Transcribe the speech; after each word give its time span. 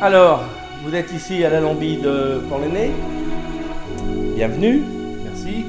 Alors, 0.00 0.44
vous 0.84 0.94
êtes 0.94 1.12
ici 1.12 1.44
à 1.44 1.50
la 1.50 1.60
Lambie 1.60 1.96
de 1.96 2.40
Port-l'Aîné. 2.48 2.92
Bienvenue, 4.36 4.80
merci. 5.24 5.66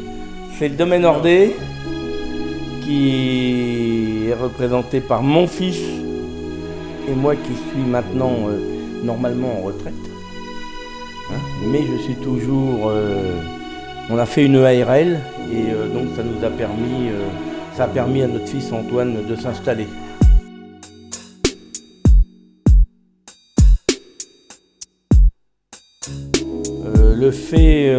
C'est 0.58 0.70
le 0.70 0.76
domaine 0.76 1.04
Ordé 1.04 1.56
qui 2.84 4.28
est 4.30 4.34
représenté 4.36 5.02
par 5.02 5.24
mon 5.24 5.48
fils 5.48 5.82
et 7.08 7.14
moi 7.16 7.36
qui 7.36 7.54
suis 7.54 7.82
maintenant 7.82 8.48
euh, 8.48 9.04
normalement 9.04 9.60
en 9.60 9.62
retraite. 9.64 10.09
Mais 11.66 11.82
je 11.86 11.98
suis 12.02 12.16
toujours. 12.16 12.90
euh, 12.90 13.42
on 14.10 14.18
a 14.18 14.26
fait 14.26 14.46
une 14.46 14.56
ARL 14.56 15.20
et 15.52 15.72
euh, 15.72 15.88
donc 15.90 16.08
ça 16.16 16.24
nous 16.24 16.44
a 16.44 16.50
permis, 16.50 17.10
euh, 17.10 17.28
ça 17.76 17.84
a 17.84 17.88
permis 17.88 18.22
à 18.24 18.28
notre 18.28 18.48
fils 18.48 18.72
Antoine 18.72 19.26
de 19.28 19.36
s'installer. 19.36 19.88
Le 27.16 27.32
fait 27.32 27.94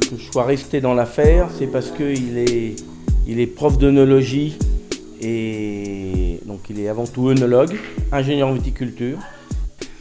que 0.00 0.16
je 0.18 0.30
sois 0.32 0.44
resté 0.44 0.80
dans 0.80 0.94
l'affaire, 0.94 1.48
c'est 1.56 1.68
parce 1.68 1.90
qu'il 1.92 2.36
est, 2.36 2.74
il 3.26 3.38
est 3.40 3.46
prof 3.46 3.78
d'œnologie 3.78 4.58
et 5.22 6.40
donc 6.44 6.68
il 6.68 6.80
est 6.80 6.88
avant 6.88 7.06
tout 7.06 7.28
œnologue, 7.30 7.78
ingénieur 8.10 8.48
en 8.48 8.52
viticulture. 8.52 9.18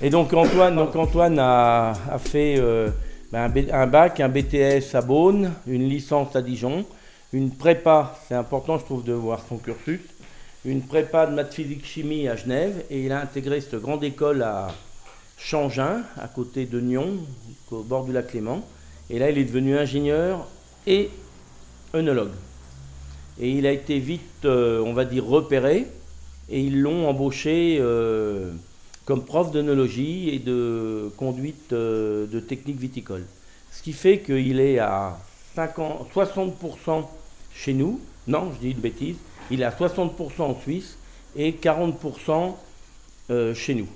Et 0.03 0.09
donc 0.09 0.33
Antoine, 0.33 0.75
donc 0.75 0.95
Antoine 0.95 1.37
a, 1.37 1.93
fait 2.17 2.55
euh, 2.57 2.89
un, 3.33 3.87
bac, 3.87 4.19
un 4.19 4.29
BTS 4.29 4.95
à 4.95 5.01
Beaune, 5.01 5.53
une 5.67 5.87
licence 5.87 6.35
à 6.35 6.41
Dijon, 6.41 6.85
une 7.33 7.51
prépa, 7.51 8.17
c'est 8.27 8.33
important 8.33 8.79
je 8.79 8.85
trouve 8.85 9.03
de 9.03 9.13
voir 9.13 9.43
son 9.47 9.57
cursus, 9.57 9.99
une 10.65 10.81
prépa 10.81 11.27
de 11.27 11.35
maths 11.35 11.53
physique 11.53 11.85
chimie 11.85 12.27
à 12.27 12.35
Genève 12.35 12.83
et 12.89 13.03
il 13.05 13.11
a 13.11 13.21
intégré 13.21 13.61
cette 13.61 13.75
grande 13.75 14.03
école 14.03 14.41
à 14.41 14.69
Changin, 15.37 16.01
à 16.17 16.27
côté 16.27 16.65
de 16.65 16.79
Nyon, 16.79 17.17
au 17.69 17.83
bord 17.83 18.05
du 18.05 18.11
lac 18.11 18.33
Léman. 18.33 18.63
Et 19.11 19.19
là, 19.19 19.29
il 19.29 19.37
est 19.37 19.43
devenu 19.43 19.77
ingénieur 19.77 20.47
et 20.87 21.11
œnologue. 21.93 22.31
Et 23.39 23.51
il 23.51 23.67
a 23.67 23.71
été 23.71 23.99
vite, 23.99 24.45
euh, 24.45 24.81
on 24.83 24.93
va 24.93 25.05
dire, 25.05 25.25
repéré, 25.25 25.85
et 26.49 26.59
ils 26.59 26.81
l'ont 26.81 27.07
embauché 27.07 27.77
euh, 27.79 28.51
comme 29.05 29.25
prof 29.25 29.51
d'œnologie 29.51 30.29
et 30.29 30.39
de 30.39 31.11
conduite 31.17 31.73
euh, 31.73 32.27
de 32.27 32.39
technique 32.39 32.77
viticole. 32.77 33.25
Ce 33.71 33.81
qui 33.81 33.93
fait 33.93 34.19
qu'il 34.19 34.59
est 34.59 34.79
à 34.79 35.19
50 35.55 36.07
60% 36.13 37.05
chez 37.53 37.73
nous, 37.73 37.99
non, 38.27 38.51
je 38.53 38.59
dis 38.59 38.71
une 38.71 38.79
bêtise, 38.79 39.17
il 39.49 39.61
est 39.61 39.65
à 39.65 39.71
60% 39.71 40.41
en 40.41 40.59
Suisse 40.59 40.97
et 41.35 41.51
40% 41.53 42.55
euh, 43.29 43.53
chez 43.53 43.75
nous. 43.75 43.87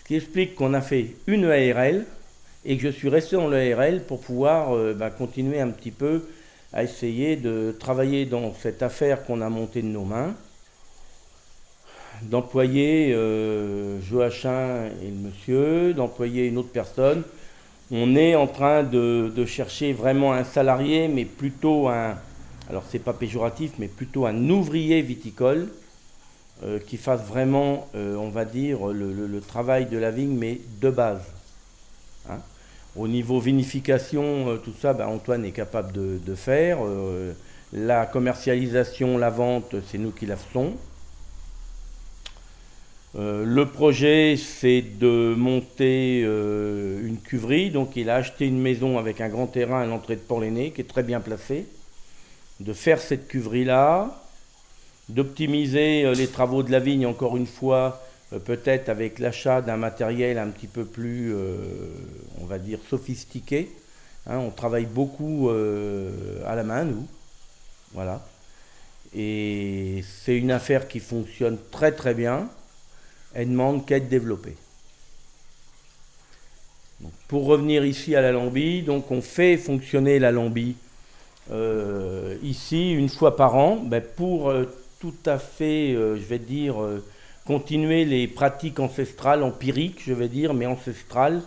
Ce 0.00 0.04
qui 0.06 0.16
explique 0.16 0.54
qu'on 0.54 0.74
a 0.74 0.80
fait 0.80 1.16
une 1.26 1.44
ARL 1.46 2.06
et 2.64 2.76
que 2.76 2.82
je 2.82 2.88
suis 2.88 3.08
resté 3.08 3.36
dans 3.36 3.48
l'ARL 3.48 4.02
pour 4.04 4.20
pouvoir 4.20 4.74
euh, 4.74 4.94
bah, 4.94 5.10
continuer 5.10 5.60
un 5.60 5.70
petit 5.70 5.90
peu 5.90 6.24
à 6.72 6.82
essayer 6.82 7.36
de 7.36 7.74
travailler 7.78 8.26
dans 8.26 8.52
cette 8.54 8.82
affaire 8.82 9.24
qu'on 9.24 9.40
a 9.40 9.48
montée 9.48 9.82
de 9.82 9.86
nos 9.86 10.04
mains, 10.04 10.34
d'employer 12.22 13.12
euh, 13.12 14.00
Joachim 14.00 14.86
et 15.02 15.08
le 15.08 15.28
monsieur, 15.28 15.94
d'employer 15.94 16.46
une 16.46 16.58
autre 16.58 16.70
personne. 16.70 17.22
On 17.90 18.16
est 18.16 18.34
en 18.34 18.46
train 18.46 18.82
de, 18.82 19.44
chercher 19.46 19.92
vraiment 19.92 20.32
un 20.32 20.44
salarié, 20.44 21.08
mais 21.08 21.24
plutôt 21.24 21.88
un, 21.88 22.16
alors 22.68 22.84
c'est 22.90 22.98
pas 22.98 23.12
péjoratif, 23.12 23.72
mais 23.78 23.86
plutôt 23.86 24.26
un 24.26 24.48
ouvrier 24.50 25.02
viticole 25.02 25.68
euh, 26.64 26.78
qui 26.80 26.96
fasse 26.96 27.22
vraiment, 27.22 27.88
euh, 27.94 28.16
on 28.16 28.28
va 28.28 28.44
dire, 28.44 28.86
le, 28.88 29.40
travail 29.40 29.86
de 29.86 29.98
la 29.98 30.10
vigne, 30.10 30.36
mais 30.36 30.60
de 30.80 30.90
base. 30.90 31.22
Hein. 32.28 32.38
Au 32.96 33.06
niveau 33.06 33.38
vinification, 33.38 34.58
tout 34.64 34.72
ça, 34.80 34.94
ben, 34.94 35.06
Antoine 35.06 35.44
est 35.44 35.52
capable 35.52 35.92
de, 35.92 36.18
de 36.24 36.34
faire. 36.34 36.78
La 37.72 38.06
commercialisation, 38.06 39.18
la 39.18 39.28
vente, 39.28 39.76
c'est 39.86 39.98
nous 39.98 40.12
qui 40.12 40.24
la 40.24 40.36
faisons. 40.36 40.74
Euh, 43.18 43.44
le 43.46 43.64
projet, 43.66 44.36
c'est 44.36 44.82
de 44.82 45.34
monter 45.36 46.22
euh, 46.24 47.06
une 47.06 47.18
cuverie. 47.18 47.70
Donc, 47.70 47.96
il 47.96 48.10
a 48.10 48.16
acheté 48.16 48.46
une 48.46 48.60
maison 48.60 48.98
avec 48.98 49.20
un 49.20 49.28
grand 49.28 49.46
terrain 49.46 49.80
à 49.80 49.86
l'entrée 49.86 50.16
de 50.16 50.20
Port-l'Aîné, 50.20 50.70
qui 50.72 50.82
est 50.82 50.88
très 50.88 51.02
bien 51.02 51.20
placé. 51.20 51.66
De 52.60 52.72
faire 52.74 53.00
cette 53.00 53.26
cuverie-là, 53.28 54.22
d'optimiser 55.08 56.04
euh, 56.04 56.12
les 56.12 56.26
travaux 56.26 56.62
de 56.62 56.70
la 56.70 56.80
vigne, 56.80 57.06
encore 57.06 57.36
une 57.36 57.46
fois, 57.46 58.02
peut-être 58.44 58.88
avec 58.88 59.18
l'achat 59.18 59.62
d'un 59.62 59.76
matériel 59.76 60.36
un 60.36 60.48
petit 60.48 60.66
peu 60.66 60.84
plus, 60.84 61.32
on 62.40 62.44
va 62.44 62.58
dire, 62.58 62.80
sophistiqué. 62.90 63.70
Hein, 64.26 64.38
on 64.38 64.50
travaille 64.50 64.86
beaucoup 64.86 65.48
à 65.48 66.56
la 66.56 66.64
main, 66.64 66.82
nous. 66.82 67.06
Voilà. 67.94 68.26
Et 69.14 70.02
c'est 70.24 70.36
une 70.36 70.50
affaire 70.50 70.88
qui 70.88 70.98
fonctionne 70.98 71.56
très 71.70 71.92
très 71.92 72.14
bien. 72.14 72.48
Elle 73.38 73.50
demande 73.50 73.84
qu'à 73.84 73.98
être 73.98 74.08
développée. 74.08 74.56
Pour 77.28 77.44
revenir 77.44 77.84
ici 77.84 78.16
à 78.16 78.22
la 78.22 78.32
Lambie, 78.32 78.80
donc 78.80 79.10
on 79.10 79.20
fait 79.20 79.58
fonctionner 79.58 80.18
la 80.18 80.32
Lambie 80.32 80.74
euh, 81.52 82.38
ici 82.42 82.92
une 82.92 83.10
fois 83.10 83.36
par 83.36 83.54
an 83.54 83.76
ben, 83.76 84.02
pour 84.16 84.48
euh, 84.48 84.64
tout 85.00 85.14
à 85.26 85.38
fait, 85.38 85.92
euh, 85.92 86.16
je 86.16 86.22
vais 86.22 86.38
dire, 86.38 86.76
continuer 87.44 88.06
les 88.06 88.26
pratiques 88.26 88.80
ancestrales, 88.80 89.42
empiriques, 89.42 90.00
je 90.06 90.14
vais 90.14 90.28
dire, 90.28 90.54
mais 90.54 90.64
ancestrales, 90.64 91.42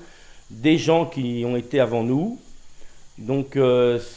des 0.51 0.77
gens 0.77 1.07
qui 1.07 1.43
ont 1.43 1.55
été 1.55 1.79
avant 1.79 2.03
nous. 2.03 2.39
Donc 3.17 3.57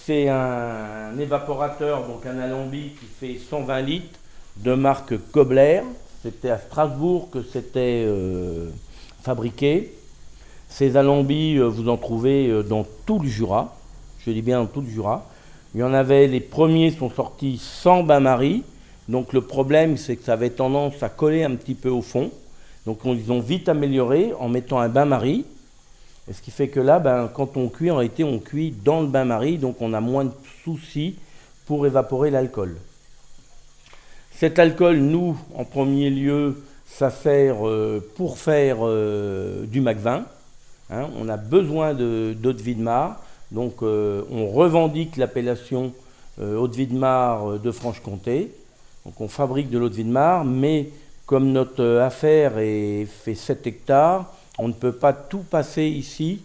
c'est 0.05 0.29
un, 0.29 1.11
un 1.15 1.19
évaporateur, 1.19 2.07
donc 2.07 2.27
un 2.27 2.39
alambic 2.39 3.01
qui 3.01 3.07
fait 3.07 3.39
120 3.39 3.81
litres 3.81 4.21
de 4.59 4.75
marque 4.75 5.15
Kobler. 5.33 5.81
C'était 6.23 6.51
à 6.51 6.59
Strasbourg 6.59 7.31
que 7.33 7.43
c'était 7.43 8.05
euh, 8.07 8.71
fabriqué. 9.23 9.93
Ces 10.69 10.97
alambics, 10.97 11.59
euh, 11.59 11.69
vous 11.69 11.89
en 11.89 11.97
trouvez 11.97 12.47
euh, 12.47 12.63
dans 12.63 12.87
tout 13.07 13.19
le 13.19 13.29
Jura. 13.29 13.75
Je 14.25 14.31
dis 14.31 14.41
bien 14.41 14.61
dans 14.61 14.67
tout 14.67 14.83
le 14.83 14.89
Jura. 14.89 15.27
Il 15.75 15.81
y 15.81 15.83
en 15.83 15.93
avait, 15.93 16.29
les 16.29 16.39
premiers 16.39 16.93
sont 16.93 17.11
sortis 17.11 17.59
sans 17.61 18.05
bain-marie. 18.05 18.63
Donc 19.09 19.33
le 19.33 19.41
problème, 19.41 19.97
c'est 19.97 20.15
que 20.15 20.23
ça 20.23 20.35
avait 20.35 20.51
tendance 20.51 21.03
à 21.03 21.09
coller 21.09 21.43
un 21.43 21.57
petit 21.57 21.75
peu 21.75 21.91
au 21.91 22.03
fond. 22.03 22.31
Donc 22.87 23.05
on, 23.05 23.15
ils 23.15 23.33
ont 23.33 23.41
vite 23.41 23.69
amélioré 23.69 24.33
en 24.39 24.49
mettant 24.49 24.79
un 24.79 24.89
bain-marie. 24.89 25.45
Et 26.31 26.33
ce 26.33 26.41
qui 26.41 26.53
fait 26.53 26.69
que 26.69 26.79
là, 26.79 27.01
ben, 27.01 27.29
quand 27.35 27.57
on 27.57 27.69
cuit, 27.69 27.91
en 27.91 27.97
réalité, 27.97 28.23
on 28.23 28.39
cuit 28.39 28.73
dans 28.85 29.01
le 29.01 29.09
bain-marie, 29.09 29.59
donc 29.59 29.77
on 29.81 29.93
a 29.93 30.01
moins 30.01 30.27
de 30.27 30.33
soucis 30.63 31.17
pour 31.67 31.85
évaporer 31.85 32.31
l'alcool. 32.31 32.77
Cet 34.37 34.59
alcool, 34.59 34.97
nous, 34.99 35.37
en 35.55 35.65
premier 35.65 36.11
lieu, 36.11 36.63
ça 36.87 37.11
sert 37.11 37.67
euh, 37.67 38.01
pour 38.17 38.39
faire 38.39 38.79
euh, 38.83 39.65
du 39.67 39.81
MAC20. 39.81 40.23
Hein, 40.91 41.09
on 41.19 41.29
a 41.29 41.37
besoin 41.37 41.95
de- 41.95 42.35
d'eau 42.39 42.53
de 42.53 42.61
Vidmar, 42.61 43.23
donc 43.51 43.83
euh, 43.83 44.23
on 44.31 44.49
revendique 44.49 45.17
l'appellation 45.17 45.93
eau 46.41 46.67
de 46.67 46.75
Vidmar 46.75 47.59
de 47.59 47.71
Franche-Comté. 47.71 48.51
Donc 49.05 49.21
on 49.21 49.29
fabrique 49.29 49.69
de 49.71 49.79
l'eau 49.79 49.91
de 49.91 49.95
Vidmar, 49.95 50.45
mais 50.47 50.89
comme 51.27 51.53
notre 51.53 51.99
affaire 51.99 52.55
est, 52.59 53.05
fait 53.07 53.35
7 53.35 53.67
hectares, 53.67 54.33
on 54.59 54.67
ne 54.69 54.73
peut 54.73 54.93
pas 54.93 55.13
tout 55.13 55.45
passer 55.51 55.85
ici 55.85 56.41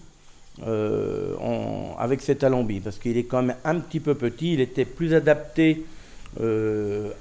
avec 1.99 2.21
cet 2.21 2.43
alambic, 2.43 2.83
parce 2.83 2.97
qu'il 2.97 3.15
est 3.17 3.23
quand 3.23 3.41
même 3.43 3.55
un 3.63 3.75
petit 3.79 3.99
peu 4.01 4.13
petit, 4.15 4.53
il 4.55 4.59
était 4.59 4.85
plus 4.85 5.13
adapté 5.13 5.85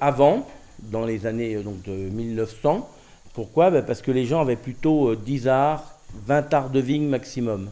avant, 0.00 0.46
dans 0.82 1.04
les 1.04 1.26
années 1.26 1.54
euh, 1.54 1.62
donc, 1.62 1.82
de 1.82 1.92
1900. 1.92 2.88
Pourquoi? 3.34 3.70
Ben, 3.70 3.82
Parce 3.82 4.02
que 4.02 4.10
les 4.10 4.26
gens 4.26 4.40
avaient 4.40 4.56
plutôt 4.56 5.10
euh, 5.10 5.16
10 5.16 5.48
arts, 5.48 5.98
20 6.26 6.54
arts 6.54 6.70
de 6.70 6.80
vigne 6.80 7.08
maximum. 7.08 7.70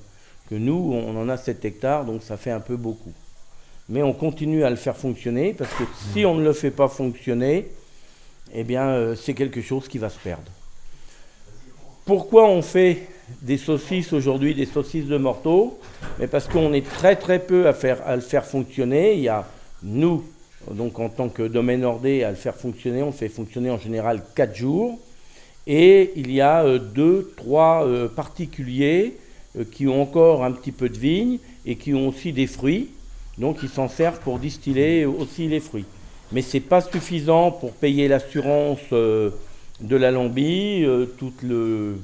Que 0.51 0.55
nous, 0.55 0.93
on 0.93 1.17
en 1.19 1.29
a 1.29 1.37
7 1.37 1.65
hectares, 1.65 2.05
donc 2.05 2.23
ça 2.23 2.37
fait 2.37 2.51
un 2.51 2.61
peu 2.61 2.77
beaucoup. 2.77 3.13
Mais 3.89 4.03
on 4.03 4.13
continue 4.13 4.65
à 4.65 4.71
le 4.71 4.77
faire 4.77 4.97
fonctionner, 4.97 5.55
parce 5.55 5.73
que 5.75 5.85
si 6.13 6.25
on 6.25 6.35
ne 6.35 6.45
le 6.45 6.53
fait 6.53 6.71
pas 6.71 6.89
fonctionner, 6.89 7.69
eh 8.53 8.65
bien, 8.65 8.89
euh, 8.89 9.15
c'est 9.15 9.35
quelque 9.35 9.63
chose 9.63 9.89
qui 9.89 9.99
va 9.99 10.09
se 10.09 10.19
perdre. 10.19 10.51
Pourquoi 12.05 12.49
on 12.49 12.61
fait 12.61 13.09
des 13.41 13.57
saucisses 13.57 14.13
aujourd'hui, 14.13 14.55
des 14.55 14.67
saucisses 14.67 15.07
de 15.07 15.17
morteau? 15.17 15.79
Mais 16.19 16.27
parce 16.27 16.47
qu'on 16.47 16.73
est 16.75 16.87
très 16.87 17.17
très 17.17 17.39
peu 17.39 17.67
à, 17.67 17.73
faire, 17.73 18.07
à 18.07 18.15
le 18.15 18.23
faire 18.23 18.45
fonctionner. 18.45 19.15
Il 19.15 19.21
y 19.21 19.29
a 19.29 19.47
nous, 19.83 20.25
donc 20.71 20.99
en 20.99 21.09
tant 21.09 21.29
que 21.29 21.43
domaine 21.43 21.85
ordé, 21.85 22.25
à 22.25 22.31
le 22.31 22.37
faire 22.37 22.55
fonctionner. 22.55 23.03
On 23.03 23.13
fait 23.13 23.29
fonctionner 23.29 23.71
en 23.71 23.79
général 23.79 24.23
4 24.35 24.55
jours. 24.55 24.99
Et 25.67 26.13
il 26.17 26.31
y 26.31 26.41
a 26.41 26.63
euh, 26.65 26.79
deux, 26.79 27.33
trois 27.37 27.87
euh, 27.87 28.09
particuliers 28.09 29.17
euh, 29.59 29.65
qui 29.71 29.89
ont 29.89 30.03
encore 30.03 30.45
un 30.45 30.53
petit 30.53 30.73
peu 30.73 30.89
de 30.89 30.99
vigne 30.99 31.39
et 31.65 31.77
qui 31.77 31.95
ont 31.95 32.09
aussi 32.09 32.33
des 32.33 32.47
fruits. 32.47 32.91
Donc 33.39 33.59
ils 33.63 33.69
s'en 33.69 33.89
servent 33.89 34.21
pour 34.21 34.39
distiller 34.39 35.07
aussi 35.07 35.49
les 35.49 35.61
fruits. 35.61 35.87
Mais 36.33 36.43
ce 36.43 36.57
n'est 36.57 36.63
pas 36.63 36.81
suffisant 36.81 37.51
pour 37.51 37.73
payer 37.73 38.09
l'assurance 38.09 38.81
euh, 38.93 39.31
de 39.81 39.97
l'alambi, 39.97 40.87
tout 41.19 41.33
le, 41.43 41.97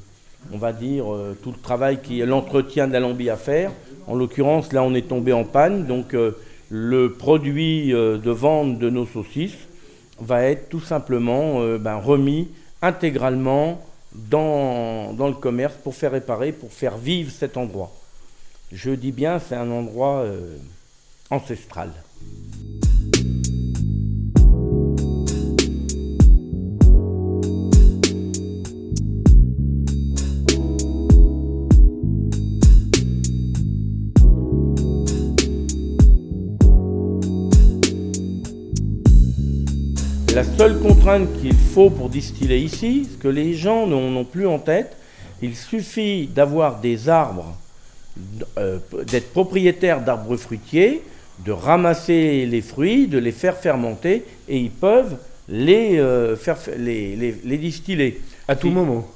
on 0.52 0.58
va 0.58 0.72
dire, 0.72 1.04
tout 1.40 1.52
le 1.52 1.58
travail 1.62 2.00
qui 2.02 2.20
est 2.20 2.26
l'entretien 2.26 2.88
de 2.88 2.92
l'alambi 2.92 3.30
à 3.30 3.36
faire. 3.36 3.70
En 4.08 4.16
l'occurrence, 4.16 4.72
là, 4.72 4.82
on 4.82 4.92
est 4.92 5.06
tombé 5.06 5.32
en 5.32 5.44
panne, 5.44 5.86
donc 5.86 6.16
le 6.70 7.12
produit 7.12 7.90
de 7.90 8.30
vente 8.30 8.78
de 8.78 8.88
nos 8.90 9.06
saucisses 9.06 9.58
va 10.20 10.44
être 10.44 10.68
tout 10.68 10.80
simplement 10.80 11.60
ben, 11.78 11.96
remis 11.96 12.48
intégralement 12.82 13.80
dans, 14.12 15.14
le 15.18 15.34
commerce 15.34 15.74
pour 15.82 15.94
faire 15.94 16.12
réparer, 16.12 16.52
pour 16.52 16.72
faire 16.72 16.96
vivre 16.96 17.30
cet 17.30 17.56
endroit. 17.56 17.92
Je 18.72 18.90
dis 18.90 19.12
bien, 19.12 19.38
c'est 19.38 19.56
un 19.56 19.70
endroit 19.70 20.20
euh, 20.20 20.56
ancestral. 21.30 21.90
La 40.34 40.44
seule 40.44 40.78
contrainte 40.78 41.28
qu'il 41.40 41.56
faut 41.56 41.90
pour 41.90 42.08
distiller 42.08 42.58
ici, 42.58 43.08
ce 43.10 43.16
que 43.16 43.26
les 43.26 43.54
gens 43.54 43.88
n'ont 43.88 44.24
plus 44.24 44.46
en 44.46 44.60
tête, 44.60 44.96
il 45.42 45.56
suffit 45.56 46.28
d'avoir 46.28 46.80
des 46.80 47.08
arbres, 47.08 47.56
euh, 48.56 48.78
d'être 49.10 49.32
propriétaire 49.32 50.00
d'arbres 50.02 50.36
fruitiers, 50.36 51.02
de 51.44 51.50
ramasser 51.50 52.46
les 52.46 52.60
fruits, 52.60 53.08
de 53.08 53.18
les 53.18 53.32
faire 53.32 53.56
fermenter, 53.56 54.22
et 54.48 54.58
ils 54.58 54.70
peuvent 54.70 55.16
les, 55.48 55.98
euh, 55.98 56.36
faire, 56.36 56.58
les, 56.78 57.58
distiller. 57.58 58.20
À 58.46 58.54
tout 58.54 58.70
moment 58.70 59.08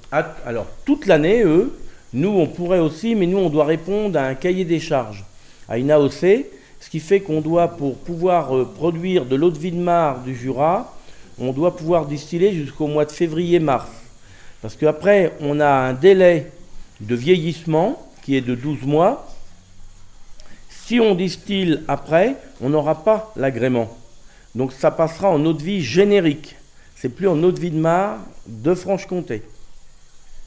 Alors, 0.44 0.66
toute 0.84 1.06
l'année, 1.06 1.44
eux, 1.44 1.78
nous, 2.12 2.30
on 2.30 2.48
pourrait 2.48 2.80
aussi, 2.80 3.14
mais 3.14 3.26
nous, 3.26 3.38
on 3.38 3.50
doit 3.50 3.66
répondre 3.66 4.18
à 4.18 4.24
un 4.24 4.34
cahier 4.34 4.64
des 4.64 4.80
charges, 4.80 5.24
à 5.68 5.78
une 5.78 5.92
AOC, 5.92 6.46
ce 6.80 6.90
qui 6.90 6.98
fait 6.98 7.20
qu'on 7.20 7.40
doit, 7.40 7.68
pour 7.68 7.98
pouvoir 7.98 8.56
euh, 8.56 8.64
produire 8.64 9.26
de 9.26 9.36
l'eau 9.36 9.50
de 9.50 9.58
vie 9.58 9.72
de 9.72 9.80
mare 9.80 10.18
du 10.24 10.34
Jura, 10.34 10.93
on 11.38 11.52
doit 11.52 11.76
pouvoir 11.76 12.06
distiller 12.06 12.52
jusqu'au 12.52 12.86
mois 12.86 13.04
de 13.04 13.12
février-mars. 13.12 13.90
Parce 14.62 14.76
qu'après, 14.76 15.32
on 15.40 15.60
a 15.60 15.68
un 15.68 15.92
délai 15.92 16.50
de 17.00 17.14
vieillissement 17.14 18.00
qui 18.22 18.36
est 18.36 18.40
de 18.40 18.54
12 18.54 18.82
mois. 18.82 19.28
Si 20.70 21.00
on 21.00 21.14
distille 21.14 21.80
après, 21.88 22.36
on 22.60 22.70
n'aura 22.70 23.04
pas 23.04 23.32
l'agrément. 23.36 23.96
Donc 24.54 24.72
ça 24.72 24.90
passera 24.90 25.30
en 25.30 25.44
eau 25.44 25.52
de 25.52 25.62
vie 25.62 25.82
générique. 25.82 26.56
C'est 26.96 27.08
plus 27.08 27.28
en 27.28 27.42
eau 27.42 27.52
de 27.52 27.60
vie 27.60 27.70
de 27.70 27.78
mare 27.78 28.20
de 28.46 28.74
Franche-Comté. 28.74 29.42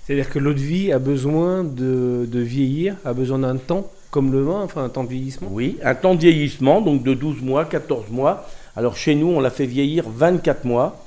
C'est-à-dire 0.05 0.29
que 0.29 0.39
l'eau 0.39 0.53
de 0.53 0.59
vie 0.59 0.91
a 0.93 0.99
besoin 0.99 1.63
de, 1.63 2.27
de 2.31 2.39
vieillir, 2.39 2.95
a 3.03 3.13
besoin 3.13 3.39
d'un 3.39 3.57
temps 3.57 3.91
comme 4.09 4.31
le 4.31 4.41
vin, 4.41 4.61
enfin 4.61 4.83
un 4.83 4.89
temps 4.89 5.03
de 5.03 5.09
vieillissement 5.09 5.49
Oui, 5.51 5.77
un 5.83 5.93
temps 5.93 6.15
de 6.15 6.21
vieillissement, 6.21 6.81
donc 6.81 7.03
de 7.03 7.13
12 7.13 7.41
mois, 7.41 7.65
14 7.65 8.09
mois. 8.09 8.47
Alors 8.77 8.95
chez 8.95 9.15
nous, 9.15 9.29
on 9.29 9.39
l'a 9.39 9.49
fait 9.49 9.65
vieillir 9.65 10.03
24 10.07 10.63
mois. 10.65 11.03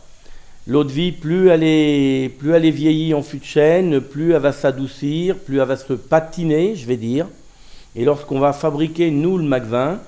L'eau 0.67 0.82
de 0.82 0.90
vie, 0.90 1.12
plus 1.12 1.50
elle 1.50 1.62
est, 1.62 2.28
plus 2.37 2.52
elle 2.52 2.64
est 2.64 2.72
vieillie 2.72 3.14
en 3.14 3.22
fût 3.22 3.38
de 3.38 3.44
chêne, 3.44 4.00
plus 4.00 4.32
elle 4.32 4.43
va 4.43 4.50
s'adoucir, 4.50 5.37
plus 5.37 5.61
elle 5.61 5.69
va 5.69 5.76
se 5.76 5.93
patiner, 5.93 6.75
je 6.75 6.84
vais 6.84 6.96
dire. 6.96 7.28
Et 7.94 8.05
lorsqu'on 8.05 8.40
va 8.40 8.52
fabriquer, 8.52 9.12
nous, 9.12 9.38
le 9.38 9.44
Macvin, 9.44 10.00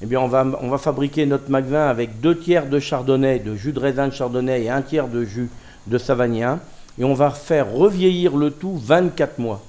eh 0.00 0.06
bien, 0.06 0.20
on 0.20 0.28
va, 0.28 0.46
on 0.60 0.68
va 0.68 0.78
fabriquer 0.78 1.26
notre 1.26 1.50
Macvin 1.50 1.88
avec 1.88 2.20
deux 2.20 2.38
tiers 2.38 2.68
de 2.68 2.78
chardonnay, 2.78 3.40
de 3.40 3.56
jus 3.56 3.72
de 3.72 3.80
raisin 3.80 4.06
de 4.06 4.14
chardonnay 4.14 4.62
et 4.62 4.70
un 4.70 4.82
tiers 4.82 5.08
de 5.08 5.24
jus 5.24 5.50
de 5.88 5.98
savagnin. 5.98 6.60
Et 7.00 7.04
on 7.04 7.14
va 7.14 7.30
faire 7.30 7.72
revieillir 7.72 8.36
le 8.36 8.52
tout 8.52 8.76
24 8.76 9.40
mois. 9.40 9.60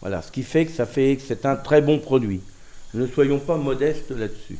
Voilà, 0.00 0.22
ce 0.22 0.32
qui 0.32 0.42
fait 0.42 0.66
que 0.66 0.72
ça 0.72 0.86
fait 0.86 1.14
que 1.14 1.22
c'est 1.22 1.46
un 1.46 1.54
très 1.54 1.80
bon 1.80 2.00
produit. 2.00 2.40
Ne 2.94 3.06
soyons 3.06 3.38
pas 3.38 3.56
modestes 3.56 4.10
là-dessus. 4.10 4.58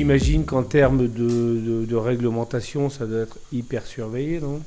J'imagine 0.00 0.46
qu'en 0.46 0.62
termes 0.62 1.08
de, 1.08 1.94
réglementation, 1.94 2.88
ça 2.88 3.04
doit 3.04 3.20
être 3.20 3.36
hyper 3.52 3.84
surveillé, 3.84 4.40
non? 4.40 4.62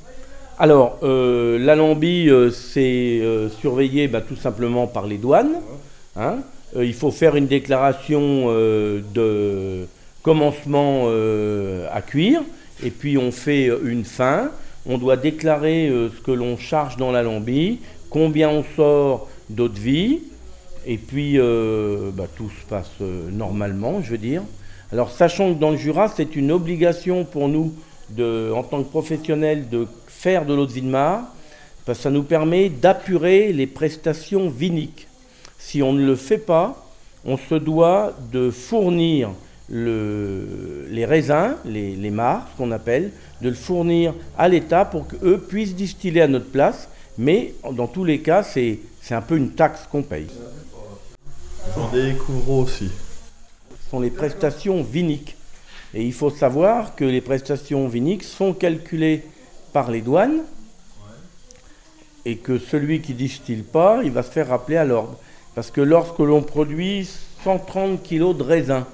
Alors, 0.60 1.00
euh, 1.02 1.58
l'alambi, 1.58 2.28
euh, 2.28 2.52
c'est 2.52 3.18
euh, 3.20 3.50
surveillé 3.50 4.06
bah, 4.06 4.20
tout 4.20 4.36
simplement 4.36 4.86
par 4.86 5.08
les 5.08 5.18
douanes. 5.18 5.56
Hein. 6.14 6.36
il 6.76 6.94
faut 6.94 7.10
faire 7.10 7.34
une 7.34 7.48
déclaration 7.48 8.46
de 8.48 9.88
commencement 10.22 11.08
à 11.92 12.00
cuire, 12.00 12.42
et 12.84 12.90
puis 12.90 13.18
on 13.18 13.32
fait 13.32 13.72
une 13.82 14.04
fin. 14.04 14.52
On 14.86 14.98
doit 14.98 15.16
déclarer 15.16 15.90
ce 16.16 16.22
que 16.22 16.30
l'on 16.30 16.56
charge 16.56 16.96
dans 16.96 17.10
l'alambi, 17.10 17.80
combien 18.08 18.50
on 18.50 18.62
sort 18.76 19.28
d'eau 19.50 19.66
de 19.66 19.80
vie, 19.80 20.20
et 20.86 20.96
puis 20.96 21.38
bah, 21.38 22.28
tout 22.36 22.50
se 22.50 22.68
passe 22.68 23.00
normalement, 23.32 24.00
je 24.00 24.12
veux 24.12 24.18
dire. 24.18 24.42
Alors 24.94 25.10
sachant 25.10 25.52
que 25.52 25.58
dans 25.58 25.72
le 25.72 25.76
Jura, 25.76 26.06
c'est 26.06 26.36
une 26.36 26.52
obligation 26.52 27.24
pour 27.24 27.48
nous, 27.48 27.74
en 28.16 28.62
tant 28.62 28.80
que 28.80 28.88
professionnels, 28.88 29.68
de 29.68 29.88
faire 30.06 30.46
de 30.46 30.54
l'eau 30.54 30.66
de 30.66 30.80
mare, 30.82 31.24
parce 31.84 31.98
que 31.98 32.04
ça 32.04 32.10
nous 32.10 32.22
permet 32.22 32.68
d'apurer 32.68 33.52
les 33.52 33.66
prestations 33.66 34.48
viniques. 34.48 35.08
Si 35.58 35.82
on 35.82 35.92
ne 35.92 36.06
le 36.06 36.14
fait 36.14 36.38
pas, 36.38 36.86
on 37.24 37.36
se 37.36 37.56
doit 37.56 38.12
de 38.30 38.52
fournir 38.52 39.30
les 39.68 41.04
raisins, 41.04 41.56
les, 41.64 41.96
les 41.96 42.10
ce 42.10 42.56
qu'on 42.56 42.70
appelle, 42.70 43.10
de 43.42 43.48
le 43.48 43.56
fournir 43.56 44.14
à 44.38 44.48
l'État 44.48 44.84
pour 44.84 45.08
qu'eux 45.08 45.38
puissent 45.38 45.74
distiller 45.74 46.22
à 46.22 46.28
notre 46.28 46.52
place. 46.52 46.88
Mais 47.18 47.54
dans 47.72 47.88
tous 47.88 48.04
les 48.04 48.20
cas, 48.20 48.44
c'est 48.44 48.78
un 49.10 49.22
peu 49.22 49.36
une 49.38 49.50
taxe 49.50 49.88
qu'on 49.90 50.04
paye. 50.04 50.28
J'en 51.74 51.90
découvre 51.90 52.60
aussi 52.60 52.90
les 54.00 54.10
prestations 54.10 54.82
viniques. 54.82 55.36
Et 55.94 56.04
il 56.04 56.12
faut 56.12 56.30
savoir 56.30 56.96
que 56.96 57.04
les 57.04 57.20
prestations 57.20 57.86
viniques 57.88 58.24
sont 58.24 58.52
calculées 58.52 59.24
par 59.72 59.90
les 59.90 60.00
douanes 60.00 60.42
et 62.24 62.36
que 62.36 62.58
celui 62.58 63.00
qui 63.00 63.14
distille 63.14 63.62
pas, 63.62 64.00
il 64.02 64.10
va 64.10 64.22
se 64.22 64.30
faire 64.30 64.48
rappeler 64.48 64.76
à 64.76 64.84
l'ordre. 64.84 65.18
Parce 65.54 65.70
que 65.70 65.80
lorsque 65.80 66.18
l'on 66.18 66.42
produit 66.42 67.08
130 67.44 68.02
kg 68.02 68.36
de 68.36 68.42
raisin, 68.42 68.86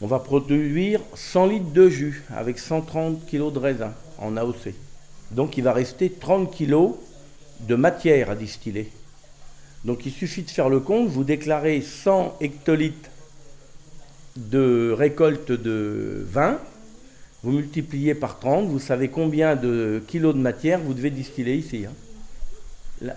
on 0.00 0.06
va 0.06 0.18
produire 0.18 1.00
100 1.14 1.46
litres 1.46 1.72
de 1.72 1.88
jus 1.88 2.24
avec 2.34 2.58
130 2.58 3.24
kg 3.26 3.52
de 3.52 3.58
raisin 3.58 3.94
en 4.18 4.36
AOC. 4.36 4.74
Donc 5.30 5.56
il 5.56 5.64
va 5.64 5.72
rester 5.72 6.10
30 6.10 6.54
kg 6.54 6.90
de 7.60 7.74
matière 7.76 8.28
à 8.30 8.34
distiller. 8.34 8.90
Donc 9.84 10.06
il 10.06 10.12
suffit 10.12 10.42
de 10.42 10.50
faire 10.50 10.68
le 10.68 10.80
compte, 10.80 11.08
vous 11.08 11.24
déclarez 11.24 11.80
100 11.80 12.36
hectolitres 12.40 13.10
de 14.36 14.94
récolte 14.96 15.50
de 15.50 16.24
vin, 16.30 16.58
vous 17.42 17.50
multipliez 17.50 18.14
par 18.14 18.38
30, 18.38 18.68
vous 18.68 18.78
savez 18.78 19.08
combien 19.08 19.56
de 19.56 20.00
kilos 20.06 20.34
de 20.34 20.40
matière 20.40 20.78
vous 20.78 20.94
devez 20.94 21.10
distiller 21.10 21.54
ici. 21.56 21.84
Hein. 21.86 21.92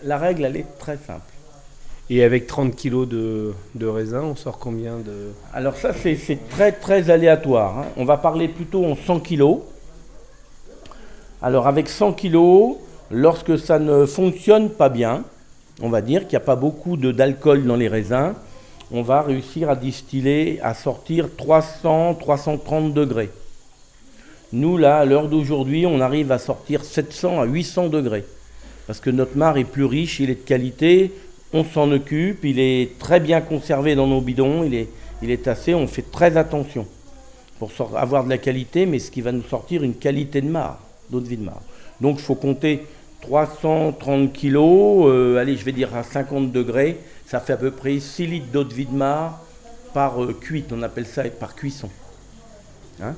La, 0.03 0.17
règle, 0.17 0.45
elle 0.45 0.57
est 0.57 0.65
très 0.79 0.97
simple. 0.97 1.31
Et 2.09 2.23
avec 2.23 2.47
30 2.47 2.75
kilos 2.75 3.07
de, 3.07 3.53
raisin, 3.85 4.23
on 4.23 4.35
sort 4.35 4.57
combien 4.57 4.97
de... 4.97 5.31
Alors 5.53 5.75
ça, 5.75 5.91
c'est 5.93 6.39
très 6.49 6.71
très 6.71 7.11
aléatoire. 7.11 7.77
Hein. 7.77 7.85
On 7.97 8.05
va 8.05 8.17
parler 8.17 8.47
plutôt 8.47 8.83
en 8.85 8.95
100 8.95 9.19
kilos. 9.19 9.59
Alors 11.43 11.67
avec 11.67 11.87
100 11.87 12.13
kilos, 12.13 12.77
lorsque 13.11 13.59
ça 13.59 13.77
ne 13.77 14.07
fonctionne 14.07 14.71
pas 14.71 14.89
bien, 14.89 15.23
on 15.81 15.89
va 15.89 16.01
dire 16.01 16.21
qu'il 16.21 16.31
n'y 16.31 16.43
a 16.43 16.45
pas 16.45 16.55
beaucoup 16.55 16.97
d'alcool 16.97 17.65
dans 17.65 17.75
les 17.75 17.87
raisins, 17.87 18.33
on 18.91 19.01
va 19.01 19.21
réussir 19.21 19.69
à 19.69 19.75
distiller, 19.75 20.59
à 20.61 20.73
sortir 20.73 21.29
300, 21.35 22.15
330 22.15 22.93
degrés. 22.93 23.29
Nous, 24.53 24.77
là, 24.77 24.99
à 24.99 25.05
l'heure 25.05 25.27
d'aujourd'hui, 25.27 25.85
on 25.85 25.99
arrive 25.99 26.31
à 26.31 26.37
sortir 26.39 26.83
700 26.83 27.41
à 27.41 27.45
800 27.45 27.87
degrés. 27.87 28.25
Parce 28.87 28.99
que 28.99 29.09
notre 29.09 29.35
mar 29.35 29.57
est 29.57 29.63
plus 29.63 29.85
riche, 29.85 30.19
il 30.19 30.29
est 30.29 30.35
de 30.35 30.47
qualité, 30.47 31.11
on 31.51 31.63
s'en 31.63 31.91
occupe, 31.91 32.45
il 32.45 32.59
est 32.59 32.99
très 32.99 33.19
bien 33.19 33.41
conservé 33.41 33.95
dans 33.95 34.07
nos 34.07 34.21
bidons, 34.21 34.63
il 34.63 34.75
est, 34.75 34.89
il 35.21 35.31
est 35.31 35.47
assez, 35.47 35.73
on 35.73 35.87
fait 35.87 36.09
très 36.11 36.37
attention 36.37 36.85
pour 37.59 37.71
avoir 37.95 38.23
de 38.25 38.29
la 38.29 38.37
qualité, 38.37 38.85
mais 38.85 38.99
ce 38.99 39.09
qui 39.09 39.21
va 39.21 39.31
nous 39.31 39.43
sortir 39.43 39.83
une 39.83 39.95
qualité 39.95 40.41
de 40.41 40.49
mar, 40.49 40.79
d'eau 41.09 41.19
de 41.19 41.27
vie 41.27 41.37
de 41.37 41.43
mar. 41.43 41.61
Donc 42.01 42.17
il 42.19 42.23
faut 42.23 42.35
compter 42.35 42.83
330 43.21 44.31
kilos, 44.31 45.07
euh, 45.07 45.37
allez, 45.37 45.57
je 45.57 45.65
vais 45.65 45.71
dire 45.71 45.95
à 45.95 46.03
50 46.03 46.51
degrés, 46.51 46.99
ça 47.25 47.39
fait 47.39 47.53
à 47.53 47.57
peu 47.57 47.71
près 47.71 47.99
6 47.99 48.27
litres 48.27 48.51
d'eau 48.51 48.63
de 48.63 48.73
vie 48.73 48.85
de 48.85 48.95
mar 48.95 49.41
par 49.93 50.23
euh, 50.23 50.33
cuite, 50.33 50.71
on 50.71 50.81
appelle 50.83 51.05
ça 51.05 51.23
par 51.29 51.55
cuisson. 51.55 51.89
Hein 53.01 53.15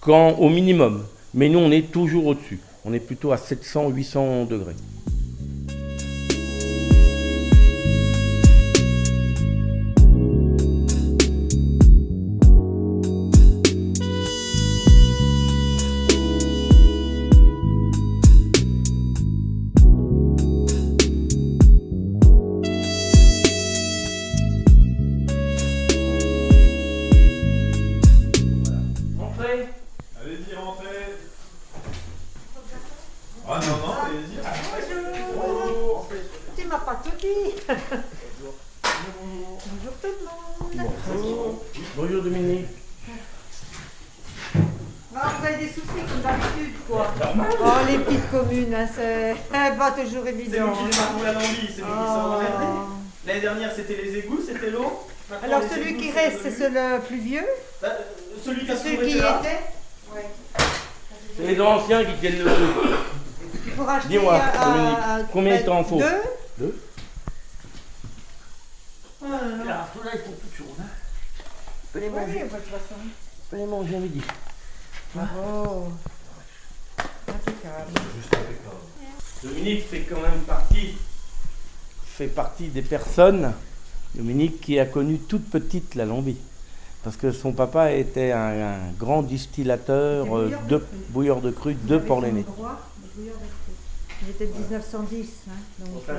Quand 0.00 0.32
au 0.38 0.48
minimum. 0.48 1.04
Mais 1.34 1.48
nous, 1.48 1.60
on 1.60 1.70
est 1.70 1.90
toujours 1.90 2.26
au-dessus. 2.26 2.60
On 2.84 2.92
est 2.92 3.00
plutôt 3.00 3.32
à 3.32 3.36
700-800 3.36 4.48
degrés. 4.48 4.74
L'année 53.26 53.40
dernière, 53.40 53.72
c'était 53.74 53.96
les 54.02 54.16
égouts, 54.18 54.40
c'était 54.44 54.70
l'eau. 54.70 55.06
Alors 55.42 55.62
celui 55.62 55.90
égouts, 55.90 56.00
qui 56.00 56.10
reste, 56.10 56.38
c'est 56.42 56.50
celui 56.50 57.00
plus 57.06 57.18
vieux, 57.18 57.46
Bah, 57.80 57.88
Celui 58.44 58.60
qui 58.66 58.76
celui 58.76 59.08
qui 59.08 59.18
là. 59.18 59.40
était. 59.40 59.60
Ouais. 60.14 60.26
C'est 61.36 61.42
les 61.46 61.60
anciens 61.60 62.04
qui 62.04 62.14
tiennent 62.20 62.38
le 62.40 62.44
coup. 62.44 62.88
Il 63.66 63.72
faut 63.72 63.84
racheter 63.84 64.08
Dis-moi, 64.08 64.40
combien 65.32 65.56
de 65.60 65.62
temps 65.64 65.78
il 65.78 65.84
faut 65.88 65.98
Deux. 65.98 66.22
Deux 66.58 66.82
Ouais, 69.22 69.28
Là, 69.64 69.88
il 70.14 70.18
faut 70.20 70.32
plus 70.32 70.50
de 70.50 70.56
choses. 70.56 70.76
Hein. 70.80 70.84
Peux 71.92 72.00
les 72.00 72.08
ouais, 72.08 72.20
manger. 72.26 72.38
de 72.40 72.44
toute 72.48 72.50
façon. 72.64 72.94
Je 73.44 73.50
peux 73.50 73.56
les 73.56 73.66
manger 73.66 73.96
à 73.96 73.98
midi. 74.00 74.20
Bravo. 75.14 75.92
Impeccable. 77.28 77.92
Dominique 79.44 79.88
fait 79.88 80.00
quand 80.00 80.20
même 80.20 80.40
partie, 80.46 80.96
fait 82.12 82.26
partie 82.26 82.68
des 82.68 82.82
personnes, 82.82 83.52
Dominique 84.14 84.60
qui 84.60 84.78
a 84.78 84.84
connu 84.84 85.18
toute 85.18 85.48
petite 85.48 85.94
la 85.94 86.04
Lombie. 86.04 86.36
Parce 87.02 87.16
que 87.16 87.32
son 87.32 87.52
papa 87.52 87.92
était 87.92 88.30
un, 88.30 88.38
un 88.74 88.76
grand 88.98 89.22
distillateur 89.22 90.36
euh, 90.36 90.50
bouilleur 90.50 90.60
de 90.68 90.76
de 90.76 90.82
bouilleur 91.10 91.40
de 91.40 91.50
cru 91.50 91.74
de 91.74 91.98
cru. 91.98 92.44
Il 94.24 94.30
était 94.30 94.46
de 94.46 94.52
1910. 94.52 95.26
Hein, 95.48 95.52
donc, 95.80 96.02
euh, 96.08 96.14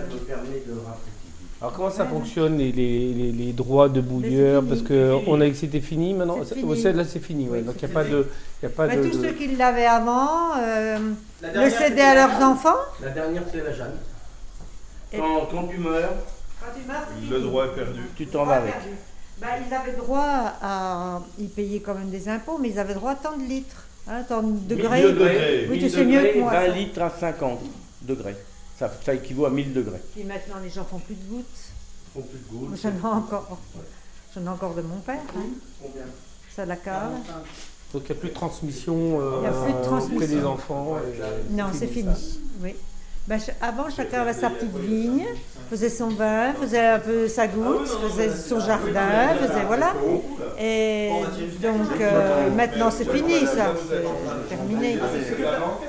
Alors 1.61 1.73
comment 1.73 1.89
ça 1.89 2.05
fonctionne 2.05 2.57
les, 2.57 2.73
les, 2.73 3.13
les, 3.13 3.31
les 3.31 3.53
droits 3.53 3.87
de 3.87 4.01
bouilleur 4.01 4.61
Parce 4.67 4.81
que 4.81 5.13
on 5.25 5.39
a 5.39 5.45
dit 5.45 5.51
que 5.51 5.57
c'était 5.57 5.79
fini 5.79 6.13
maintenant. 6.13 6.39
Là 6.39 7.05
c'est 7.05 7.19
fini. 7.19 7.47
ouais. 7.47 7.59
Oui, 7.59 7.63
Donc 7.63 7.75
il 7.81 7.85
n'y 7.85 7.91
a 7.91 7.93
pas 7.93 8.03
de, 8.03 8.27
il 8.61 8.65
y 8.65 8.65
a 8.65 8.69
pas 8.69 8.87
bah, 8.87 8.95
de, 8.97 9.07
tous 9.07 9.21
ceux 9.21 9.31
qui 9.31 9.55
l'avaient 9.55 9.85
avant 9.85 10.57
euh, 10.57 10.97
La 11.41 11.63
le 11.65 11.69
cédaient 11.69 12.01
à 12.01 12.15
leurs 12.15 12.41
enfants. 12.41 12.75
La 13.01 13.09
dernière, 13.11 13.43
c'est 13.49 13.63
la 13.63 13.71
Jeanne. 13.71 13.93
Quand, 15.15 15.45
quand 15.51 15.67
tu 15.67 15.77
meurs, 15.77 16.13
Quand 16.59 16.67
tu 16.79 16.87
meurs, 16.87 17.07
Le 17.31 17.39
droit 17.41 17.65
est 17.65 17.75
perdu. 17.75 18.01
tu 18.15 18.27
t'en 18.27 18.45
vas 18.45 18.55
avec. 18.55 18.73
Bah, 19.41 19.47
ils 19.67 19.73
avaient 19.73 19.97
droit 19.97 20.53
à. 20.61 21.21
Ils 21.39 21.49
payaient 21.49 21.79
quand 21.81 21.95
même 21.95 22.09
des 22.09 22.29
impôts, 22.29 22.57
mais 22.59 22.69
ils 22.69 22.79
avaient 22.79 22.93
droit 22.93 23.11
à 23.11 23.15
tant 23.15 23.35
de 23.37 23.43
litres, 23.43 23.83
hein, 24.07 24.23
tant 24.27 24.41
de 24.43 24.57
degrés. 24.59 25.03
Mille 25.03 25.13
degrés. 25.15 25.67
Oui, 25.69 25.77
tu 25.79 25.83
1000 25.85 25.91
sais 25.91 26.05
mieux 26.05 26.19
que 26.21 26.25
degrés, 26.27 26.39
moi, 26.39 26.51
20 26.51 26.59
ça. 26.59 26.67
litres 26.69 27.01
à 27.01 27.09
50 27.09 27.59
degrés. 28.03 28.35
Ça, 28.77 28.91
ça 29.03 29.13
équivaut 29.13 29.45
à 29.45 29.49
1000 29.49 29.73
degrés. 29.73 29.99
Puis 30.13 30.23
maintenant, 30.23 30.55
les 30.63 30.69
gens 30.69 30.83
font 30.85 30.99
plus 30.99 31.15
de 31.15 31.23
gouttes. 31.29 31.45
Faut 32.13 32.21
plus 32.21 32.39
de. 32.39 32.65
Moi, 32.67 32.77
J'en 32.81 32.89
ai 32.89 33.13
encore. 33.13 33.57
J'en 34.35 34.45
ai 34.45 34.49
encore 34.49 34.73
de 34.75 34.81
mon 34.81 34.97
père. 34.99 35.19
hein. 35.35 35.41
Combien? 35.81 36.03
Ça 36.55 36.65
la 36.65 36.75
cave. 36.75 37.11
Donc 37.93 38.03
il 38.05 38.11
n'y 38.11 38.17
a 38.17 38.19
plus 38.21 38.29
de 38.29 38.33
transmission. 38.33 39.19
euh, 39.19 39.39
Il 39.41 39.43
y 39.43 39.47
a 39.47 39.51
plus 39.51 39.71
de 39.73 39.77
auprès 39.77 39.81
transmission. 39.87 40.27
des 40.39 40.45
enfants. 40.45 40.97
et- 40.99 41.53
Non, 41.53 41.65
c'est 41.73 41.87
fini. 41.87 42.39
Oui. 42.61 42.75
Ch- 43.29 43.55
avant, 43.61 43.89
chacun 43.89 44.21
avait 44.21 44.33
sa 44.33 44.49
petite 44.49 44.75
vigne, 44.77 45.23
faisait 45.69 45.87
son 45.89 46.09
vin, 46.09 46.51
faisait 46.61 46.85
un 46.87 46.99
peu 46.99 47.27
sa 47.29 47.47
goutte, 47.47 47.87
faisait 47.87 48.29
son 48.29 48.59
jardin, 48.59 49.33
faisait 49.41 49.63
voilà. 49.65 49.93
Et 50.61 51.09
donc 51.61 51.87
euh, 52.01 52.49
maintenant 52.55 52.89
c'est 52.91 53.09
fini 53.09 53.39
ça, 53.45 53.73
c'est 53.89 54.55
terminé. 54.55 54.95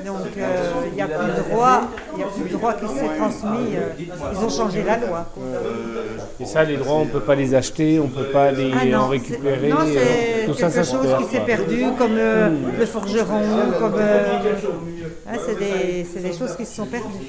Donc 0.06 0.16
euh, 0.38 0.56
il 0.88 0.94
n'y 0.94 1.02
a 1.02 1.08
plus 1.08 1.26
de 1.26 1.50
droit, 1.50 1.80
il 2.16 2.22
a 2.22 2.26
plus 2.26 2.48
de 2.50 2.56
droit 2.56 2.72
qui 2.74 2.86
s'est 2.88 3.10
transmis. 3.18 3.74
euh, 3.76 4.04
ils 4.32 4.38
ont 4.44 4.48
changé 4.48 4.84
la 4.84 4.96
loi. 4.98 5.26
Et 6.40 6.46
ça, 6.46 6.62
les 6.64 6.76
droits, 6.76 6.96
on 6.98 7.04
ne 7.04 7.10
peut 7.10 7.20
pas 7.20 7.34
les 7.34 7.54
acheter, 7.54 7.98
on 8.00 8.04
ne 8.04 8.08
peut 8.08 8.30
pas 8.32 8.52
les 8.52 8.72
Ah 8.80 8.84
non, 8.86 8.98
en 9.00 9.08
récupérer. 9.08 9.68
non, 9.68 9.78
c'est 9.84 10.46
ça, 10.54 10.70
quelque 10.70 10.70
ça 10.70 10.84
chose 10.84 11.06
qui 11.18 11.34
s'est 11.34 11.40
perdu, 11.44 11.84
comme 11.98 12.14
le 12.16 12.86
forgeron, 12.86 13.42
comme. 13.80 13.94
Euh, 15.26 15.30
hein, 15.32 15.38
c'est 15.44 15.58
des, 15.58 16.04
c'est 16.12 16.20
des 16.20 16.32
choses 16.36 16.54
qui 16.56 16.66
se 16.66 16.74
sont 16.76 16.86
perdues. 16.86 17.26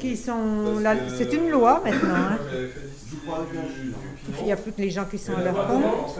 Qui 0.00 0.16
sont 0.16 0.78
là, 0.80 0.94
c'est 1.16 1.32
une 1.32 1.50
loi 1.50 1.80
maintenant. 1.84 2.14
hein. 2.14 2.38
Il 4.40 4.44
n'y 4.46 4.52
a 4.52 4.56
plus 4.56 4.72
que 4.72 4.82
les 4.82 4.90
gens 4.90 5.04
qui 5.10 5.18
sont 5.18 5.34
à 5.36 5.42
leur 5.42 5.66
compte. 5.66 6.18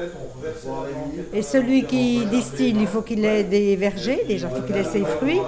Et 1.32 1.42
celui 1.42 1.84
qui 1.84 2.24
distille, 2.26 2.74
il 2.78 2.86
faut 2.86 3.02
qu'il 3.02 3.24
ait 3.24 3.44
des 3.44 3.76
vergers, 3.76 4.24
déjà, 4.28 4.48
il 4.50 4.56
faut 4.56 4.62
qu'il 4.66 4.76
ait 4.76 4.84
ses 4.84 5.04
fruits, 5.04 5.40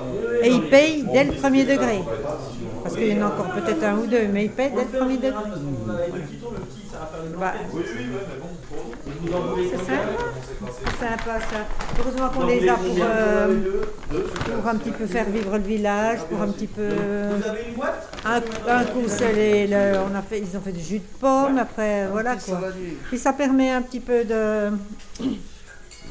et 0.42 0.48
il 0.48 0.62
paye 0.68 1.04
dès 1.12 1.24
le 1.24 1.32
premier 1.32 1.64
degré. 1.64 2.00
Parce 2.82 2.94
qu'il 2.96 3.08
y 3.08 3.18
en 3.22 3.26
a 3.26 3.28
encore 3.30 3.50
peut-être 3.52 3.82
un 3.84 3.98
ou 3.98 4.06
deux, 4.06 4.26
mais 4.32 4.44
il 4.46 4.50
paye 4.50 4.70
dès 4.74 4.82
le 4.84 4.98
premier 4.98 5.16
degré. 5.16 5.32
Bah, 7.38 7.52
c'est 9.70 9.76
sympa. 9.78 10.02
C'est 10.84 11.06
sympa 11.06 11.40
ça. 11.40 11.66
Heureusement 11.98 12.28
qu'on 12.30 12.46
les 12.46 12.68
a 12.68 12.74
pour, 12.74 12.96
euh, 13.00 13.60
pour 14.54 14.66
un 14.68 14.74
petit 14.76 14.90
peu 14.90 15.06
faire 15.06 15.26
vivre 15.30 15.56
le 15.56 15.62
village, 15.64 16.20
pour 16.30 16.40
un 16.42 16.48
petit 16.48 16.66
peu. 16.66 16.88
Vous 16.88 17.48
avez 17.48 17.64
une 17.68 17.74
boîte 17.74 18.08
Un, 18.24 18.36
un 18.68 18.84
coup, 18.84 19.02
c'est 19.06 19.32
les- 19.32 19.66
le- 19.66 19.98
on 20.10 20.14
a 20.14 20.22
fait, 20.22 20.40
ils 20.40 20.56
ont 20.56 20.60
fait 20.60 20.72
du 20.72 20.82
jus 20.82 20.98
de 20.98 21.18
pomme, 21.20 21.58
après, 21.58 22.06
voilà 22.08 22.36
quoi. 22.36 22.60
Puis 23.08 23.18
ça 23.18 23.32
permet 23.32 23.70
un 23.70 23.82
petit 23.82 24.00
peu 24.00 24.24
de. 24.24 24.70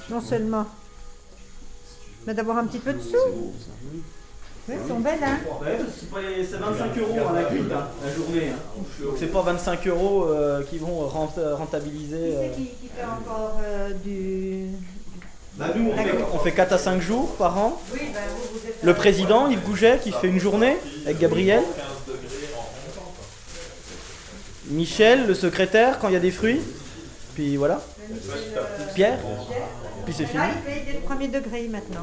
Non 0.09 0.21
seulement. 0.21 0.65
Mais 2.27 2.33
d'avoir 2.33 2.57
un 2.57 2.65
petit 2.65 2.79
peu 2.79 2.93
de 2.93 2.99
sous. 2.99 3.53
Oui, 4.67 4.75
elles 4.81 4.87
sont 4.89 4.99
belles, 4.99 5.19
hein 5.23 5.37
Ouais, 5.61 5.77
c'est 5.99 6.09
pas- 6.09 6.17
c'est 6.49 6.57
25 6.57 6.97
euros 6.97 7.29
à 7.29 7.33
la 7.33 7.43
cuite, 7.43 7.71
hein, 7.71 7.87
la 8.03 8.13
journée. 8.13 8.49
hein. 8.51 8.81
Donc 9.03 9.13
c'est 9.19 9.27
pas 9.31 9.41
25 9.41 9.87
euros 9.87 10.25
euh, 10.27 10.63
qui 10.63 10.79
vont 10.79 11.07
rent- 11.07 11.33
rentabiliser. 11.53 12.17
Qui 12.17 12.23
euh. 12.35 12.41
c'est 12.49 12.55
qui, 12.61 12.67
qui 12.69 12.87
fait 12.95 13.03
encore 13.05 13.59
euh, 13.63 13.91
du. 14.03 14.69
Bah, 15.57 15.67
nous, 15.75 15.91
on 15.91 15.95
fait, 15.95 16.11
on 16.33 16.39
fait 16.39 16.51
4 16.51 16.73
à 16.73 16.77
5 16.79 16.99
jours 17.01 17.35
par 17.35 17.57
an. 17.57 17.79
Oui, 17.93 17.99
ben 18.13 18.19
vous, 18.35 18.59
vous 18.59 18.67
êtes. 18.67 18.83
Le 18.83 18.93
président, 18.93 19.47
Yves 19.49 19.61
Gouget, 19.63 19.99
qui 20.03 20.11
fait 20.11 20.27
une 20.27 20.39
journée 20.39 20.77
avec 21.05 21.19
Gabriel. 21.19 21.61
Michel, 24.67 25.27
le 25.27 25.35
secrétaire, 25.35 25.99
quand 25.99 26.07
il 26.09 26.13
y 26.13 26.17
a 26.17 26.19
des 26.19 26.31
fruits. 26.31 26.59
Puis 27.35 27.55
voilà. 27.55 27.81
Pierre. 28.95 29.19
Puis 30.05 30.13
c'est 30.17 30.25
fini. 30.25 30.37
Là, 30.37 30.49
il 30.55 30.61
paye 30.61 30.83
dès 30.85 30.93
le 30.93 30.99
premier 30.99 31.27
degré 31.27 31.67
maintenant. 31.67 32.01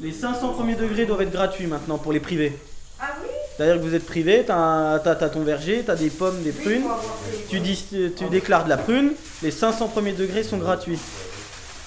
Les 0.00 0.12
500 0.12 0.48
premiers 0.50 0.74
degrés 0.76 1.04
doivent 1.06 1.22
être 1.22 1.32
gratuits 1.32 1.66
maintenant 1.66 1.98
pour 1.98 2.12
les 2.12 2.20
privés. 2.20 2.56
ah 3.00 3.06
oui? 3.22 3.28
C'est-à-dire 3.56 3.76
que 3.76 3.86
vous 3.86 3.94
êtes 3.94 4.06
privé, 4.06 4.42
t'as 4.46 4.98
t'as 4.98 5.14
ton 5.28 5.42
verger, 5.42 5.82
t'as 5.86 5.94
des 5.94 6.10
pommes, 6.10 6.42
des 6.42 6.50
prunes. 6.52 6.82
Tu, 7.48 7.60
dis, 7.60 7.86
tu 8.16 8.24
déclares 8.30 8.64
de 8.64 8.70
la 8.70 8.76
prune, 8.76 9.12
les 9.42 9.50
500 9.52 9.88
premiers 9.88 10.12
degrés 10.12 10.42
sont 10.42 10.58
gratuits. 10.58 10.98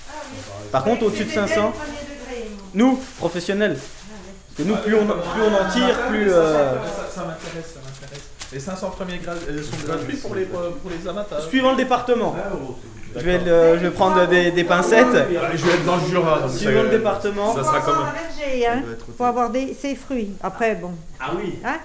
Ah 0.10 0.14
oui. 0.32 0.38
Par 0.72 0.84
contre, 0.86 1.04
au-dessus 1.04 1.26
de 1.26 1.30
c'est 1.30 1.36
dès 1.36 1.42
le 1.42 1.48
500, 1.48 1.72
premier 1.72 1.92
degré, 1.92 2.50
moi. 2.56 2.64
nous, 2.74 3.00
professionnels, 3.18 3.78
parce 3.78 4.58
que 4.58 4.64
nous, 4.64 4.76
plus 4.78 4.96
on, 4.96 5.06
plus 5.06 5.42
on 5.42 5.54
en 5.54 5.70
tire, 5.72 6.00
plus... 6.08 6.32
euh, 6.32 6.76
Ça, 7.14 7.26
m'intéresse, 7.26 7.74
ça 7.74 7.80
m'intéresse. 7.84 8.24
Les 8.54 8.60
500 8.62 8.90
premiers 8.92 9.18
gra- 9.18 9.32
euh, 9.50 9.62
sont 9.62 9.86
gratuits 9.86 10.16
pour 10.18 10.36
les, 10.36 10.46
pour 10.46 10.90
les 10.90 11.06
amateurs. 11.08 11.42
suivant 11.50 11.72
le 11.72 11.78
département. 11.78 12.34
Je 13.16 13.22
vais, 13.22 13.38
le- 13.40 13.78
je 13.80 13.84
vais 13.86 13.92
prendre 13.92 14.28
des, 14.28 14.52
des 14.52 14.64
pincettes. 14.64 15.08
Je 15.56 15.66
vais 15.66 15.74
être 15.74 15.86
dans 15.86 15.96
le 15.98 16.06
Jura, 16.08 16.40
donc 16.42 16.52
Suivant 16.52 16.84
le 16.84 16.90
département. 16.90 17.56
Ça 17.56 17.64
sera 17.64 17.78
avoir 17.78 17.86
comme. 17.86 18.06
un 18.06 18.12
verger, 18.12 18.68
hein. 18.68 18.84
Avoir 19.20 19.50
des, 19.50 19.74
ses 19.74 19.96
fruits. 19.96 20.32
Après, 20.44 20.76
bon. 20.76 20.92
Ah 21.20 21.32
oui. 21.38 21.60
Hein 21.66 21.78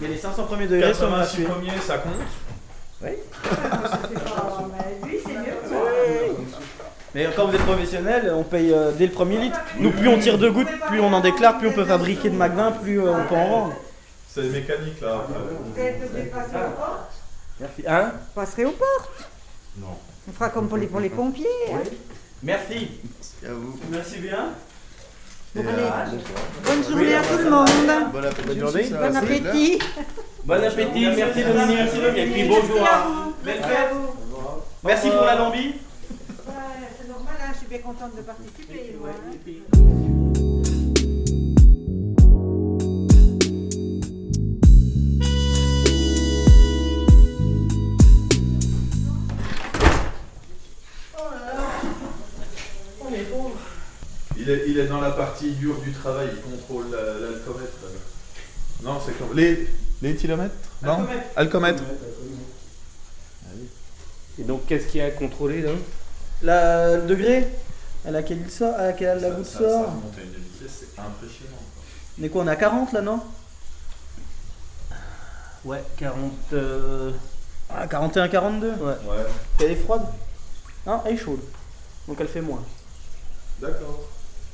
Mais 0.00 0.08
les 0.08 0.16
500 0.16 0.44
premiers 0.44 0.66
degrés 0.66 0.92
sont 0.94 1.06
86 1.10 1.42
gratuits. 1.42 1.44
premiers, 1.44 1.80
ça 1.80 1.98
compte. 1.98 2.12
Moi. 3.00 3.10
Mais 7.14 7.26
quand 7.34 7.46
vous 7.46 7.54
êtes 7.54 7.62
professionnel, 7.64 8.30
on 8.34 8.42
paye 8.42 8.72
euh, 8.72 8.90
dès 8.92 9.06
le 9.06 9.12
premier 9.12 9.38
litre. 9.38 9.58
Nous, 9.78 9.90
plus 9.90 10.08
on 10.08 10.18
tire 10.18 10.36
de 10.38 10.48
gouttes, 10.50 10.68
plus 10.88 11.00
on 11.00 11.12
en 11.12 11.20
déclare, 11.20 11.58
plus 11.58 11.68
on 11.68 11.72
peut 11.72 11.84
fabriquer 11.84 12.28
de 12.28 12.36
magnum, 12.36 12.74
plus 12.82 13.00
euh, 13.00 13.12
on 13.12 13.24
peut 13.28 13.34
en 13.36 13.48
vendre. 13.48 13.72
C'est 14.28 14.42
mécanique 14.42 15.00
là. 15.00 15.24
Vous 15.74 15.80
êtes 15.80 16.00
Merci. 17.58 17.84
Hein? 17.86 18.12
Vous 18.12 18.40
passerez 18.40 18.64
aux 18.66 18.72
portes. 18.72 19.10
Non. 19.78 19.96
On 20.28 20.32
fera 20.32 20.48
comme 20.50 20.68
pour 20.68 20.78
les, 20.78 20.86
pour 20.86 21.00
les 21.00 21.10
pompiers. 21.10 21.46
hein. 21.72 21.78
Merci. 22.42 22.88
À 23.44 23.52
vous. 23.52 23.78
Merci 23.90 24.18
bien. 24.18 24.50
Et, 25.54 25.60
Allez. 25.60 25.68
euh, 25.68 26.18
Bonne 26.64 26.84
journée 26.84 27.14
à 27.14 27.22
tout 27.22 27.38
le 27.38 27.50
monde. 27.50 28.12
Bon 28.12 28.24
appétit. 28.24 28.46
Bonne 28.46 28.58
journée. 28.60 28.88
Bon 28.90 29.16
appétit. 29.16 29.78
Bon 30.44 30.64
appétit, 30.64 31.06
merci 31.16 31.42
Dominique. 31.42 32.16
Et 32.18 32.26
puis 32.26 32.48
bonjour 32.48 32.86
à. 32.86 33.28
Belle 33.44 33.62
À 33.62 33.68
fête. 33.68 33.88
vous. 33.94 34.38
Merci 34.84 35.08
pour 35.10 35.24
la 35.24 35.34
lambie. 35.36 35.74
Ouais, 36.46 36.52
c'est 37.00 37.08
normal, 37.08 37.34
hein, 37.40 37.50
je 37.52 37.58
suis 37.58 37.66
bien 37.68 37.78
contente 37.78 38.16
de 38.16 38.22
participer. 38.22 38.96
moi, 39.00 39.10
hein. 39.10 40.05
Il 54.46 54.52
est, 54.52 54.62
il 54.68 54.78
est 54.78 54.86
dans 54.86 55.00
la 55.00 55.10
partie 55.10 55.50
dure 55.52 55.80
du 55.80 55.90
travail, 55.92 56.28
il 56.32 56.40
contrôle 56.52 56.84
la- 56.92 57.18
l'alcomètre. 57.18 57.72
Non, 58.82 59.00
c'est 59.04 59.18
comme. 59.18 59.36
Les, 59.36 59.66
les 60.02 60.14
kilomètres 60.14 60.54
Non? 60.82 61.04
Alcomètre. 61.34 61.82
Et 64.38 64.44
donc, 64.44 64.66
qu'est-ce 64.66 64.86
qu'il 64.86 65.00
y 65.00 65.02
a 65.02 65.06
à 65.06 65.10
contrôler 65.10 65.62
là? 65.62 65.70
La, 66.42 66.96
le 66.98 67.02
degré? 67.06 67.48
À 68.06 68.10
laquelle 68.12 68.38
il 68.44 68.50
sort, 68.50 68.74
à 68.76 68.84
laquelle 68.84 69.18
la 69.20 69.30
goutte 69.30 69.46
ça- 69.46 69.58
sort? 69.58 69.70
Ça 69.70 69.90
remonte 69.90 70.14
à 70.16 70.22
une 70.22 70.28
vitesse, 70.30 70.80
c'est 70.80 71.00
impressionnant. 71.00 71.56
On 72.20 72.22
est 72.22 72.28
quoi 72.28 72.42
On 72.42 72.46
est 72.46 72.50
à 72.50 72.56
40 72.56 72.92
là, 72.92 73.00
non? 73.00 73.20
Ouais, 75.64 75.82
40. 75.96 76.32
euh, 76.52 77.10
Ah, 77.68 77.88
41, 77.88 78.28
42. 78.28 78.68
Ouais. 78.70 78.76
Ouais, 78.84 78.94
Elle 79.60 79.72
est 79.72 79.76
froide? 79.76 80.02
Non, 80.86 81.02
elle 81.04 81.14
est 81.14 81.18
chaude. 81.18 81.40
Donc 82.06 82.18
elle 82.20 82.28
fait 82.28 82.40
moins. 82.42 82.62
d'accord. 83.60 84.04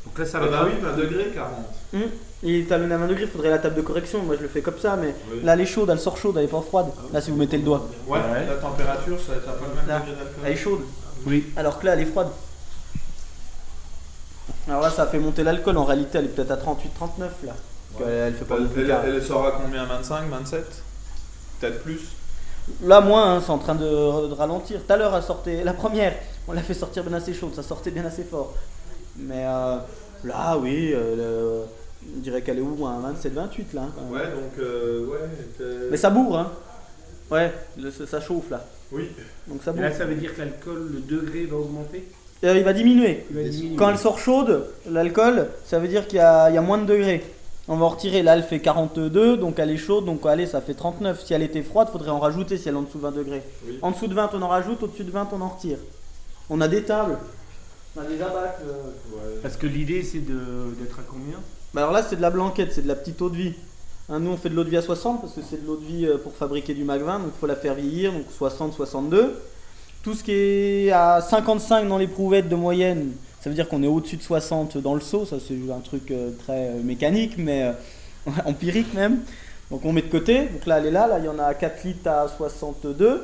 Donc 0.05 0.19
là, 0.19 0.27
ça 0.27 0.39
Ah 0.43 0.47
va. 0.47 0.51
bah 0.65 0.67
oui, 0.69 0.73
20 0.81 0.97
degrés, 0.97 1.31
40. 1.35 1.51
Hum. 1.95 2.01
Il 2.43 2.67
talonne 2.67 2.91
à 2.91 2.99
20 2.99 3.07
degrés, 3.07 3.23
il 3.25 3.29
faudrait 3.31 3.51
la 3.51 3.59
table 3.59 3.77
de 3.77 3.83
correction. 3.83 4.21
Moi 4.23 4.35
je 4.37 4.43
le 4.43 4.49
fais 4.49 4.63
comme 4.63 4.79
ça, 4.79 4.97
mais 4.97 5.15
Oui. 5.31 5.43
là 5.45 5.53
elle 5.55 5.61
est 5.61 5.67
chaude, 5.67 5.89
elle 5.91 6.01
sort 6.01 6.17
chaude, 6.17 6.37
elle 6.39 6.45
est 6.45 6.49
pas 6.49 6.61
froide. 6.61 6.87
Là 7.13 7.21
si 7.21 7.31
vous 7.31 7.37
mettez 7.37 7.57
le 7.57 7.63
doigt, 7.63 7.87
Ouais, 8.09 8.19
la 8.49 8.55
température, 8.57 9.17
ça 9.21 9.35
t'as 9.45 9.53
pas 9.53 9.67
le 9.69 9.75
même 9.77 9.87
Là. 9.87 10.01
degré 10.01 10.13
d'alcool. 10.17 10.35
elle 10.45 10.53
est 10.53 10.57
chaude. 10.57 10.81
Oui. 11.25 11.53
Alors 11.57 11.79
que 11.79 11.87
là 11.87 11.93
elle 11.93 12.01
est 12.01 12.07
froide. 12.07 12.29
Alors 14.69 14.81
là 14.81 14.91
ça 14.91 15.07
fait 15.07 15.19
monter 15.19 15.45
l'alcool, 15.45 15.77
en 15.77 15.85
réalité 15.85 16.19
elle 16.19 16.25
est 16.27 16.29
peut-être 16.29 16.51
à 16.51 16.57
38, 16.57 16.91
39 16.95 17.31
là. 17.45 17.53
Elle 18.07 18.35
fait 18.35 18.45
pas 18.45 18.55
Elle, 18.57 18.63
beaucoup 18.65 18.75
elle, 18.79 18.83
d'écart. 18.87 19.05
elle 19.05 19.23
sort 19.23 19.47
à 19.47 19.53
combien? 19.53 19.85
25, 19.85 20.29
27 20.31 20.83
Peut-être 21.61 21.83
plus 21.83 22.01
Là 22.83 23.01
moins, 23.01 23.37
hein, 23.37 23.43
c'est 23.45 23.51
en 23.51 23.59
train 23.59 23.75
de, 23.75 23.85
de 24.29 24.35
ralentir. 24.35 24.81
Tout 24.87 24.93
à 24.93 24.97
l'heure 24.97 25.15
elle 25.17 25.23
sortait, 25.23 25.63
la 25.65 25.75
première, 25.75 26.15
on 26.49 26.53
l'a 26.53 26.63
fait 26.63 26.75
sortir 26.75 27.03
bien 27.05 27.17
assez 27.17 27.35
chaude, 27.35 27.55
ça 27.55 27.63
sortait 27.63 27.91
bien 27.91 28.05
assez 28.05 28.25
fort. 28.25 28.55
Mais 29.19 29.45
euh, 29.47 29.77
là 30.25 30.57
oui, 30.59 30.93
euh, 30.95 31.17
le- 31.17 32.13
on 32.17 32.21
dirait 32.21 32.43
qu'elle 32.43 32.59
est 32.59 32.63
où 32.63 32.87
à 32.87 32.99
27, 33.01 33.33
28 33.35 33.73
là. 33.75 33.83
hein, 33.83 33.91
même. 34.05 34.13
Ouais, 34.13 34.27
donc, 34.31 34.59
euh, 34.59 35.07
ouais. 35.07 35.19
t'es- 35.59 35.91
Mais 35.91 35.97
ça 35.97 36.11
bourre 36.11 36.39
hein. 36.39 36.53
Ouais, 37.31 37.53
le- 37.79 37.91
ça 37.91 38.21
chauffe 38.21 38.51
là. 38.51 38.65
Oui. 38.91 39.09
Donc 39.47 39.63
ça 39.63 39.71
Et 39.71 39.75
bourre. 39.75 39.83
là, 39.85 39.93
ça 39.93 40.05
veut 40.05 40.15
dire 40.17 40.35
que 40.35 40.41
l'alcool, 40.41 40.91
le 40.93 41.01
degré 41.01 41.45
va 41.47 41.57
augmenter? 41.57 42.09
Euh, 42.45 42.57
il 42.57 42.65
va 42.65 42.73
diminuer. 42.73 43.25
Il 43.31 43.37
va 43.37 43.43
diminuer. 43.49 43.77
Quand 43.77 43.89
elle 43.91 43.99
sort 43.99 44.19
chaude, 44.19 44.67
l'alcool, 44.91 45.47
ça 45.65 45.79
veut 45.79 45.87
dire 45.89 46.07
qu'il 46.09 46.17
y, 46.17 46.21
a 46.21 46.51
il 46.51 46.55
y 46.55 46.59
a 46.59 46.63
moins 46.63 46.79
de 46.79 46.87
degrés. 46.87 47.23
On 47.69 47.77
va 47.77 47.85
en 47.87 47.91
retirer. 47.91 48.23
Là, 48.25 48.35
elle 48.37 48.43
fait 48.43 48.59
42, 48.59 49.37
donc 49.37 49.61
elle 49.61 49.71
est 49.71 49.77
chaude, 49.77 50.05
donc 50.05 50.27
allez, 50.27 50.47
ça 50.47 50.61
fait 50.61 50.75
39. 50.75 51.25
Si 51.25 51.33
elle 51.33 51.43
était 51.43 51.63
froide, 51.63 51.89
faudrait 51.91 52.11
en 52.11 52.19
rajouter 52.19 52.59
si 52.59 52.69
elle 52.69 52.75
est 52.75 52.79
en 52.79 52.83
dessous 52.83 52.99
de 52.99 53.03
20 53.05 53.13
degrés. 53.13 53.43
Oui. 53.67 53.79
En 53.81 53.93
dessous 53.93 54.09
de 54.09 54.15
20, 54.15 54.31
on 54.35 54.43
en 54.43 54.49
rajoute, 54.49 54.83
au-dessus 54.83 55.05
de 55.05 55.13
20, 55.13 55.29
on 55.33 55.41
en 55.41 55.49
retire. 55.51 55.79
On 56.51 56.61
a 56.61 56.67
des 56.67 56.83
tables. 56.83 57.17
On 57.97 58.01
a 58.01 58.05
des 58.05 58.21
abacs. 58.23 58.59
euh. 58.67 58.73
Ouais. 59.15 59.39
Parce 59.43 59.57
que 59.57 59.67
l'idée, 59.67 60.03
c'est 60.03 60.21
de- 60.25 60.75
d'être 60.81 60.99
à 60.99 61.03
combien? 61.09 61.39
Bah 61.75 61.83
alors 61.83 61.93
là, 61.93 62.03
c'est 62.03 62.17
de 62.17 62.23
la 62.23 62.31
blanquette, 62.31 62.73
c'est 62.73 62.83
de 62.83 62.89
la 62.89 62.95
petite 62.95 63.21
eau 63.23 63.29
de 63.31 63.37
vie. 63.37 63.55
Hein, 64.09 64.19
nous, 64.21 64.31
on 64.31 64.37
fait 64.37 64.49
de 64.51 64.55
l'eau 64.55 64.65
de 64.65 64.71
vie 64.71 64.77
à 64.77 64.83
60 64.83 65.21
parce 65.21 65.35
que 65.35 65.41
c'est 65.49 65.63
de 65.63 65.67
l'eau 65.67 65.77
de 65.77 65.85
vie 65.85 66.07
euh, 66.07 66.19
pour 66.19 66.33
fabriquer 66.35 66.75
du 66.75 66.85
Mac 66.85 67.01
20, 67.03 67.21
donc 67.21 67.31
il 67.37 67.39
faut 67.39 67.47
la 67.47 67.57
faire 67.57 67.75
vieillir, 67.75 68.13
donc 68.13 68.25
60-62. 68.39 69.31
Tout 70.03 70.15
ce 70.15 70.25
qui 70.25 70.33
est 70.33 70.91
à 70.91 71.21
55 71.21 71.89
dans 71.89 71.97
l'éprouvettes 71.99 72.49
de 72.49 72.57
moyenne, 72.57 73.13
ça 73.41 73.49
veut 73.49 73.55
dire 73.55 73.69
qu'on 73.69 73.83
est 73.83 73.87
au-dessus 73.89 74.17
de 74.17 74.23
60 74.23 74.77
dans 74.79 74.95
le 74.95 75.01
seau, 75.01 75.25
ça 75.25 75.37
c'est 75.47 75.55
un 75.73 75.79
truc 75.81 76.11
euh, 76.11 76.31
très 76.45 76.73
mécanique, 76.83 77.35
mais 77.39 77.73
empirique 78.45 78.93
même. 78.95 79.21
Donc 79.71 79.85
on 79.85 79.93
met 79.93 80.03
de 80.03 80.09
côté, 80.11 80.47
donc 80.49 80.67
là 80.67 80.79
elle 80.79 80.87
est 80.87 80.91
là, 80.91 81.07
là 81.07 81.19
il 81.21 81.25
y 81.25 81.29
en 81.29 81.39
a 81.39 81.55
4 81.55 81.85
litres 81.85 82.09
à 82.11 82.27
62. 82.29 83.23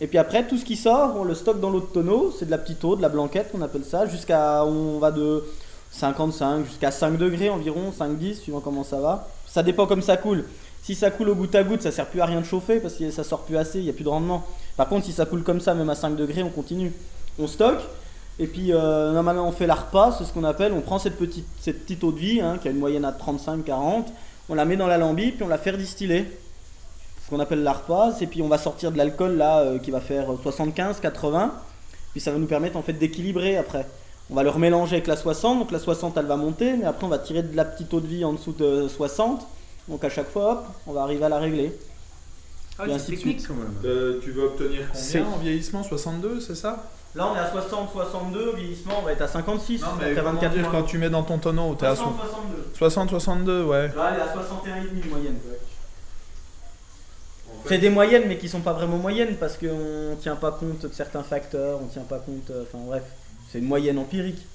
Et 0.00 0.06
puis 0.06 0.18
après, 0.18 0.46
tout 0.46 0.58
ce 0.58 0.64
qui 0.64 0.76
sort, 0.76 1.14
on 1.16 1.24
le 1.24 1.34
stocke 1.34 1.60
dans 1.60 1.70
l'eau 1.70 1.80
de 1.80 1.86
tonneau, 1.86 2.34
c'est 2.38 2.44
de 2.44 2.50
la 2.50 2.58
petite 2.58 2.84
eau, 2.84 2.96
de 2.96 3.02
la 3.02 3.08
blanquette, 3.08 3.50
on 3.54 3.62
appelle 3.62 3.84
ça, 3.84 4.06
jusqu'à, 4.06 4.64
on 4.64 4.98
va 4.98 5.10
de 5.10 5.42
55 5.90 6.66
jusqu'à 6.66 6.90
5 6.90 7.16
degrés 7.16 7.48
environ, 7.48 7.92
5-10, 7.98 8.34
suivant 8.34 8.60
comment 8.60 8.84
ça 8.84 9.00
va. 9.00 9.28
Ça 9.46 9.62
dépend 9.62 9.86
comme 9.86 10.02
ça 10.02 10.16
coule. 10.16 10.44
Si 10.82 10.94
ça 10.94 11.10
coule 11.10 11.30
au 11.30 11.34
goutte 11.34 11.54
à 11.54 11.64
goutte, 11.64 11.82
ça 11.82 11.90
sert 11.90 12.06
plus 12.06 12.20
à 12.20 12.26
rien 12.26 12.40
de 12.40 12.46
chauffer 12.46 12.78
parce 12.78 12.94
que 12.94 13.10
ça 13.10 13.24
sort 13.24 13.40
plus 13.40 13.56
assez, 13.56 13.78
il 13.78 13.84
n'y 13.84 13.90
a 13.90 13.92
plus 13.92 14.04
de 14.04 14.08
rendement. 14.08 14.44
Par 14.76 14.88
contre, 14.88 15.06
si 15.06 15.12
ça 15.12 15.24
coule 15.24 15.42
comme 15.42 15.60
ça, 15.60 15.74
même 15.74 15.90
à 15.90 15.94
5 15.94 16.14
degrés, 16.14 16.42
on 16.42 16.50
continue. 16.50 16.92
On 17.38 17.46
stocke. 17.46 17.80
Et 18.38 18.46
puis, 18.46 18.72
euh, 18.72 19.12
normalement, 19.12 19.48
on 19.48 19.52
fait 19.52 19.66
la 19.66 19.74
repas, 19.74 20.14
c'est 20.18 20.24
ce 20.24 20.32
qu'on 20.32 20.44
appelle. 20.44 20.72
On 20.72 20.82
prend 20.82 20.98
cette 20.98 21.16
petite, 21.16 21.46
cette 21.60 21.84
petite 21.84 22.04
eau 22.04 22.12
de 22.12 22.18
vie, 22.18 22.40
hein, 22.40 22.58
qui 22.60 22.68
a 22.68 22.70
une 22.70 22.78
moyenne 22.78 23.04
à 23.04 23.12
35-40, 23.12 24.04
on 24.48 24.54
la 24.54 24.64
met 24.64 24.76
dans 24.76 24.86
la 24.86 24.98
lambie, 24.98 25.32
puis 25.32 25.42
on 25.42 25.48
la 25.48 25.58
fait 25.58 25.76
distiller. 25.76 26.26
Ce 27.26 27.30
qu'on 27.30 27.40
appelle 27.40 27.62
la 27.62 27.72
repasse. 27.74 28.22
Et 28.22 28.26
puis, 28.26 28.40
on 28.40 28.48
va 28.48 28.56
sortir 28.58 28.92
de 28.92 28.96
l'alcool 28.98 29.36
là, 29.36 29.58
euh, 29.60 29.78
qui 29.78 29.90
va 29.90 30.00
faire 30.00 30.26
75-80. 30.44 31.50
Puis, 32.12 32.20
ça 32.20 32.30
va 32.32 32.38
nous 32.38 32.46
permettre 32.46 32.76
en 32.76 32.82
fait 32.82 32.92
d'équilibrer 32.94 33.56
après. 33.58 33.86
On 34.30 34.34
va 34.34 34.42
le 34.42 34.50
remélanger 34.50 34.96
avec 34.96 35.06
la 35.06 35.16
60, 35.16 35.60
donc 35.60 35.70
la 35.70 35.78
60 35.78 36.16
elle 36.16 36.26
va 36.26 36.34
monter, 36.36 36.72
mais 36.76 36.84
après 36.84 37.04
on 37.06 37.08
va 37.08 37.18
tirer 37.18 37.42
de 37.44 37.54
la 37.56 37.64
petite 37.64 37.94
eau 37.94 38.00
de 38.00 38.08
vie 38.08 38.24
en 38.24 38.32
dessous 38.32 38.50
de 38.58 38.88
60. 38.88 39.46
Donc 39.86 40.02
à 40.02 40.08
chaque 40.10 40.28
fois, 40.28 40.50
hop, 40.52 40.64
on 40.88 40.92
va 40.92 41.02
arriver 41.02 41.24
à 41.26 41.28
la 41.28 41.38
régler. 41.38 41.78
Ah, 42.76 42.86
Et 42.86 42.88
c'est 42.88 42.94
ainsi 42.96 43.10
de 43.12 43.16
technique 43.18 43.38
suite. 43.40 43.48
quand 43.48 43.54
même. 43.54 43.72
Euh, 43.84 44.18
tu 44.20 44.32
veux 44.32 44.46
obtenir 44.46 44.80
C'est- 44.94 45.20
combien 45.20 45.32
en 45.32 45.38
vieillissement? 45.38 45.82
62, 45.84 46.40
c'est 46.40 46.56
ça? 46.56 46.88
Là 47.14 47.28
on 47.32 47.36
est 47.36 47.38
à 47.38 47.50
60, 47.52 47.90
62, 47.92 48.54
vieillissement 48.56 48.94
on 49.00 49.04
va 49.04 49.12
être 49.12 49.22
à 49.22 49.28
56 49.28 49.80
Non, 49.80 49.86
mais 49.96 50.10
après 50.10 50.16
comment 50.16 50.32
24 50.32 50.54
dire, 50.54 50.68
quand 50.72 50.82
tu 50.82 50.98
mets 50.98 51.08
dans 51.08 51.22
ton 51.22 51.38
tonneau, 51.38 51.76
t'es 51.76 51.86
à 51.86 51.94
60, 51.94 52.14
so- 52.16 52.26
62. 52.26 52.66
60, 52.76 53.08
62, 53.10 53.62
ouais. 53.64 53.88
Là 53.96 54.10
elle 54.12 54.18
est 54.18 54.22
à 54.22 54.32
61,5 54.32 55.08
moyenne. 55.08 55.36
C'est 57.68 57.78
des 57.78 57.90
moyennes 57.90 58.24
mais 58.28 58.38
qui 58.38 58.48
sont 58.48 58.60
pas 58.60 58.72
vraiment 58.72 58.98
moyennes 58.98 59.36
parce 59.36 59.56
qu'on 59.56 60.16
tient 60.20 60.36
pas 60.36 60.52
compte 60.52 60.82
de 60.86 60.92
certains 60.92 61.22
facteurs, 61.22 61.80
on 61.82 61.86
tient 61.86 62.02
pas 62.02 62.18
compte, 62.18 62.50
euh, 62.50 62.62
enfin 62.62 62.84
bref, 62.86 63.02
c'est 63.50 63.58
une 63.58 63.66
moyenne 63.66 63.98
empirique. 63.98 64.46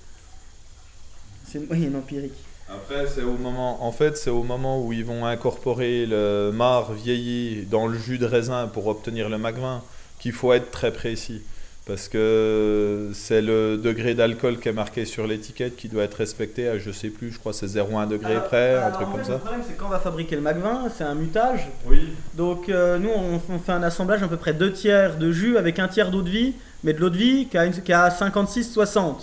C'est 1.45 1.60
une 1.60 1.67
moyenne 1.67 1.95
empirique. 1.95 2.38
Après, 2.69 3.06
c'est 3.08 3.24
au 3.24 3.34
moment, 3.34 3.84
en 3.84 3.91
fait, 3.91 4.15
c'est 4.15 4.30
au 4.30 4.43
moment 4.43 4.82
où 4.82 4.93
ils 4.93 5.04
vont 5.04 5.26
incorporer 5.26 6.06
le 6.06 6.52
marc 6.54 6.91
vieilli 6.91 7.65
dans 7.65 7.88
le 7.88 7.97
jus 7.97 8.17
de 8.17 8.26
raisin 8.26 8.67
pour 8.67 8.88
obtenir 8.88 9.28
le 9.28 9.36
20 9.36 9.82
qu'il 10.19 10.32
faut 10.32 10.54
être 10.54 10.71
très 10.71 10.93
précis. 10.93 11.41
Parce 11.88 12.08
que 12.08 13.10
c'est 13.13 13.41
le 13.41 13.76
degré 13.78 14.13
d'alcool 14.13 14.60
qui 14.60 14.70
est 14.70 14.74
marqué 14.74 15.04
sur 15.04 15.26
l'étiquette 15.26 15.76
qui 15.76 15.89
doit 15.89 16.04
être 16.04 16.13
respecté 16.15 16.67
à, 16.70 16.78
je 16.78 16.91
sais 16.91 17.10
plus, 17.10 17.32
je 17.32 17.39
crois 17.39 17.54
que 17.54 17.58
c'est 17.58 17.65
0,1 17.67 18.08
degré 18.08 18.34
Alors- 18.34 18.44
près, 18.46 18.76
un 18.76 18.91
truc 18.91 19.08
en 19.08 19.12
comme 19.12 19.20
fait, 19.22 19.26
ça. 19.28 19.34
Le 19.34 19.39
problème 19.39 19.62
c'est 19.67 19.78
quand 19.78 19.88
on 19.88 19.89
va 19.89 20.00
fabriquer 20.00 20.36
le 20.36 20.41
Mac 20.41 20.58
20, 20.60 20.89
c'est 20.96 21.04
un 21.04 21.15
mutage. 21.15 21.67
Oui. 21.88 22.10
Donc 22.36 22.70
euh, 22.70 23.00
nous 23.00 23.10
on, 23.10 23.41
on 23.54 23.60
fait 23.60 23.72
un 23.72 23.82
assemblage 23.84 24.22
à 24.22 24.28
peu 24.28 24.38
près 24.38 24.54
2 24.54 24.72
tiers 24.74 25.17
de 25.17 25.32
jus 25.32 25.58
avec 25.58 25.80
un 25.80 25.88
tiers 25.88 26.12
d'eau 26.12 26.22
de 26.22 26.30
vie, 26.30 26.54
mais 26.84 26.94
de 26.94 27.00
l'eau 27.00 27.10
de 27.10 27.17
vie 27.17 27.48
qui 27.48 27.58
a, 27.58 27.67
qui 27.67 27.91
a 27.94 28.10
56-60. 28.10 29.15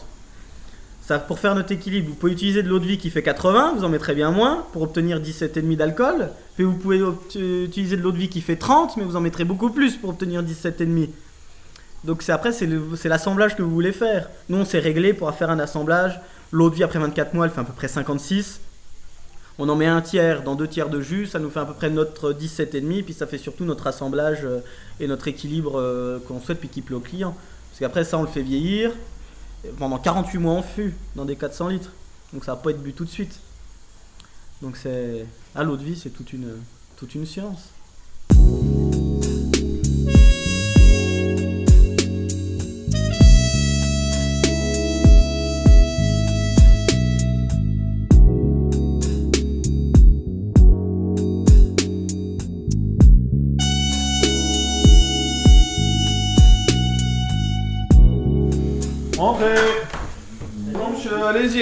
Ça, 1.00 1.18
pour 1.18 1.38
faire 1.38 1.54
notre 1.54 1.72
équilibre, 1.72 2.08
vous 2.08 2.14
pouvez 2.16 2.32
utiliser 2.32 2.62
de 2.62 2.68
l'eau 2.68 2.80
de 2.80 2.84
vie 2.86 2.98
qui 2.98 3.08
fait 3.08 3.22
80, 3.22 3.74
vous 3.78 3.84
en 3.84 3.88
mettrez 3.88 4.14
bien 4.14 4.30
moins 4.30 4.66
pour 4.74 4.82
obtenir 4.82 5.20
17,5 5.20 5.76
d'alcool. 5.76 6.28
Puis 6.56 6.64
vous 6.64 6.74
pouvez 6.74 7.00
utiliser 7.64 7.96
de 7.96 8.02
l'eau 8.02 8.12
de 8.12 8.18
vie 8.18 8.28
qui 8.28 8.42
fait 8.42 8.56
30, 8.56 8.96
mais 8.98 9.04
vous 9.04 9.16
en 9.16 9.20
mettrez 9.20 9.44
beaucoup 9.44 9.70
plus 9.70 9.96
pour 9.96 10.10
obtenir 10.10 10.42
17,5. 10.42 11.08
Donc 12.04 12.28
après 12.28 12.52
c'est 12.52 13.08
l'assemblage 13.08 13.56
que 13.56 13.62
vous 13.62 13.70
voulez 13.70 13.92
faire. 13.92 14.28
Nous 14.48 14.58
on 14.58 14.64
s'est 14.64 14.78
réglé 14.78 15.12
pour 15.12 15.32
faire 15.34 15.50
un 15.50 15.58
assemblage. 15.58 16.20
L'eau 16.52 16.70
de 16.70 16.74
vie 16.76 16.82
après 16.82 16.98
24 16.98 17.34
mois 17.34 17.46
elle 17.46 17.52
fait 17.52 17.60
à 17.60 17.64
peu 17.64 17.72
près 17.72 17.88
56. 17.88 18.60
On 19.60 19.68
en 19.68 19.74
met 19.74 19.86
un 19.86 20.00
tiers 20.00 20.44
dans 20.44 20.54
deux 20.54 20.68
tiers 20.68 20.88
de 20.88 21.00
jus, 21.00 21.26
ça 21.26 21.40
nous 21.40 21.50
fait 21.50 21.58
à 21.58 21.64
peu 21.64 21.74
près 21.74 21.90
notre 21.90 22.32
17,5, 22.32 23.02
puis 23.02 23.12
ça 23.12 23.26
fait 23.26 23.38
surtout 23.38 23.64
notre 23.64 23.88
assemblage 23.88 24.44
euh, 24.44 24.60
et 25.00 25.08
notre 25.08 25.26
équilibre 25.26 25.80
euh, 25.80 26.20
qu'on 26.28 26.40
souhaite, 26.40 26.60
puis 26.60 26.68
qui 26.68 26.80
plaît 26.80 26.94
au 26.94 27.00
client. 27.00 27.36
Parce 27.70 27.80
qu'après 27.80 28.04
ça, 28.04 28.18
on 28.18 28.22
le 28.22 28.28
fait 28.28 28.42
vieillir 28.42 28.92
pendant 29.78 29.98
48 29.98 30.38
mois 30.38 30.54
en 30.54 30.62
fût, 30.62 30.94
dans 31.16 31.24
des 31.24 31.34
400 31.34 31.68
litres. 31.68 31.90
Donc 32.32 32.44
ça 32.44 32.52
va 32.52 32.60
pas 32.60 32.70
être 32.70 32.80
bu 32.80 32.92
tout 32.92 33.04
de 33.04 33.10
suite. 33.10 33.40
Donc 34.62 34.76
c'est. 34.76 35.26
À 35.56 35.64
l'eau 35.64 35.76
de 35.76 35.82
vie, 35.82 35.96
c'est 35.96 36.10
toute 36.10 36.32
une 37.14 37.26
science. 37.26 37.70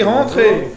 Allez-y, 0.01 0.03
rentrez 0.03 0.67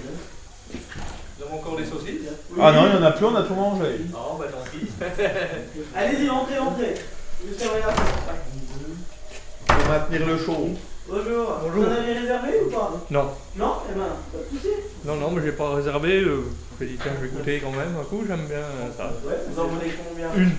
Nous 1.39 1.45
avons 1.47 1.57
encore 1.57 1.77
des 1.77 1.85
saucisses 1.85 2.29
Ah 2.61 2.73
non, 2.73 2.87
il 2.87 2.93
n'y 2.93 2.99
en 2.99 3.03
a 3.07 3.13
plus, 3.13 3.27
on 3.27 3.37
a 3.37 3.43
tout 3.43 3.55
mangé. 3.55 4.01
Non, 4.13 4.37
bah 4.39 4.47
tant 4.51 4.71
pis. 4.71 4.87
Allez-y, 5.95 6.29
rentrez, 6.29 6.59
rentrez. 6.59 6.95
Pour 9.67 9.89
maintenir 9.89 10.27
le 10.27 10.39
chaud. 10.39 10.69
Bonjour. 11.09 11.53
Bonjour. 11.63 11.83
Vous 11.85 11.89
en 11.89 11.91
avez 11.93 12.13
réservé 12.13 12.49
ou 12.67 12.71
pas 12.71 12.93
Non, 13.11 13.31
Non 13.57 13.73
Eh 13.91 13.95
ben, 13.99 14.05
pas 14.33 14.39
de 14.39 14.57
soucis. 14.57 14.75
non, 15.05 15.17
non, 15.17 15.31
mais 15.33 15.43
j'ai 15.45 15.53
pas 15.53 15.75
réservé. 15.75 16.21
euh, 16.23 16.45
J'ai 16.79 16.87
dit, 16.87 16.99
tiens, 17.03 17.13
je 17.21 17.27
vais 17.27 17.33
goûter 17.33 17.61
quand 17.61 17.73
même 17.73 17.97
un 18.01 18.05
coup, 18.05 18.23
j'aime 18.29 18.47
bien 18.47 18.59
euh, 18.59 18.91
ça. 18.97 19.07
Ouais, 19.27 19.35
vous 19.49 19.61
en 19.61 19.67
voulez 19.67 19.93
combien 20.09 20.29
Une. 20.37 20.53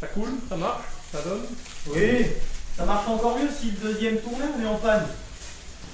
Ça 0.00 0.06
coule, 0.08 0.30
ça 0.48 0.56
marche, 0.56 0.82
ça 1.12 1.18
donne. 1.22 1.42
Oui. 1.88 2.26
Ça 2.76 2.84
marche 2.84 3.08
encore 3.08 3.38
mieux 3.38 3.48
si 3.58 3.72
le 3.72 3.88
deuxième 3.92 4.18
tournait, 4.18 4.44
on 4.58 4.62
est 4.64 4.68
en 4.68 4.76
panne. 4.76 5.06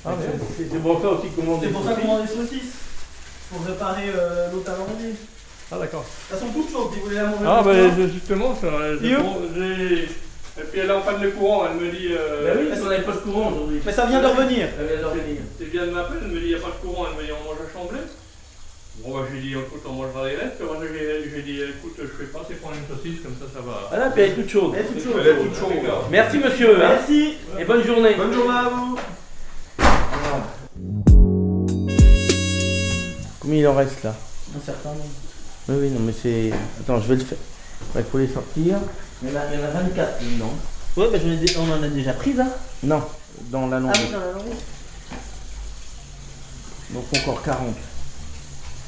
Ah. 0.05 0.11
C'est 0.57 0.81
pour 0.83 1.01
ça 1.01 1.09
aussi 1.11 1.29
qu'on 1.29 1.43
demande 1.43 1.61
C'est 1.62 1.69
pour 1.71 1.85
ça 1.85 1.91
saucisses. 1.95 2.07
vend 2.07 2.21
des 2.21 2.29
saucisses. 2.29 2.73
Pour 3.51 3.65
réparer 3.67 4.11
euh, 4.17 4.51
l'autre 4.53 4.71
alambic. 4.71 5.17
Ah, 5.71 5.77
d'accord. 5.79 6.05
Elles 6.33 6.38
sont 6.38 6.49
toutes 6.49 6.71
chaudes 6.73 6.91
si 6.93 6.99
vous 6.99 7.05
voulez 7.07 7.17
la 7.17 7.25
manger. 7.27 7.45
Ah, 7.47 7.62
bah 7.65 7.73
justement, 8.12 8.55
ça, 8.61 8.69
j'ai. 9.01 10.09
Et 10.61 10.65
puis 10.71 10.81
elle 10.81 10.91
est 10.91 10.93
en 10.93 11.01
panne 11.01 11.21
de 11.23 11.31
courant, 11.31 11.65
elle 11.71 11.81
me 11.81 11.91
dit. 11.91 12.09
euh, 12.12 12.45
Bah 12.53 12.61
oui, 12.61 12.67
parce 12.69 12.81
qu'on 12.83 12.88
n'avait 12.88 13.03
pas 13.05 13.12
de 13.12 13.25
courant 13.25 13.53
aujourd'hui. 13.53 13.81
Mais 13.87 13.93
ça 13.93 14.05
vient 14.05 14.21
de 14.21 14.27
revenir. 14.27 14.69
Ça 14.77 14.85
vient 14.85 15.01
de 15.01 15.05
revenir. 15.07 15.41
C'est 15.59 15.71
bien 15.71 15.87
de 15.87 15.91
m'appeler, 15.93 16.19
elle 16.23 16.29
me 16.29 16.41
dit, 16.41 16.47
il 16.47 16.49
n'y 16.49 16.55
a 16.55 16.59
pas 16.59 16.77
de 16.77 16.87
courant, 16.87 17.07
elle 17.11 17.17
me 17.17 17.25
dit, 17.27 17.33
on 17.33 17.45
mange 17.49 17.57
à 17.57 17.73
Chamblay. 17.73 18.01
Bon, 19.01 19.17
bah, 19.17 19.25
j'ai 19.33 19.41
dit, 19.41 19.53
écoute, 19.53 19.81
on 19.88 19.93
mangera 19.93 20.29
les 20.29 20.37
restes. 20.37 20.61
Moi, 20.61 20.77
j'ai 20.85 21.43
dit, 21.43 21.61
écoute, 21.62 21.97
je 21.97 22.05
fais 22.05 22.29
pas, 22.31 22.45
c'est 22.47 22.61
prendre 22.61 22.77
une 22.77 22.85
saucisse, 22.95 23.23
comme 23.25 23.33
ça, 23.41 23.47
ça 23.49 23.61
va. 23.65 23.88
Voilà, 23.88 24.11
puis 24.11 24.23
elle 24.25 24.31
est 24.33 24.35
toute 24.35 24.51
chaude. 24.51 24.73
Elle 24.77 24.85
est 24.85 24.88
toute 24.88 25.03
chaude. 25.05 25.23
Elle 25.25 25.29
est 25.29 25.41
toute 25.41 25.57
chaude. 25.57 25.73
Merci 26.11 26.37
monsieur. 26.38 26.77
hein. 26.85 26.88
Merci. 27.01 27.35
Et 27.59 27.65
bonne 27.65 27.85
journée. 27.85 28.15
Bonne 28.15 28.35
journée 28.35 28.59
à 28.59 28.69
vous 28.69 28.99
Combien 33.42 33.59
il 33.59 33.66
en 33.66 33.74
reste 33.74 34.05
là 34.05 34.14
Un 34.57 34.61
certain 34.64 34.90
nombre. 34.90 35.02
Oui, 35.68 35.74
oui, 35.81 35.90
non, 35.90 35.98
mais 36.00 36.12
c'est. 36.12 36.52
Attends, 36.81 37.00
je 37.00 37.09
vais 37.09 37.16
le 37.16 37.24
faire. 37.24 37.38
Il 37.96 38.05
faut 38.05 38.18
les 38.18 38.28
sortir. 38.33 38.78
Il 39.22 39.28
y 39.28 39.33
en 39.37 39.40
a, 39.40 39.52
il 39.52 39.59
y 39.59 39.62
en 39.62 39.66
a 39.66 39.70
24. 39.83 40.22
Non. 40.38 40.52
Ouais, 40.96 41.09
bah, 41.11 41.18
ai 41.18 41.57
on 41.57 41.72
en 41.72 41.83
a 41.83 41.88
déjà 41.88 42.12
pris, 42.12 42.35
hein. 42.40 42.46
Non, 42.85 43.02
dans 43.50 43.66
la 43.66 43.78
Ah 43.78 43.81
longue. 43.81 43.90
oui, 43.96 44.11
dans 44.12 44.20
la 44.20 44.26
langue. 44.33 44.55
Donc 46.90 47.05
encore 47.16 47.42
40. 47.42 47.74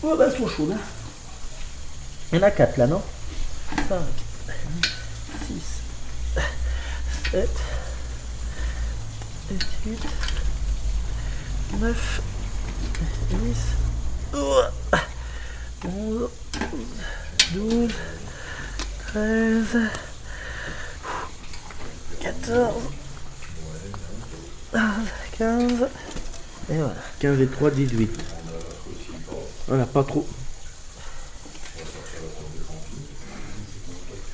Ouais, 0.04 0.16
bah, 0.16 0.26
elles 0.30 0.38
sont 0.38 0.46
chaudes. 0.46 0.72
hein. 0.72 0.78
Il 2.32 2.38
y 2.38 2.40
en 2.40 2.46
a 2.46 2.50
4 2.52 2.76
là, 2.76 2.86
non 2.86 3.02
5, 3.88 3.98
6, 5.48 5.54
7, 7.32 7.48
8, 9.86 9.98
9, 11.80 12.20
10, 13.30 13.36
11, 14.34 16.30
12, 17.52 17.92
13, 19.08 19.66
14, 22.20 22.74
15, 25.38 25.72
et 26.70 26.74
voilà. 26.74 26.94
15 27.20 27.40
et 27.40 27.46
3, 27.46 27.70
18. 27.70 28.20
Voilà, 29.68 29.86
pas 29.86 30.02
trop. 30.02 30.26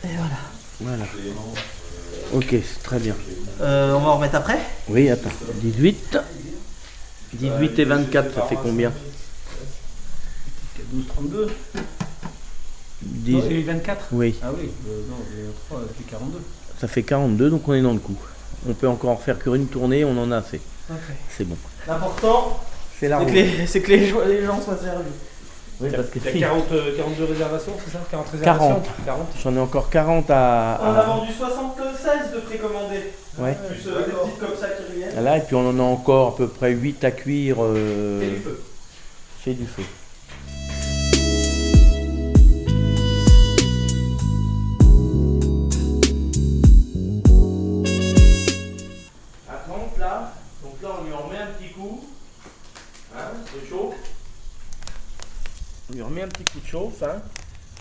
Et 0.04 0.08
voilà. 0.16 0.38
Voilà. 0.80 1.04
Ok, 2.32 2.46
c'est 2.50 2.82
très 2.82 2.98
bien. 2.98 3.14
Euh, 3.60 3.92
on 3.92 4.00
va 4.00 4.08
en 4.10 4.16
remettre 4.16 4.36
après? 4.36 4.60
Oui, 4.88 5.10
attends. 5.10 5.28
18. 5.56 6.16
18 7.34 7.78
et 7.78 7.84
24, 7.84 8.34
ça 8.34 8.42
fait 8.46 8.56
combien? 8.62 8.92
12, 10.90 11.04
32. 11.08 11.48
10... 13.02 13.62
24 13.64 14.06
Oui, 14.12 14.34
Ah 14.42 14.48
oui, 14.56 14.70
non, 15.08 15.16
le 15.36 15.52
3, 15.68 15.80
c'est 15.96 16.06
42. 16.10 16.38
ça 16.78 16.88
fait 16.88 17.02
42, 17.02 17.48
donc 17.50 17.66
on 17.68 17.72
est 17.74 17.80
dans 17.82 17.92
le 17.94 17.98
coup. 17.98 18.16
On 18.68 18.74
peut 18.74 18.88
encore 18.88 19.10
en 19.10 19.16
faire 19.16 19.38
qu'une 19.38 19.66
tournée, 19.68 20.04
on 20.04 20.16
en 20.18 20.30
a 20.32 20.38
assez. 20.38 20.60
C'est 21.30 21.44
bon. 21.44 21.56
L'important, 21.88 22.60
C'est 22.98 23.08
la 23.08 23.20
c'est 23.20 23.26
que, 23.26 23.30
les, 23.32 23.66
c'est 23.66 23.80
que 23.80 23.90
les, 23.90 24.06
jo- 24.06 24.22
les 24.26 24.44
gens 24.44 24.60
soient 24.60 24.76
servis. 24.76 25.04
Oui, 25.80 25.88
parce 25.96 26.08
que 26.10 26.18
Il 26.18 26.24
y 26.24 26.28
a 26.28 26.32
si, 26.32 26.40
40, 26.40 26.64
euh, 26.72 26.96
42 26.98 27.24
réservations, 27.24 27.72
c'est 27.82 27.92
ça? 27.92 28.00
40 28.10 28.26
40. 28.32 28.32
réservations 28.32 28.82
40. 29.06 29.26
j'en 29.42 29.56
ai 29.56 29.60
encore 29.60 29.88
40 29.88 30.30
à... 30.30 30.78
On 30.82 30.86
a 30.92 31.02
vendu 31.04 31.32
76 31.32 32.34
de 32.34 32.40
précommandés. 32.40 33.12
Ouais. 33.38 33.56
Plus 33.66 33.88
euh, 33.88 34.04
des 34.04 34.12
petites 34.12 34.38
comme 34.38 34.56
ça 34.60 34.66
qui 34.68 34.82
reviennent. 34.92 35.24
Là, 35.24 35.38
et 35.38 35.40
puis 35.40 35.54
on 35.54 35.66
en 35.70 35.78
a 35.78 35.82
encore 35.82 36.34
à 36.34 36.36
peu 36.36 36.48
près 36.48 36.72
8 36.72 37.02
à 37.04 37.10
cuire. 37.12 37.56
euh, 37.60 38.20
Et 38.20 38.26
du 38.28 38.36
feu. 38.40 38.60
Fait 39.42 39.54
du 39.54 39.64
feu. 39.66 39.82
Remet 56.10 56.22
un 56.22 56.28
petit 56.28 56.44
coup 56.44 56.60
de 56.60 56.66
chauffe. 56.66 57.02
Hein, 57.02 57.20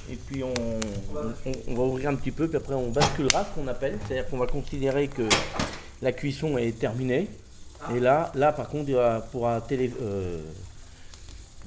et 0.09 0.15
puis 0.15 0.43
on, 0.43 0.53
on- 0.53 1.51
on 1.67 1.75
va 1.75 1.83
ouvrir 1.83 2.09
un 2.09 2.15
petit 2.15 2.31
peu, 2.31 2.47
puis 2.47 2.57
après 2.57 2.73
on 2.73 2.89
basculera 2.89 3.45
ce 3.45 3.55
qu'on 3.59 3.67
appelle. 3.67 3.99
C'est-à-dire 4.07 4.29
qu'on 4.29 4.37
va 4.37 4.47
considérer 4.47 5.07
que 5.07 5.23
la 6.01 6.11
cuisson 6.11 6.57
est 6.57 6.77
terminée. 6.79 7.27
Et 7.95 7.99
là, 7.99 8.31
là 8.35 8.51
par 8.51 8.69
contre, 8.69 8.89
il 8.89 8.95
va- 8.95 9.21
pourra 9.31 9.61
télé, 9.61 9.91
euh, 10.01 10.39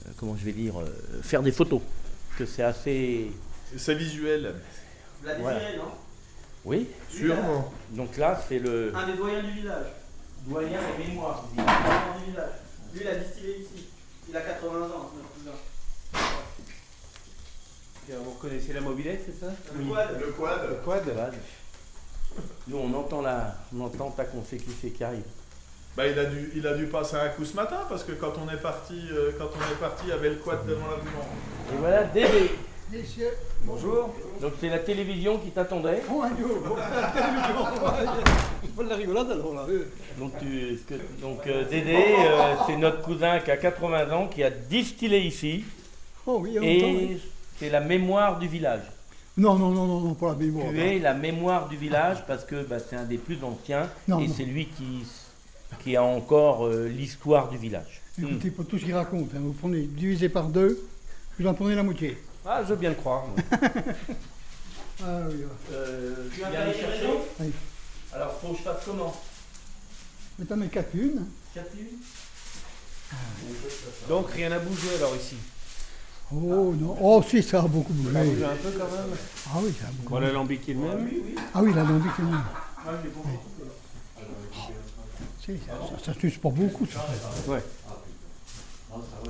euh, 0.07 0.11
comment 0.17 0.37
je 0.37 0.45
vais 0.45 0.53
dire, 0.53 0.79
euh, 0.81 0.87
faire 1.23 1.43
des 1.43 1.53
photos. 1.53 1.81
Que 2.39 2.47
c'est 2.47 2.63
assez. 2.63 3.31
C'est 3.77 3.95
visuel. 3.95 4.55
Vous 5.21 5.29
la 5.29 5.35
Voilà. 5.39 5.59
désirez, 5.61 5.77
non? 5.79 5.91
Oui. 6.65 6.89
Sûrement. 7.11 7.73
Donc 7.91 8.17
là, 8.17 8.41
c'est 8.49 8.59
le 8.59 8.93
Un 8.95 9.07
des 9.07 9.17
doyens 9.17 9.43
du 9.43 9.51
village. 9.53 9.87
doyen 10.47 10.69
du 10.97 11.03
village. 11.03 11.37
Lui, 12.95 13.01
il 13.03 13.09
a 13.09 13.15
distillé 13.17 13.59
ici. 13.59 13.87
Il 14.29 14.37
a 14.37 14.41
80 14.41 14.77
ans, 14.87 15.11
notre 15.17 15.33
cousin. 15.35 15.57
Vous 18.09 18.33
connaissez 18.41 18.73
la 18.73 18.81
mobilette, 18.81 19.23
c'est 19.27 19.47
ça 19.47 19.53
Le 19.79 19.85
quad. 19.85 20.21
Le 20.21 20.27
quad. 20.33 20.83
Quad 20.85 21.03
Voilà. 21.15 21.31
Nous, 22.67 22.77
on 22.79 22.93
entend 22.95 23.21
la, 23.23 23.55
on 23.77 23.81
entend 23.83 24.11
ta 24.11 24.25
qu'on 24.25 24.43
sait 24.43 24.57
qui 24.57 24.71
c'est 24.81 24.91
qui 24.91 25.05
arrive. 25.05 25.23
Bah, 25.97 26.07
il, 26.07 26.19
a 26.19 26.25
dû, 26.25 26.51
il 26.57 26.67
a 26.67 26.75
dû 26.75 26.87
passer 26.87 27.17
un 27.17 27.29
coup 27.29 27.45
ce 27.45 27.55
matin 27.55 27.81
parce 27.89 28.03
que 28.03 28.13
quand 28.13 28.33
on 28.45 28.51
est 28.53 28.61
parti, 28.61 28.99
euh, 29.13 29.33
quand 29.39 29.49
on 29.55 29.73
est 29.73 29.79
parti, 29.79 30.05
il 30.07 30.09
y 30.09 30.13
avait 30.13 30.31
le 30.31 30.37
quad 30.37 30.67
devant 30.67 30.87
la 30.91 30.97
maison. 30.97 31.73
Et 31.73 31.77
voilà, 31.79 32.05
Dédé. 32.05 32.51
Messieurs, 32.91 33.31
Bonjour. 33.65 34.15
Donc 34.41 34.53
c'est 34.61 34.69
la 34.69 34.79
télévision 34.81 35.39
qui 35.39 35.51
t'attendait. 35.51 36.03
bonjour. 36.09 36.61
Bon, 36.67 36.77
la 36.77 37.09
télévision, 37.11 37.67
C'est 38.63 38.75
pas 38.77 38.83
de 38.85 38.89
la 38.89 38.97
rigolade 38.97 39.31
alors 39.31 39.55
là. 39.55 39.67
euh. 39.69 39.89
Donc, 40.19 40.33
tu- 40.39 40.77
ce 40.79 40.83
que- 40.95 41.01
donc 41.21 41.47
euh, 41.47 41.65
Dédé, 41.69 41.95
euh, 42.19 42.55
c'est 42.67 42.77
notre 42.77 43.01
cousin 43.03 43.39
qui 43.41 43.51
a 43.51 43.57
80 43.57 44.11
ans, 44.13 44.27
qui 44.29 44.43
a 44.43 44.51
distillé 44.51 45.21
ici. 45.21 45.65
Oh 46.27 46.39
oui, 46.43 46.57
Et 46.57 46.61
oui. 46.85 47.21
C'est 47.63 47.71
la 47.71 47.81
mémoire 47.81 48.41
du 48.41 48.49
village. 48.49 48.83
Non, 49.37 49.55
non, 49.55 49.71
non, 49.71 49.87
non, 49.87 50.01
non, 50.01 50.15
pas 50.15 50.31
la 50.31 50.35
mémoire. 50.35 50.67
Tu 50.71 50.81
es 50.81 50.99
la 50.99 51.15
mémoire 51.15 51.69
du 51.69 51.77
village 51.77 52.19
parce 52.27 52.45
que 52.45 52.65
bah, 52.65 52.79
c'est 52.81 52.97
un 52.97 53.05
des 53.05 53.19
plus 53.19 53.39
anciens 53.45 53.89
Non, 54.09 54.19
et 54.19 54.27
non. 54.27 54.35
c'est 54.37 54.45
lui 54.45 54.67
qui, 54.67 55.05
qui 55.85 55.95
a 55.97 56.03
encore 56.03 56.67
euh, 56.67 56.89
l'histoire 56.89 57.49
du 57.49 57.57
village. 57.57 58.03
Écoutez, 58.21 58.51
pour 58.51 58.67
tout 58.67 58.79
ce 58.79 58.85
qu'il 58.85 58.95
raconte, 58.95 59.31
hein, 59.37 59.41
vous 59.41 59.53
prenez 59.53 59.83
divisé 59.83 60.29
par 60.29 60.49
deux, 60.49 60.85
vous 61.39 61.47
en 61.47 61.55
prenez 61.55 61.77
la 61.77 61.85
moitié. 61.85 62.19
Ah, 62.45 62.63
je 62.65 62.71
veux 62.71 62.77
bien 62.77 62.91
le 62.91 62.97
croire. 62.97 63.25
moi. 63.29 63.61
Ah 65.05 65.21
oui, 65.29 65.37
ouais. 65.39 65.47
Euh, 65.73 66.29
Tu 66.33 66.41
vas 66.43 66.65
les 66.67 66.75
chercher 66.75 67.07
Oui. 67.41 67.51
Alors, 68.13 68.39
faut 68.41 68.53
que 68.53 68.59
je 68.59 68.63
fasse 68.63 68.85
comment? 68.85 69.13
Mais 70.39 70.45
t'en 70.45 70.57
mets 70.57 70.69
quatre 70.69 70.95
unes. 70.95 71.27
Donc 74.09 74.31
rien 74.31 74.51
n'a 74.51 74.59
bougé 74.59 74.95
alors 74.97 75.17
ici. 75.17 75.37
Oh 76.35 76.75
non, 76.79 76.97
oh 77.01 77.23
si, 77.29 77.43
ça 77.43 77.59
a 77.61 77.63
beaucoup 77.63 77.93
bougé. 77.93 78.15
Ça 78.15 78.21
a 78.21 78.25
bougé 78.25 78.45
un 78.45 78.49
peu 78.57 78.71
quand 78.79 78.85
même. 78.85 79.17
Ah 79.47 79.59
oui, 79.63 79.73
ça 79.79 79.87
a 79.87 79.91
beaucoup 79.91 80.09
Bon, 80.11 80.17
bougé. 80.17 80.27
l'alambic 80.27 80.69
est 80.69 80.73
le 80.73 80.81
même. 80.81 81.09
Ah 81.55 81.63
oui, 81.63 81.73
la 81.75 81.83
lambic 81.83 82.13
est 82.19 82.23
même. 82.23 82.43
Si, 85.45 85.53
ça, 85.67 85.73
ça, 85.99 86.13
ça 86.13 86.21
s'use 86.21 86.39
pas 86.39 86.51
beaucoup, 86.51 86.87
ça. 86.87 87.05
Ouais. 87.49 87.63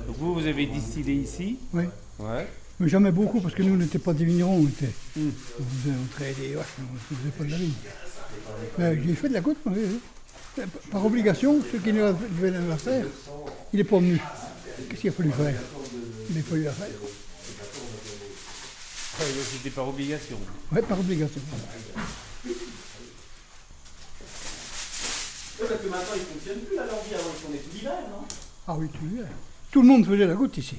Donc 0.07 0.17
vous, 0.17 0.33
vous 0.35 0.47
avez 0.47 0.65
distillé 0.65 1.13
ici. 1.15 1.57
Oui. 1.73 1.83
Ouais. 2.19 2.47
Mais 2.79 2.87
jamais 2.87 3.11
beaucoup, 3.11 3.39
parce 3.41 3.53
que 3.53 3.63
nous, 3.63 3.73
on 3.73 3.77
n'était 3.77 3.99
pas 3.99 4.13
des 4.13 4.25
vignerons, 4.25 4.57
on 4.63 4.67
était. 4.67 4.91
Hmm. 5.17 5.29
On 5.59 6.17
faisait, 6.17 6.33
des 6.33 6.55
vaches, 6.55 6.65
on 6.79 6.93
ne 6.93 7.17
faisait 7.17 7.31
pas 7.37 7.43
de 7.43 7.51
la 7.51 7.57
vigne. 7.57 7.73
Mais 8.77 9.01
j'ai 9.03 9.13
fait 9.15 9.29
de 9.29 9.33
la 9.33 9.41
goutte, 9.41 9.57
moi, 9.65 9.75
oui, 9.77 9.99
oui. 10.57 10.63
Par 10.91 11.05
obligation, 11.05 11.59
ceux 11.71 11.79
qui 11.79 11.91
devaient 11.91 12.51
la 12.51 12.77
faire, 12.77 13.05
il 13.73 13.77
n'est 13.77 13.83
pas 13.83 13.97
venu. 13.97 14.19
Qu'est-ce 14.89 15.01
qu'il 15.01 15.09
a 15.09 15.13
fallu 15.13 15.31
faire? 15.31 15.55
Il 16.33 16.39
a 16.39 16.43
fallu 16.43 16.63
la 16.63 16.71
faire. 16.71 16.87
Ouais, 19.19 19.25
C'était 19.51 19.69
par 19.69 19.87
obligation. 19.87 20.37
Oui, 20.71 20.81
par 20.87 20.99
obligation. 20.99 21.41
parce 25.59 25.81
que 25.81 25.87
maintenant, 25.87 26.13
il 26.15 26.19
ne 26.21 26.25
fonctionne 26.25 26.59
plus 26.61 26.75
la 26.75 26.85
lambi 26.85 27.13
avant, 27.13 27.29
on 27.49 27.53
est 27.53 27.57
tout 27.57 27.69
l'hiver, 27.73 27.93
non? 28.11 28.25
Ah 28.67 28.75
oui, 28.75 28.89
tout, 28.89 28.99
le- 29.15 29.25
tout 29.71 29.81
le 29.81 29.87
monde 29.87 30.05
faisait 30.05 30.25
la 30.27 30.33
goutte 30.33 30.57
ici. 30.57 30.77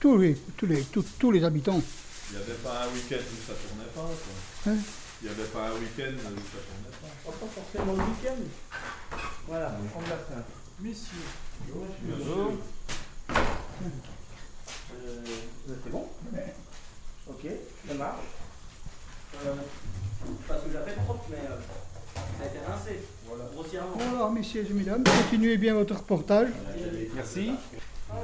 Tous 0.00 0.16
les, 0.18 0.36
tous 0.56 0.66
les, 0.66 0.82
tous, 0.84 1.04
tous 1.18 1.30
les 1.32 1.42
habitants. 1.44 1.82
Il 2.30 2.36
n'y 2.38 2.42
avait 2.42 2.54
pas 2.54 2.84
un 2.84 2.88
week-end 2.94 3.16
où 3.16 3.46
ça 3.46 3.54
tournait 3.54 3.90
pas, 3.94 4.00
quoi. 4.02 4.72
Hein? 4.72 4.76
Il 5.22 5.28
n'y 5.28 5.34
avait 5.34 5.48
pas 5.48 5.68
un 5.68 5.72
week-end 5.72 6.12
où 6.14 6.22
ça 6.22 6.60
tournait 6.64 6.96
pas. 7.02 7.30
Pas 7.32 7.46
forcément 7.54 7.92
le 7.94 7.98
week-end. 8.10 9.18
Voilà, 9.48 9.76
on 9.96 10.00
l'a 10.00 10.06
fait. 10.16 10.44
Messieurs. 10.80 11.28
Bonjour. 11.68 12.52
C'est 15.04 15.90
bon 15.90 16.06
Ok. 17.28 17.46
Ça 17.88 17.94
marche. 17.94 18.18
Euh, 19.46 19.54
parce 20.48 20.60
que 20.62 20.70
j'avais 20.72 20.92
propre, 20.92 21.24
mais 21.30 21.36
euh, 21.38 21.56
ça 22.14 22.44
a 22.44 22.46
été 22.46 22.58
rincé. 22.66 23.00
Voilà. 23.26 23.44
Grossièrement. 23.52 23.96
Alors, 24.14 24.30
messieurs 24.30 24.66
et 24.68 24.72
mesdames, 24.72 25.02
continuez 25.04 25.56
bien 25.56 25.74
votre 25.74 25.96
reportage. 25.96 26.48
Merci. 27.14 27.52
Ah, 28.10 28.16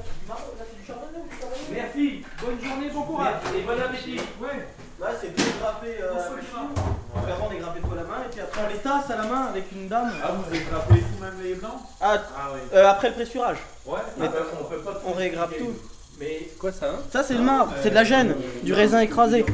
Merci. 1.73 2.23
Bonne 2.43 2.61
journée, 2.63 2.91
bon 2.91 3.03
courage. 3.03 3.35
Et 3.57 3.63
bon 3.63 3.81
appétit. 3.81 4.19
Ouais. 4.41 4.67
Là, 5.01 5.09
c'est 5.21 5.35
tout 5.35 5.43
grappé 5.61 5.97
euh, 6.01 6.13
à 6.13 6.17
la. 6.17 7.35
Avant, 7.35 7.49
on 7.49 7.53
est 7.55 7.59
grappé 7.59 7.81
tout 7.81 7.93
à 7.93 7.97
la 7.97 8.03
main, 8.05 8.23
et 8.25 8.31
puis 8.31 8.41
après, 8.41 8.61
on 8.65 8.69
les 8.69 8.79
tasse 8.79 9.11
à 9.11 9.17
la 9.17 9.25
main 9.25 9.47
avec 9.47 9.73
une 9.73 9.89
dame. 9.89 10.13
Ah, 10.23 10.33
vous 10.33 10.47
avez 10.55 10.61
frappé 10.61 10.95
vous-même 11.01 11.41
les 11.43 11.55
blancs 11.55 11.81
Ah, 12.01 12.19
Ah 12.37 12.51
oui. 12.55 12.61
euh, 12.75 12.87
après 12.89 13.09
le 13.09 13.15
pressurage. 13.15 13.59
Ouais. 13.87 13.99
Mais 14.19 14.29
on 14.61 14.65
peut 14.65 14.79
pas 14.81 15.01
on 15.07 15.13
régrappe 15.15 15.57
tout. 15.59 15.73
Mais 16.21 16.51
quoi 16.59 16.71
ça 16.71 16.91
hein 16.91 16.99
Ça, 17.11 17.23
c'est 17.23 17.33
le 17.33 17.41
marbre, 17.41 17.73
c'est 17.83 17.89
de 17.89 17.95
la 17.95 18.05
gêne, 18.05 18.35
du 18.63 18.75
raisin 18.75 19.01
écrasé. 19.01 19.47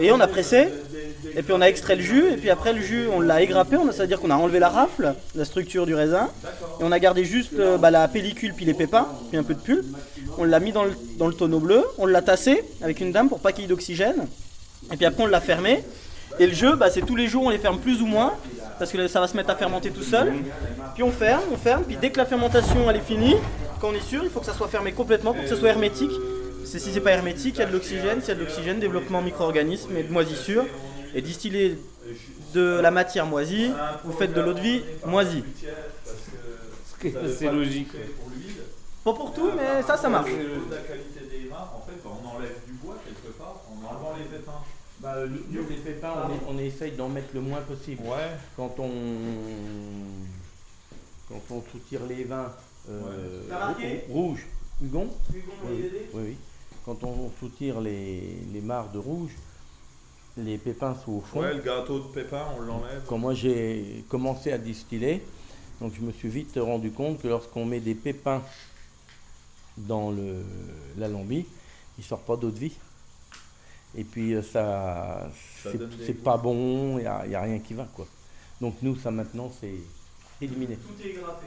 Et 0.00 0.10
on 0.10 0.18
a 0.18 0.26
pressé, 0.26 0.66
et 1.36 1.42
puis 1.44 1.52
on 1.52 1.60
a 1.60 1.66
extrait 1.66 1.94
le 1.94 2.02
jus, 2.02 2.32
et 2.32 2.36
puis 2.36 2.50
après 2.50 2.72
le 2.72 2.80
jus, 2.80 3.06
on 3.12 3.20
l'a 3.20 3.40
égrappé, 3.42 3.76
c'est-à-dire 3.92 4.18
qu'on 4.18 4.30
a 4.30 4.34
enlevé 4.34 4.58
la 4.58 4.68
rafle, 4.68 5.14
la 5.36 5.44
structure 5.44 5.86
du 5.86 5.94
raisin, 5.94 6.30
et 6.80 6.82
on 6.82 6.90
a 6.90 6.98
gardé 6.98 7.24
juste 7.24 7.52
euh, 7.60 7.78
bah, 7.78 7.92
la 7.92 8.08
pellicule, 8.08 8.54
puis 8.54 8.64
les 8.64 8.74
pépins, 8.74 9.06
puis 9.28 9.38
un 9.38 9.44
peu 9.44 9.54
de 9.54 9.60
pulpe. 9.60 9.86
On 10.36 10.42
l'a 10.42 10.58
mis 10.58 10.72
dans 10.72 10.82
le, 10.82 10.92
dans 11.16 11.28
le 11.28 11.34
tonneau 11.34 11.60
bleu, 11.60 11.84
on 11.98 12.06
l'a 12.06 12.22
tassé 12.22 12.64
avec 12.82 13.00
une 13.00 13.12
dame 13.12 13.28
pour 13.28 13.38
pas 13.38 13.52
qu'il 13.52 13.62
y 13.62 13.64
ait 13.66 13.68
d'oxygène, 13.68 14.26
et 14.92 14.96
puis 14.96 15.06
après 15.06 15.22
on 15.22 15.28
l'a 15.28 15.40
fermé. 15.40 15.84
Et 16.40 16.48
le 16.48 16.54
jeu, 16.54 16.74
bah, 16.74 16.90
c'est 16.90 17.02
tous 17.02 17.16
les 17.16 17.28
jours, 17.28 17.44
on 17.44 17.50
les 17.50 17.58
ferme 17.58 17.78
plus 17.78 18.02
ou 18.02 18.06
moins, 18.06 18.34
parce 18.78 18.90
que 18.90 19.08
ça 19.08 19.20
va 19.20 19.28
se 19.28 19.36
mettre 19.36 19.50
à 19.50 19.56
fermenter 19.56 19.90
tout 19.90 20.02
seul. 20.02 20.32
Puis 20.94 21.02
on 21.02 21.10
ferme, 21.10 21.42
on 21.52 21.56
ferme, 21.56 21.84
puis 21.84 21.96
dès 21.96 22.10
que 22.10 22.18
la 22.18 22.26
fermentation 22.26 22.88
elle 22.90 22.96
est 22.96 23.00
finie, 23.00 23.36
quand 23.80 23.90
on 23.90 23.94
est 23.94 24.00
sûr, 24.00 24.22
il 24.24 24.30
faut 24.30 24.40
que 24.40 24.46
ça 24.46 24.54
soit 24.54 24.68
fermé 24.68 24.92
complètement 24.92 25.32
pour 25.32 25.42
que 25.42 25.48
ça 25.48 25.56
soit 25.56 25.68
hermétique. 25.68 26.12
C'est 26.64 26.78
si 26.78 26.92
c'est 26.92 27.00
pas 27.00 27.12
hermétique, 27.12 27.56
il 27.56 27.60
y 27.60 27.62
a 27.62 27.66
de 27.66 27.72
l'oxygène, 27.72 28.20
s'il 28.20 28.30
y 28.30 28.32
a 28.32 28.34
de 28.34 28.40
l'oxygène, 28.40 28.80
développement 28.80 29.22
micro-organismes 29.22 29.96
et 29.96 30.02
de 30.02 30.12
moisissure. 30.12 30.64
Et 31.14 31.22
distiller 31.22 31.78
de 32.52 32.80
la 32.82 32.90
matière 32.90 33.24
moisie, 33.24 33.70
vous 34.04 34.12
faites 34.12 34.34
de 34.34 34.40
l'eau 34.40 34.52
de 34.52 34.60
vie 34.60 34.82
moisie. 35.06 35.44
C'est 37.00 37.50
logique. 37.50 37.92
Pas 39.04 39.12
pour 39.12 39.32
tout, 39.32 39.50
mais 39.56 39.82
ça, 39.82 39.96
ça 39.96 40.08
marche. 40.08 40.30
Au 40.30 40.36
niveau 40.36 40.66
de 40.68 40.74
la 40.74 40.80
qualité 40.80 41.20
des 41.30 41.48
marbres, 41.48 41.80
en 41.80 41.86
fait, 41.86 41.96
bah, 42.02 42.10
on 42.10 42.36
enlève 42.36 42.56
du 42.66 42.72
bois 42.72 42.96
quelque 43.06 43.32
part 43.38 43.60
en 43.70 43.76
enlevant 43.86 44.14
les 44.18 44.24
pépins. 44.24 44.64
Bah, 45.06 45.14
nous, 45.24 45.68
les 45.68 45.76
pépins, 45.76 46.14
on, 46.26 46.34
est- 46.34 46.40
on 46.56 46.58
essaye 46.58 46.90
d'en 46.96 47.08
mettre 47.08 47.28
le 47.32 47.40
moins 47.40 47.60
possible. 47.60 48.02
Ouais. 48.02 48.32
Quand 48.56 48.74
on, 48.80 48.90
quand 51.28 51.40
on 51.54 51.62
soutire 51.70 52.04
les 52.06 52.24
vins 52.24 52.52
euh, 52.90 54.00
rouges, 54.10 54.46
Hugon 54.82 55.08
oui, 55.32 55.42
oui, 55.64 56.00
oui. 56.12 56.36
Quand 56.84 57.04
on 57.04 57.30
soutire 57.38 57.80
les, 57.80 58.20
les 58.52 58.60
mares 58.60 58.90
de 58.90 58.98
rouge, 58.98 59.30
les 60.36 60.58
pépins 60.58 60.96
sont 61.04 61.12
au 61.12 61.20
fond. 61.20 61.38
Ouais, 61.40 61.54
le 61.54 61.62
gâteau 61.62 62.00
de 62.00 62.08
pépins, 62.08 62.46
on 62.58 62.62
l'enlève. 62.62 63.02
Quand 63.06 63.18
moi 63.18 63.32
j'ai 63.32 64.04
commencé 64.08 64.50
à 64.50 64.58
distiller, 64.58 65.22
donc 65.80 65.92
je 65.94 66.00
me 66.00 66.10
suis 66.10 66.28
vite 66.28 66.58
rendu 66.60 66.90
compte 66.90 67.22
que 67.22 67.28
lorsqu'on 67.28 67.64
met 67.64 67.78
des 67.78 67.94
pépins 67.94 68.42
dans 69.76 70.10
le 70.10 70.42
l'alambi, 70.98 71.46
il 71.96 72.02
sort 72.02 72.22
pas 72.22 72.34
d'eau 72.36 72.50
de 72.50 72.58
vie. 72.58 72.72
Et 73.94 74.04
puis 74.04 74.34
euh, 74.34 74.42
ça, 74.42 75.28
Ça 75.62 75.70
c'est 76.04 76.22
pas 76.22 76.36
bon, 76.36 76.98
il 76.98 77.02
n'y 77.02 77.06
a, 77.06 77.26
y 77.26 77.34
a 77.34 77.40
rien 77.42 77.58
qui 77.58 77.74
va 77.74 77.86
quoi. 77.94 78.06
Donc 78.60 78.76
nous 78.82 78.96
ça 78.96 79.10
maintenant 79.10 79.50
c'est 79.60 79.74
éliminé. 80.40 80.76
Tout 80.76 81.02
est 81.04 81.12
grappé 81.12 81.46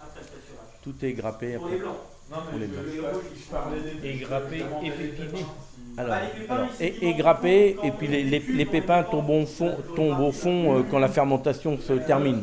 après 0.00 0.20
le 0.20 0.26
pressurage. 0.26 0.70
Tout 0.82 0.94
est 1.04 1.12
grappé. 1.12 1.54
Pour 1.54 1.64
après. 1.66 1.76
les 1.76 1.82
blancs. 1.82 1.96
Non, 2.30 2.36
Pour 2.48 2.58
les 2.60 2.66
blancs. 2.66 2.84
je, 2.86 3.40
je 3.40 3.50
parlais 3.50 3.80
des 3.80 4.08
Et 4.08 4.18
grappé 4.18 4.56
justement 4.58 4.82
et 4.82 4.90
pépiné. 4.90 5.44
Alors, 5.96 6.16
Bah, 6.48 6.68
ici, 6.72 6.92
et, 7.02 7.14
grappé, 7.14 7.76
et 7.82 7.90
puis 7.90 8.06
le 8.06 8.38
les, 8.56 8.64
pépins 8.66 9.02
tombent 9.02 9.30
au 9.30 9.46
fond, 9.46 9.76
tombent 9.96 10.20
au 10.20 10.32
fond 10.32 10.78
euh, 10.78 10.82
quand 10.88 10.98
la 11.00 11.08
fermentation 11.08 11.78
se 11.78 11.94
termine. 11.94 12.42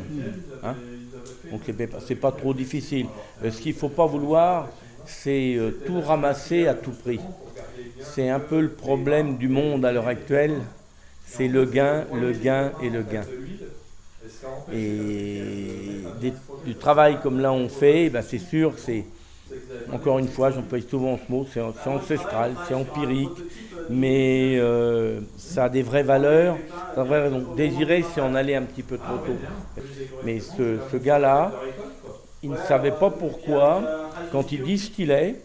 Hein 0.64 0.76
Donc 1.52 1.66
les 1.66 1.74
pépins, 1.74 2.00
c'est 2.06 2.16
pas 2.16 2.32
trop 2.32 2.54
difficile. 2.54 3.08
Euh, 3.44 3.50
ce 3.52 3.62
qu'il 3.62 3.74
faut 3.74 3.90
pas 3.90 4.06
vouloir, 4.06 4.68
c'est 5.06 5.56
euh, 5.56 5.72
tout 5.86 6.02
ramasser 6.02 6.68
à 6.68 6.74
tout 6.74 6.92
prix. 6.92 7.20
C'est 8.14 8.30
un 8.30 8.40
peu 8.40 8.62
le 8.62 8.70
problème 8.70 9.38
du 9.38 9.48
monde 9.48 9.86
à 9.86 9.92
l'heure 9.92 10.08
actuelle. 10.08 10.56
C'est 11.26 11.48
le 11.48 11.66
gain, 11.66 12.06
le 12.14 12.32
gain 12.32 12.72
et 12.82 12.90
le 12.90 13.04
gain. 13.04 13.24
Et 14.74 16.04
du 16.66 16.76
travail 16.76 17.20
comme 17.22 17.40
là 17.40 17.52
on 17.52 17.70
fait, 17.70 18.10
ben 18.10 18.22
c'est 18.22 18.40
sûr, 18.40 18.74
c'est 18.78 19.06
encore 19.92 20.20
une 20.20 20.28
fois, 20.28 20.52
j'emploie 20.52 20.80
souvent 20.82 21.18
ce 21.18 21.32
mot, 21.32 21.48
c'est 21.52 21.62
c'est 21.82 21.90
ancestral, 21.90 22.54
c'est 22.68 22.74
empirique, 22.74 23.30
mais 23.90 24.58
euh, 24.58 25.22
ça 25.38 25.66
a 25.66 25.70
des 25.70 25.84
vraies 25.84 26.04
valeurs. 26.04 26.58
Ça 26.96 27.02
a 27.02 27.04
des 27.04 27.10
vraies 27.10 27.22
raisons. 27.24 27.44
Désirer, 27.56 28.04
c'est 28.14 28.22
en 28.22 28.36
aller 28.36 28.56
un 28.56 28.64
petit 28.64 28.84
peu 28.84 28.98
trop 28.98 29.18
tôt. 29.18 29.38
Mais 30.24 30.40
ce, 30.40 30.78
ce 30.92 30.98
gars-là, 30.98 31.54
il 32.44 32.52
ne 32.52 32.58
savait 32.58 32.92
pas 32.92 33.10
pourquoi, 33.10 34.10
quand 34.32 34.52
il 34.52 34.64
distillait, 34.64 35.36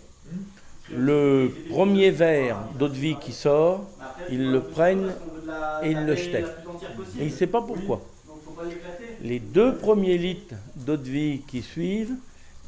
le 0.97 1.51
premier 1.71 2.11
verre 2.11 2.59
d'eau 2.79 2.89
de 2.89 2.95
vie 2.95 3.17
qui 3.21 3.33
sort, 3.33 3.85
ils 4.31 4.51
le 4.51 4.61
prennent 4.61 5.13
et 5.83 5.91
ils 5.91 6.05
le 6.05 6.15
jetaient. 6.15 6.45
Et 7.19 7.23
il 7.23 7.27
ne 7.27 7.31
sait 7.37 7.47
pas 7.47 7.63
pourquoi. 7.63 8.03
Les 9.23 9.39
deux 9.39 9.75
premiers 9.77 10.19
litres 10.19 10.55
d'eau 10.77 10.97
de 10.97 11.09
vie 11.09 11.43
qui 11.47 11.63
suivent, 11.63 12.15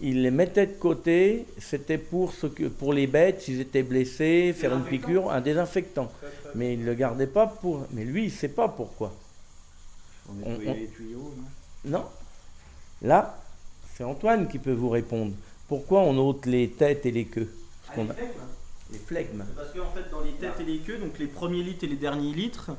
il 0.01 0.23
les 0.23 0.31
mettait 0.31 0.67
de 0.67 0.73
côté, 0.73 1.47
c'était 1.59 1.99
pour, 1.99 2.33
ce 2.33 2.47
que, 2.47 2.65
pour 2.65 2.93
les 2.93 3.07
bêtes, 3.07 3.43
s'ils 3.43 3.61
étaient 3.61 3.83
blessés, 3.85 4.53
faire 4.57 4.75
une 4.75 4.85
piqûre, 4.85 5.31
un 5.31 5.41
désinfectant. 5.41 6.11
Mais 6.55 6.75
il 6.75 6.81
ne 6.81 6.87
le 6.87 6.95
gardait 6.95 7.27
pas 7.29 7.47
pour... 7.47 7.87
Mais 7.93 8.05
lui, 8.05 8.23
il 8.23 8.27
ne 8.27 8.31
sait 8.31 8.49
pas 8.49 8.69
pourquoi. 8.69 9.13
On- 10.29 10.51
on- 10.51 10.59
les 10.59 10.89
tuyaux, 10.89 11.33
non? 11.85 11.99
Non. 11.99 12.05
Là, 13.03 13.39
c'est 13.95 14.05
Antoine 14.05 14.49
qui 14.49 14.59
peut 14.59 14.73
vous 14.73 14.89
répondre. 14.89 15.33
Pourquoi 15.69 16.01
on 16.01 16.17
ôte 16.19 16.47
les 16.47 16.71
têtes 16.71 17.07
et 17.07 17.11
les 17.13 17.27
queues? 17.27 17.53
Qu'on 17.95 18.09
a- 18.11 18.15
Les 18.93 18.99
flegmes. 18.99 19.45
Parce 19.57 19.71
qu'en 19.73 19.91
fait, 19.95 20.11
dans 20.11 20.21
les 20.21 20.33
têtes 20.33 20.61
et 20.61 20.65
les 20.65 20.79
queues, 20.79 20.99
donc 20.99 21.19
les 21.19 21.27
premiers 21.27 21.63
litres 21.63 21.85
et 21.85 21.87
les 21.89 21.97
derniers 21.97 22.33
litres, 22.35 22.71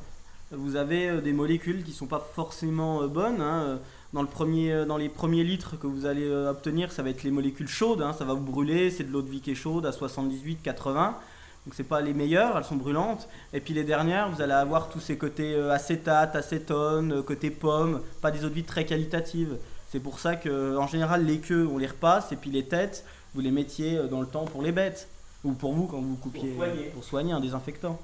vous 0.52 0.76
avez 0.76 1.10
euh, 1.10 1.22
des 1.22 1.34
molécules 1.34 1.84
qui 1.84 1.92
sont 1.92 2.06
pas 2.06 2.26
forcément 2.36 3.02
euh, 3.02 3.08
bonnes. 3.08 3.42
hein. 3.42 3.80
Dans, 4.14 4.22
le 4.22 4.28
premier, 4.28 4.72
euh, 4.72 4.86
dans 4.86 4.98
les 4.98 5.10
premiers 5.10 5.44
litres 5.44 5.78
que 5.80 5.88
vous 5.88 6.06
allez 6.06 6.30
obtenir, 6.32 6.92
ça 6.92 7.02
va 7.04 7.10
être 7.10 7.24
les 7.24 7.32
molécules 7.32 7.68
chaudes. 7.68 8.02
hein. 8.02 8.14
Ça 8.14 8.24
va 8.24 8.34
vous 8.34 8.46
brûler. 8.46 8.92
C'est 8.92 9.04
de 9.04 9.12
l'eau 9.12 9.22
de 9.24 9.30
vie 9.30 9.42
qui 9.42 9.52
est 9.52 9.56
chaude 9.56 9.86
à 9.86 9.92
78, 9.92 10.62
80. 10.62 11.18
Donc 11.66 11.74
c'est 11.74 11.84
pas 11.84 12.00
les 12.02 12.14
meilleures, 12.14 12.56
elles 12.56 12.64
sont 12.64 12.76
brûlantes. 12.76 13.28
Et 13.52 13.60
puis 13.60 13.74
les 13.74 13.84
dernières, 13.84 14.30
vous 14.30 14.40
allez 14.44 14.54
avoir 14.54 14.88
tous 14.90 15.00
ces 15.00 15.18
côtés 15.18 15.60
acétate, 15.72 16.36
acétone, 16.36 17.24
côté 17.24 17.50
pomme, 17.50 18.02
pas 18.22 18.30
des 18.30 18.46
eaux 18.46 18.50
de 18.50 18.54
vie 18.54 18.64
très 18.64 18.86
qualitatives. 18.86 19.58
C'est 19.90 20.00
pour 20.00 20.20
ça 20.20 20.36
que 20.36 20.78
en 20.78 20.86
général 20.86 21.26
les 21.26 21.40
queues 21.40 21.68
on 21.72 21.80
les 21.80 21.88
repasse 21.88 22.32
et 22.32 22.36
puis 22.36 22.52
les 22.52 22.66
têtes 22.66 23.04
vous 23.36 23.42
les 23.42 23.52
mettiez 23.52 23.98
euh, 23.98 24.08
dans 24.08 24.22
le 24.22 24.28
temps 24.28 24.46
pour 24.46 24.64
les 24.64 24.72
bêtes 24.72 25.08
ou 25.44 25.52
pour 25.52 25.74
vous 25.74 25.86
quand 25.86 26.00
vous 26.00 26.16
coupiez 26.16 26.50
Pour 26.50 26.66
soigner. 26.66 26.84
pour 26.86 27.04
soigner 27.04 27.34
un 27.34 27.40
désinfectant. 27.40 28.00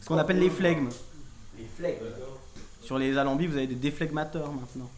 Ce 0.00 0.06
qu'on 0.06 0.18
appelle 0.18 0.38
les 0.38 0.50
flegmes. 0.50 0.90
Les 1.58 1.66
flegmes. 1.76 2.04
Sur 2.82 2.98
les 2.98 3.16
alambis, 3.16 3.46
vous 3.46 3.56
avez 3.56 3.66
des 3.66 3.74
déflegmateurs 3.74 4.52
maintenant 4.52 4.90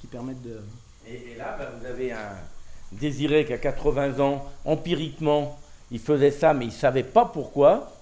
qui 0.00 0.06
permettent 0.06 0.42
de. 0.42 0.60
Et, 1.06 1.32
et 1.32 1.34
là, 1.36 1.56
ben, 1.58 1.68
vous 1.78 1.86
avez 1.86 2.12
un 2.12 2.36
Désiré 2.92 3.44
qui 3.44 3.52
a 3.52 3.58
80 3.58 4.18
ans, 4.18 4.44
empiriquement, 4.64 5.58
il 5.92 6.00
faisait 6.00 6.32
ça, 6.32 6.54
mais 6.54 6.64
il 6.64 6.68
ne 6.68 6.72
savait 6.72 7.04
pas 7.04 7.24
pourquoi. 7.24 7.92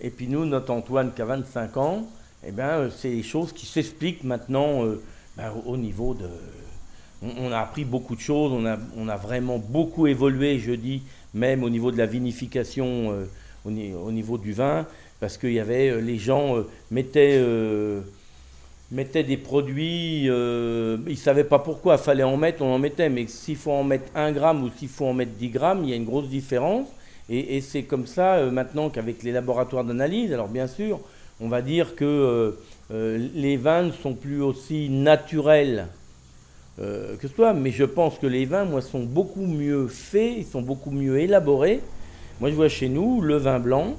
Et 0.00 0.10
puis 0.10 0.26
nous, 0.26 0.44
notre 0.44 0.72
Antoine 0.72 1.12
qui 1.14 1.22
a 1.22 1.24
25 1.24 1.76
ans, 1.76 2.04
eh 2.44 2.50
ben, 2.50 2.68
euh, 2.68 2.90
c'est 2.90 3.10
des 3.10 3.22
choses 3.22 3.52
qui 3.52 3.64
s'expliquent 3.64 4.24
maintenant 4.24 4.84
euh, 4.84 5.02
ben, 5.36 5.52
au 5.66 5.76
niveau 5.76 6.14
de... 6.14 6.28
On, 7.38 7.52
a 7.52 7.58
appris 7.58 7.84
beaucoup 7.84 8.16
de 8.16 8.20
choses, 8.20 8.52
on 8.52 9.08
a, 9.08 9.16
vraiment 9.16 9.58
beaucoup 9.58 10.06
évolué, 10.06 10.58
je 10.58 10.72
dis, 10.72 11.02
même 11.32 11.64
au 11.64 11.70
niveau 11.70 11.90
de 11.90 11.96
la 11.96 12.06
vinification, 12.06 13.12
euh, 13.12 13.24
au, 13.64 13.70
ni- 13.70 13.94
au 13.94 14.12
niveau 14.12 14.36
du 14.36 14.52
vin, 14.52 14.86
parce 15.20 15.38
qu'il 15.38 15.52
y 15.52 15.60
avait, 15.60 15.88
euh, 15.90 16.00
les 16.00 16.18
gens 16.18 16.56
euh, 16.56 16.64
mettaient... 16.90 17.38
des 19.22 19.36
produits, 19.38 20.24
ils 20.24 20.30
ne 20.30 21.14
savaient 21.16 21.44
pas 21.44 21.58
pourquoi, 21.60 21.96
fallait 21.96 22.24
en 22.24 22.36
mettre, 22.36 22.62
on 22.62 22.74
en 22.74 22.78
mettait, 22.78 23.08
mais 23.08 23.26
s'il 23.26 23.56
faut 23.56 23.72
en 23.72 23.84
mettre 23.84 24.10
1 24.14 24.32
gramme 24.32 24.62
ou 24.62 24.70
s'il 24.76 24.88
faut 24.88 25.06
en 25.06 25.14
mettre 25.14 25.32
10 25.32 25.48
grammes, 25.48 25.80
il 25.84 25.90
y 25.90 25.92
a 25.94 25.96
une 25.96 26.04
grosse 26.04 26.28
différence. 26.28 26.88
Et, 27.30 27.62
c'est 27.62 27.84
comme 27.84 28.06
ça 28.06 28.44
maintenant 28.52 28.90
qu'avec 28.90 29.22
les 29.22 29.32
laboratoires 29.32 29.84
d'analyse, 29.84 30.30
alors 30.34 30.48
bien 30.48 30.66
sûr, 30.66 31.00
on 31.40 31.48
va 31.48 31.62
dire 31.62 31.96
que 31.96 32.54
les 32.90 33.56
vins 33.56 33.84
ne 33.84 33.92
sont 33.92 34.12
plus 34.12 34.42
aussi 34.42 34.90
naturels 34.90 35.86
euh, 36.80 37.16
que 37.16 37.28
ce 37.28 37.34
soit. 37.34 37.54
Mais 37.54 37.70
je 37.70 37.84
pense 37.84 38.18
que 38.18 38.26
les 38.26 38.44
vins, 38.44 38.64
moi, 38.64 38.82
sont 38.82 39.02
beaucoup 39.02 39.46
mieux 39.46 39.86
faits, 39.88 40.34
ils 40.38 40.46
sont 40.46 40.62
beaucoup 40.62 40.90
mieux 40.90 41.18
élaborés. 41.18 41.80
Moi, 42.40 42.50
je 42.50 42.54
vois 42.54 42.68
chez 42.68 42.88
nous 42.88 43.20
le 43.20 43.36
vin 43.36 43.58
blanc. 43.60 43.94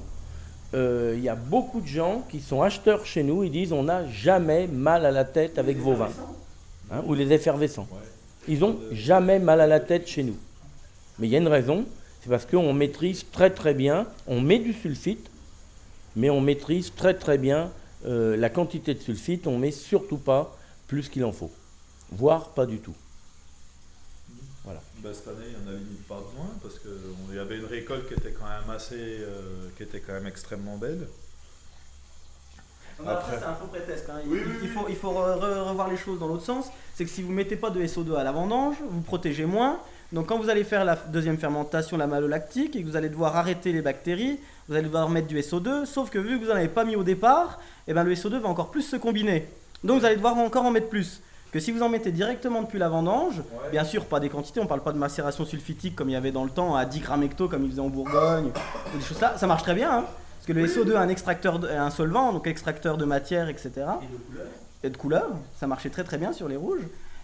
euh, 0.74 1.14
Il 1.16 1.22
y 1.22 1.28
a 1.28 1.36
beaucoup 1.36 1.80
de 1.80 1.86
gens 1.86 2.24
qui 2.30 2.40
sont 2.40 2.62
acheteurs 2.62 3.06
chez 3.06 3.22
nous. 3.22 3.44
Ils 3.44 3.50
disent 3.50 3.72
on 3.72 3.84
n'a 3.84 4.06
jamais 4.08 4.66
mal 4.66 5.06
à 5.06 5.10
la 5.10 5.24
tête 5.24 5.58
avec 5.58 5.78
vos 5.78 5.94
vins. 5.94 6.12
Hein, 6.90 7.02
ou 7.06 7.14
les 7.14 7.32
effervescents. 7.32 7.88
Ils 8.46 8.64
ont 8.64 8.76
jamais 8.92 9.40
mal 9.40 9.60
à 9.60 9.66
la 9.66 9.80
tête 9.80 10.06
chez 10.06 10.22
nous. 10.22 10.36
Mais 11.18 11.26
il 11.26 11.30
y 11.30 11.34
a 11.34 11.40
une 11.40 11.48
raison, 11.48 11.84
c'est 12.22 12.28
parce 12.30 12.46
qu'on 12.46 12.72
maîtrise 12.72 13.24
très 13.32 13.50
très 13.50 13.74
bien, 13.74 14.06
on 14.28 14.40
met 14.40 14.58
du 14.60 14.72
sulfite, 14.72 15.28
mais 16.14 16.30
on 16.30 16.40
maîtrise 16.40 16.92
très 16.94 17.14
très 17.14 17.38
bien 17.38 17.70
euh, 18.06 18.36
la 18.36 18.50
quantité 18.50 18.94
de 18.94 19.00
sulfite, 19.00 19.46
on 19.48 19.58
met 19.58 19.72
surtout 19.72 20.18
pas 20.18 20.56
plus 20.86 21.08
qu'il 21.08 21.24
en 21.24 21.32
faut, 21.32 21.50
voire 22.12 22.50
pas 22.50 22.66
du 22.66 22.78
tout. 22.78 22.94
Bah, 24.64 25.10
cette 25.12 25.28
année, 25.28 25.46
il 25.46 25.62
n'y 25.62 25.68
en 25.70 25.74
a 25.74 25.78
limite 25.78 26.08
pas 26.08 26.16
besoin 26.16 26.48
parce 26.60 26.78
qu'il 26.80 27.36
y 27.36 27.38
avait 27.38 27.58
une 27.58 27.66
récolte 27.66 28.08
qui 28.08 28.14
était 28.14 28.32
quand 28.32 28.46
même 28.48 28.68
assez, 28.74 28.96
euh, 28.98 29.68
qui 29.76 29.84
était 29.84 30.00
quand 30.00 30.14
même 30.14 30.26
extrêmement 30.26 30.76
belle. 30.76 31.06
Après, 32.98 33.12
Après. 33.12 33.38
c'est 33.38 33.44
un 33.44 33.54
faux 33.54 33.66
prétexte. 33.66 34.06
hein. 34.10 34.20
Il, 34.24 34.30
Oui, 34.32 34.38
il- 34.40 34.46
oui, 34.50 34.54
il 34.62 34.68
oui. 34.68 34.74
faut, 34.74 34.86
il 34.88 34.96
faut 34.96 35.10
re- 35.12 35.38
re- 35.38 35.68
revoir 35.68 35.88
les 35.88 35.96
choses 35.98 36.18
dans 36.18 36.26
l'autre 36.26 36.44
sens. 36.44 36.66
C'est 36.94 37.04
que 37.04 37.10
si 37.10 37.22
vous 37.22 37.30
mettez 37.30 37.54
pas 37.56 37.70
de 37.70 37.80
SO2 37.82 38.16
à 38.16 38.24
la 38.24 38.32
vendange, 38.32 38.76
vous 38.88 39.02
protégez 39.02 39.44
moins. 39.44 39.78
Donc 40.12 40.26
quand 40.28 40.38
vous 40.38 40.48
allez 40.48 40.64
faire 40.64 40.84
la 40.84 40.96
deuxième 40.96 41.36
fermentation, 41.38 41.96
la 41.98 42.06
malolactique, 42.06 42.74
et 42.74 42.82
que 42.82 42.88
vous 42.88 42.96
allez 42.96 43.10
devoir 43.10 43.36
arrêter 43.36 43.72
les 43.72 43.82
bactéries, 43.82 44.40
vous 44.68 44.74
allez 44.74 44.84
devoir 44.84 45.08
mettre 45.10 45.28
du 45.28 45.38
SO2. 45.38 45.84
Sauf 45.84 46.10
que 46.10 46.18
vu 46.18 46.38
que 46.40 46.44
vous 46.44 46.50
n'en 46.50 46.56
avez 46.56 46.68
pas 46.68 46.84
mis 46.84 46.96
au 46.96 47.02
départ, 47.04 47.60
eh 47.86 47.92
ben, 47.92 48.02
le 48.02 48.14
SO2 48.14 48.38
va 48.40 48.48
encore 48.48 48.70
plus 48.70 48.82
se 48.82 48.96
combiner. 48.96 49.46
Donc 49.84 50.00
vous 50.00 50.06
allez 50.06 50.16
devoir 50.16 50.36
encore 50.38 50.64
en 50.64 50.70
mettre 50.70 50.88
plus. 50.88 51.20
Que 51.52 51.60
si 51.60 51.70
vous 51.72 51.82
en 51.82 51.88
mettez 51.88 52.12
directement 52.12 52.62
depuis 52.62 52.78
la 52.78 52.88
vendange, 52.88 53.40
bien 53.70 53.84
sûr 53.84 54.04
pas 54.04 54.20
des 54.20 54.28
quantités, 54.28 54.60
on 54.60 54.66
parle 54.66 54.82
pas 54.82 54.92
de 54.92 54.98
macération 54.98 55.44
sulfitique 55.44 55.94
comme 55.96 56.08
il 56.10 56.12
y 56.12 56.16
avait 56.16 56.32
dans 56.32 56.44
le 56.44 56.50
temps 56.50 56.74
à 56.76 56.84
10 56.84 57.00
grammes 57.00 57.22
hecto 57.22 57.48
comme 57.48 57.64
ils 57.64 57.70
faisaient 57.70 57.80
en 57.80 57.88
Bourgogne, 57.88 58.50
ou 58.94 58.98
des 58.98 59.04
choses 59.04 59.20
là, 59.20 59.34
ça 59.38 59.46
marche 59.46 59.62
très 59.62 59.74
bien. 59.74 59.90
hein. 59.98 60.04
parce 60.36 60.46
que 60.46 60.52
le 60.52 60.66
SO2 60.66 60.92
est 60.92 60.96
un 60.96 61.08
extracteur, 61.08 61.58
de- 61.58 61.68
un 61.68 61.90
solvant, 61.90 62.32
donc 62.32 62.46
extracteur 62.46 62.98
de 62.98 63.04
matière, 63.06 63.48
etc. 63.48 63.70
Et 64.82 64.90
de 64.90 64.96
couleur. 64.96 65.28
Ça 65.58 65.66
marchait 65.66 65.88
très 65.90 66.04
très 66.04 66.18
bien 66.18 66.32
sur 66.32 66.46
les 66.48 66.56
rouges. 66.56 66.82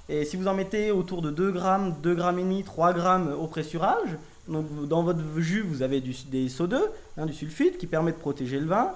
Et 0.09 0.25
si 0.25 0.37
vous 0.37 0.49
en 0.49 0.55
mettez 0.55 0.91
autour 0.93 1.21
de 1.21 1.31
2 1.31 1.51
grammes, 1.53 1.95
2 2.03 2.15
grammes 2.15 2.39
et 2.39 2.43
demi, 2.43 2.65
3 2.65 2.93
grammes 2.95 3.35
au 3.39 3.47
pressurage, 3.49 4.17
donc 4.49 4.67
dans 4.89 5.03
votre 5.03 5.21
jus 5.37 5.63
vous 5.63 5.83
avez 5.83 6.01
du, 6.01 6.15
des 6.31 6.49
SO2, 6.49 6.77
hein, 7.19 7.27
du 7.27 7.33
sulfite 7.35 7.77
qui 7.79 7.87
permet 7.87 8.13
de 8.13 8.17
protéger 8.17 8.59
le 8.61 8.67
vin. 8.67 8.93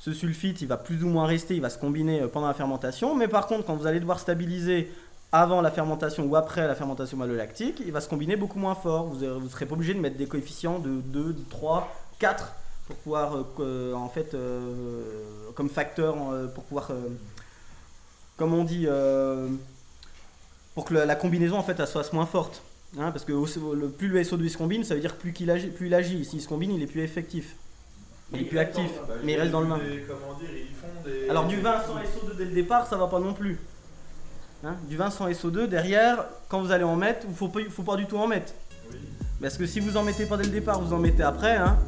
Ce 0.00 0.12
sulfite 0.12 0.60
il 0.62 0.66
va 0.66 0.76
plus 0.76 1.04
ou 1.04 1.08
moins 1.08 1.26
rester, 1.26 1.54
il 1.54 1.60
va 1.60 1.70
se 1.70 1.78
combiner 1.78 2.22
euh, 2.22 2.28
pendant 2.28 2.48
la 2.48 2.54
fermentation. 2.54 3.14
Mais 3.14 3.28
par 3.28 3.46
contre 3.46 3.66
quand 3.66 3.76
vous 3.76 3.86
allez 3.86 4.00
devoir 4.00 4.18
stabiliser 4.18 4.90
avant 5.32 5.60
la 5.60 5.70
fermentation 5.70 6.24
ou 6.26 6.34
après 6.34 6.66
la 6.66 6.74
fermentation 6.74 7.16
malolactique, 7.16 7.80
il 7.84 7.92
va 7.92 8.00
se 8.00 8.08
combiner 8.08 8.34
beaucoup 8.34 8.58
moins 8.58 8.74
fort. 8.74 9.06
Vous 9.06 9.24
ne 9.24 9.48
serez 9.48 9.66
pas 9.66 9.74
obligé 9.74 9.94
de 9.94 10.00
mettre 10.00 10.16
des 10.16 10.26
coefficients 10.26 10.80
de 10.80 11.00
2, 11.00 11.32
de 11.32 11.44
3, 11.50 11.88
4 12.18 12.52
pour 12.88 12.96
pouvoir, 12.96 13.36
euh, 13.36 13.44
que- 13.56 13.94
en 13.94 14.08
fait, 14.08 14.34
euh, 14.34 15.04
comme 15.54 15.68
facteur, 15.68 16.16
euh, 16.32 16.48
pour 16.48 16.64
pouvoir, 16.64 16.90
euh, 16.90 17.08
comme 18.36 18.54
on 18.54 18.64
dit, 18.64 18.86
euh, 18.88 19.48
pour 20.74 20.84
que 20.84 20.94
la, 20.94 21.14
combinaison 21.14 21.56
en 21.58 21.62
fait 21.62 21.84
soit 21.86 22.12
moins 22.12 22.26
forte. 22.26 22.62
Hein, 22.98 23.12
parce 23.12 23.24
que 23.24 23.88
plus 23.88 24.08
le 24.08 24.24
SO2 24.24 24.48
se 24.48 24.58
combine, 24.58 24.82
ça 24.82 24.94
veut 24.96 25.00
dire 25.00 25.14
plus, 25.14 25.32
qu'il 25.32 25.48
agit, 25.50 25.68
plus 25.68 25.86
il 25.86 25.94
agit. 25.94 26.24
S'il 26.24 26.40
se 26.40 26.48
combine, 26.48 26.72
il 26.72 26.82
est 26.82 26.88
plus 26.88 27.02
effectif. 27.02 27.54
Il 28.32 28.42
est 28.42 28.44
plus 28.44 28.58
actif, 28.58 28.90
mais 29.24 29.32
il 29.32 29.40
reste 29.40 29.50
dans 29.50 29.60
le 29.60 29.66
vin. 29.66 29.78
Comment 30.08 30.38
dire, 30.38 30.48
ils 30.54 30.74
font 30.74 30.86
des. 31.04 31.28
Alors 31.28 31.46
du 31.46 31.60
vin 31.60 31.80
sans 31.86 31.94
SO2 31.96 32.36
dès 32.38 32.44
le 32.44 32.52
départ, 32.52 32.86
ça 32.86 32.96
va 32.96 33.06
pas 33.08 33.18
non 33.18 33.32
plus. 33.34 33.58
Hein, 34.64 34.76
du 34.88 34.96
vin 34.96 35.10
sans 35.10 35.28
SO2 35.28 35.66
derrière, 35.66 36.24
quand 36.48 36.60
vous 36.60 36.70
allez 36.70 36.84
en 36.84 36.96
mettre, 36.96 37.26
il 37.28 37.34
faut 37.34 37.48
pas, 37.48 37.60
faut 37.70 37.82
pas 37.82 37.96
du 37.96 38.06
tout 38.06 38.18
en 38.18 38.26
mettre. 38.26 38.52
Parce 39.40 39.56
que 39.56 39.66
si 39.66 39.80
vous 39.80 39.96
en 39.96 40.02
mettez 40.02 40.26
pas 40.26 40.36
dès 40.36 40.44
le 40.44 40.50
départ, 40.50 40.80
vous 40.80 40.92
en 40.92 40.98
mettez 40.98 41.22
après, 41.22 41.56
hein, 41.56 41.78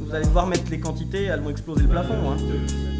vous 0.00 0.14
allez 0.14 0.24
devoir 0.26 0.46
mettre 0.46 0.68
les 0.70 0.80
quantités, 0.80 1.24
elles 1.24 1.40
vont 1.40 1.50
exploser 1.50 1.82
le 1.82 1.88
plafond. 1.88 2.32
hein. 2.32 2.95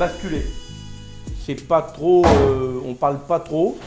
Basculer. 0.00 0.46
C'est 1.44 1.66
pas 1.68 1.82
trop, 1.82 2.24
euh, 2.24 2.80
on 2.86 2.94
parle 2.94 3.18
pas 3.18 3.38
trop, 3.38 3.78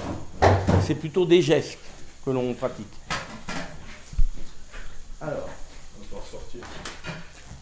c'est 0.85 0.93
plutôt 0.93 1.25
des 1.25 1.41
gestes 1.41 1.79
que 2.23 2.29
l'on 2.29 2.53
pratique. 2.53 2.93
Alors, 5.19 5.49
On 5.97 6.15
va 6.15 6.21
ressortir. 6.21 6.61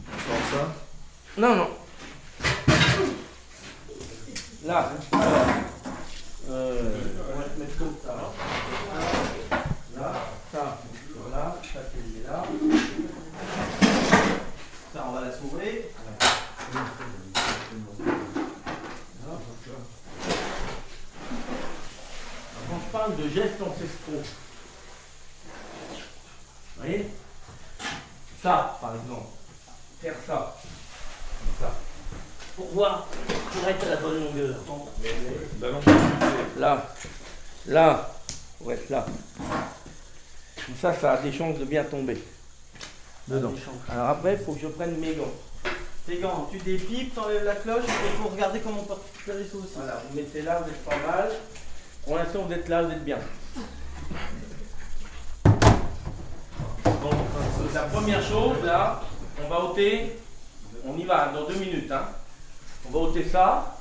On 0.06 0.18
sort 0.28 0.60
ça. 0.60 0.74
non, 1.38 1.56
non. 1.56 1.70
Là, 4.66 4.92
euh, 6.50 6.98
on 7.34 7.40
va 7.40 7.46
se 7.46 7.58
mettre 7.58 7.78
comme 7.78 7.96
ça. 8.06 8.16
Là, 9.96 10.14
ça, 10.52 10.78
là, 11.32 11.56
ça 11.74 11.80
c'est 11.94 12.30
là. 12.30 12.44
Ça, 14.94 15.06
on 15.08 15.12
va 15.14 15.22
la 15.22 15.32
s'ouvrir. 15.32 15.84
Quand 22.72 22.80
je 22.80 22.91
parle 23.02 23.16
de 23.16 23.30
gestes 23.30 23.60
ancestraux, 23.60 24.22
vous 26.78 26.84
voyez 26.84 27.08
Ça, 28.44 28.78
par 28.80 28.94
exemple, 28.94 29.26
faire 30.00 30.14
ça, 30.28 30.56
comme 31.40 31.68
ça, 31.68 31.76
pour 32.56 32.68
voir, 32.68 33.08
pour 33.08 33.68
être 33.68 33.88
à 33.88 33.90
la 33.90 33.96
bonne 33.96 34.24
longueur. 34.24 34.56
Là, 36.60 36.94
là, 37.66 38.14
être 38.70 38.90
là. 38.92 39.06
Comme 40.64 40.76
ça, 40.80 40.94
ça 40.94 41.14
a 41.14 41.18
des 41.18 41.32
chances 41.32 41.58
de 41.58 41.66
bien 41.66 41.84
tomber. 41.84 42.24
Dedans. 43.28 43.54
Alors 43.90 44.10
après, 44.10 44.34
il 44.34 44.46
faut 44.46 44.54
que 44.54 44.62
je 44.62 44.68
prenne 44.68 44.98
mes 44.98 45.16
gants. 45.16 45.34
Tes 46.06 46.18
gants, 46.18 46.48
tu 46.52 46.60
dépipes, 46.60 47.16
t'enlèves 47.16 47.46
la 47.46 47.56
cloche, 47.56 47.84
et 47.84 48.12
il 48.14 48.22
faut 48.22 48.30
regarder 48.30 48.60
comment 48.60 48.82
on 48.82 48.86
peut 48.86 48.94
récupérer 48.94 49.44
ça 49.52 49.58
aussi. 49.58 49.74
Voilà, 49.76 50.04
vous 50.08 50.16
mettez 50.16 50.44
là, 50.44 50.62
vous 50.64 50.70
êtes 50.70 50.86
pas 50.86 50.98
mal. 50.98 51.32
Pour 52.04 52.18
l'instant, 52.18 52.44
vous 52.44 52.54
êtes 52.54 52.68
là, 52.68 52.84
vous 52.84 52.92
êtes 52.92 53.04
bien. 53.04 53.20
Donc, 55.46 57.14
la 57.74 57.84
première 57.84 58.24
chose, 58.24 58.58
là, 58.64 59.02
on 59.44 59.48
va 59.48 59.64
ôter, 59.64 60.18
on 60.86 60.98
y 60.98 61.04
va 61.04 61.32
dans 61.34 61.48
deux 61.48 61.56
minutes. 61.56 61.92
Hein. 61.92 62.06
On 62.88 62.92
va 62.92 63.00
ôter 63.00 63.24
ça, 63.24 63.78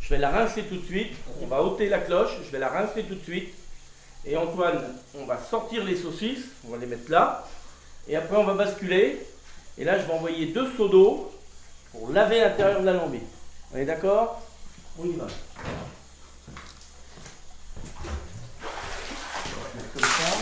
je 0.00 0.10
vais 0.10 0.18
la 0.18 0.30
rincer 0.30 0.64
tout 0.64 0.76
de 0.76 0.84
suite. 0.84 1.14
On 1.40 1.46
va 1.46 1.62
ôter 1.62 1.88
la 1.88 1.98
cloche, 1.98 2.36
je 2.44 2.50
vais 2.50 2.58
la 2.58 2.68
rincer 2.68 3.04
tout 3.04 3.14
de 3.14 3.22
suite. 3.22 3.54
Et 4.24 4.36
Antoine, 4.36 4.80
on 5.18 5.24
va 5.24 5.38
sortir 5.38 5.84
les 5.84 5.96
saucisses, 5.96 6.44
on 6.66 6.72
va 6.72 6.78
les 6.78 6.86
mettre 6.86 7.10
là. 7.10 7.46
Et 8.08 8.16
après, 8.16 8.36
on 8.36 8.44
va 8.44 8.54
basculer. 8.54 9.24
Et 9.78 9.84
là, 9.84 9.98
je 9.98 10.04
vais 10.04 10.12
envoyer 10.12 10.46
deux 10.46 10.70
seaux 10.76 10.88
d'eau 10.88 11.32
pour 11.92 12.10
laver 12.10 12.40
l'intérieur 12.40 12.80
de 12.80 12.86
la 12.86 12.92
lambie. 12.92 13.22
On 13.72 13.78
est 13.78 13.84
d'accord? 13.84 14.42
On 14.98 15.06
y 15.06 15.12
va. 15.12 15.26
Comme 19.94 20.02
ça. 20.02 20.36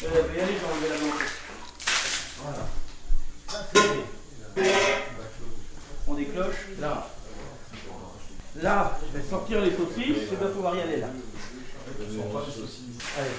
J'ai 0.00 0.06
enlevé 0.06 0.88
la 0.88 0.96
main. 1.04 1.12
Voilà. 2.42 2.64
Là. 3.52 4.68
On 6.06 6.14
décloche. 6.14 6.56
Là. 6.78 7.10
Là, 8.62 8.98
je 9.02 9.18
vais 9.18 9.28
sortir 9.28 9.60
les 9.60 9.72
saucisses. 9.72 10.30
Je 10.30 10.36
dois 10.36 10.50
pouvoir 10.50 10.76
y 10.76 10.82
aller 10.82 10.98
là. 10.98 11.08
Allez. 13.18 13.30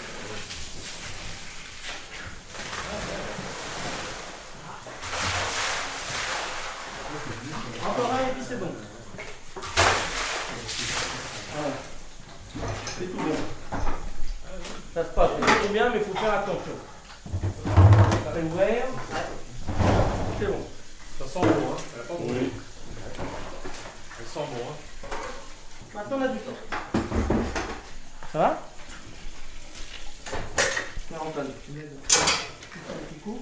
Encore 7.86 8.12
un 8.12 8.20
et 8.20 8.32
puis 8.34 8.43
c'est 8.47 8.60
bon. 8.60 8.72
Voilà. 11.55 11.74
C'est 12.99 13.05
tout 13.05 13.18
bon. 13.18 13.39
Ça 15.00 15.06
se 15.06 15.12
passe 15.12 15.30
c'est 15.64 15.72
bien, 15.72 15.89
mais 15.91 16.00
il 16.00 16.04
faut 16.04 16.14
faire 16.14 16.34
attention. 16.34 16.74
Ça 17.64 18.32
va 18.32 18.39
ouvert. 18.41 18.86
C'est 20.38 20.45
bon. 20.45 20.66
Ça 21.18 21.26
sent 21.26 21.39
bon, 21.39 21.47
hein. 21.47 21.78
Elle 21.95 22.02
a 22.02 22.04
pas 22.04 22.14
brûlé. 22.16 22.50
Elle 24.20 24.26
sent 24.26 24.39
bon, 24.52 24.62
hein. 24.68 24.76
Maintenant 25.95 26.18
on 26.18 26.22
a 26.22 26.28
du 26.28 26.39
temps. 26.39 26.60
Ça 28.34 28.39
va? 28.39 28.62
Antoine, 31.18 31.47
tu 31.66 31.72
mets 31.72 31.84
le 31.84 31.95
petit 33.06 33.20
coup. 33.24 33.39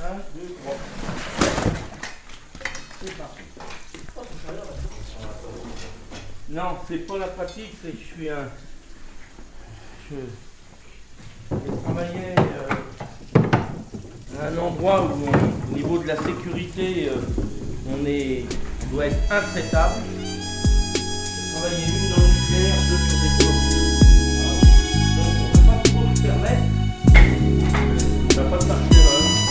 Ça. 0.00 0.16
deux, 0.34 0.56
trois. 0.64 0.76
Non, 6.48 6.78
c'est 6.88 7.06
pas 7.06 7.18
la 7.18 7.28
pratique, 7.28 7.78
c'est 7.80 7.92
que 7.92 7.98
je 7.98 8.14
suis 8.14 8.28
un. 8.28 8.48
Je 10.10 10.16
travaillais 11.84 12.34
euh, 12.38 12.74
à 14.40 14.42
un 14.48 14.56
endroit 14.58 15.04
où, 15.04 15.08
on- 15.26 15.72
au 15.72 15.76
niveau 15.76 15.98
de 15.98 16.06
la 16.06 16.16
sécurité, 16.16 17.10
euh, 17.10 17.16
on, 17.90 18.06
est, 18.06 18.44
doit 18.90 19.06
être 19.06 19.18
intraitable. 19.30 19.94
Je 20.94 21.52
travaillais 21.54 21.86
une 21.86 22.08
dans 22.10 22.22
le 22.22 22.28
nucléaire, 22.28 22.78
deux 22.88 23.00
sur 23.08 23.18
des 23.22 23.32
corps. 23.38 23.60
Donc 25.16 25.28
on 25.28 25.30
ne 25.44 25.48
peut 25.52 25.66
pas 25.66 25.78
trop 25.84 26.06
se 26.16 26.20
permettre 26.22 26.66
Ça 28.34 28.42
va 28.42 28.46
pas 28.58 28.64
marcher, 28.64 28.94
là. 28.94 29.00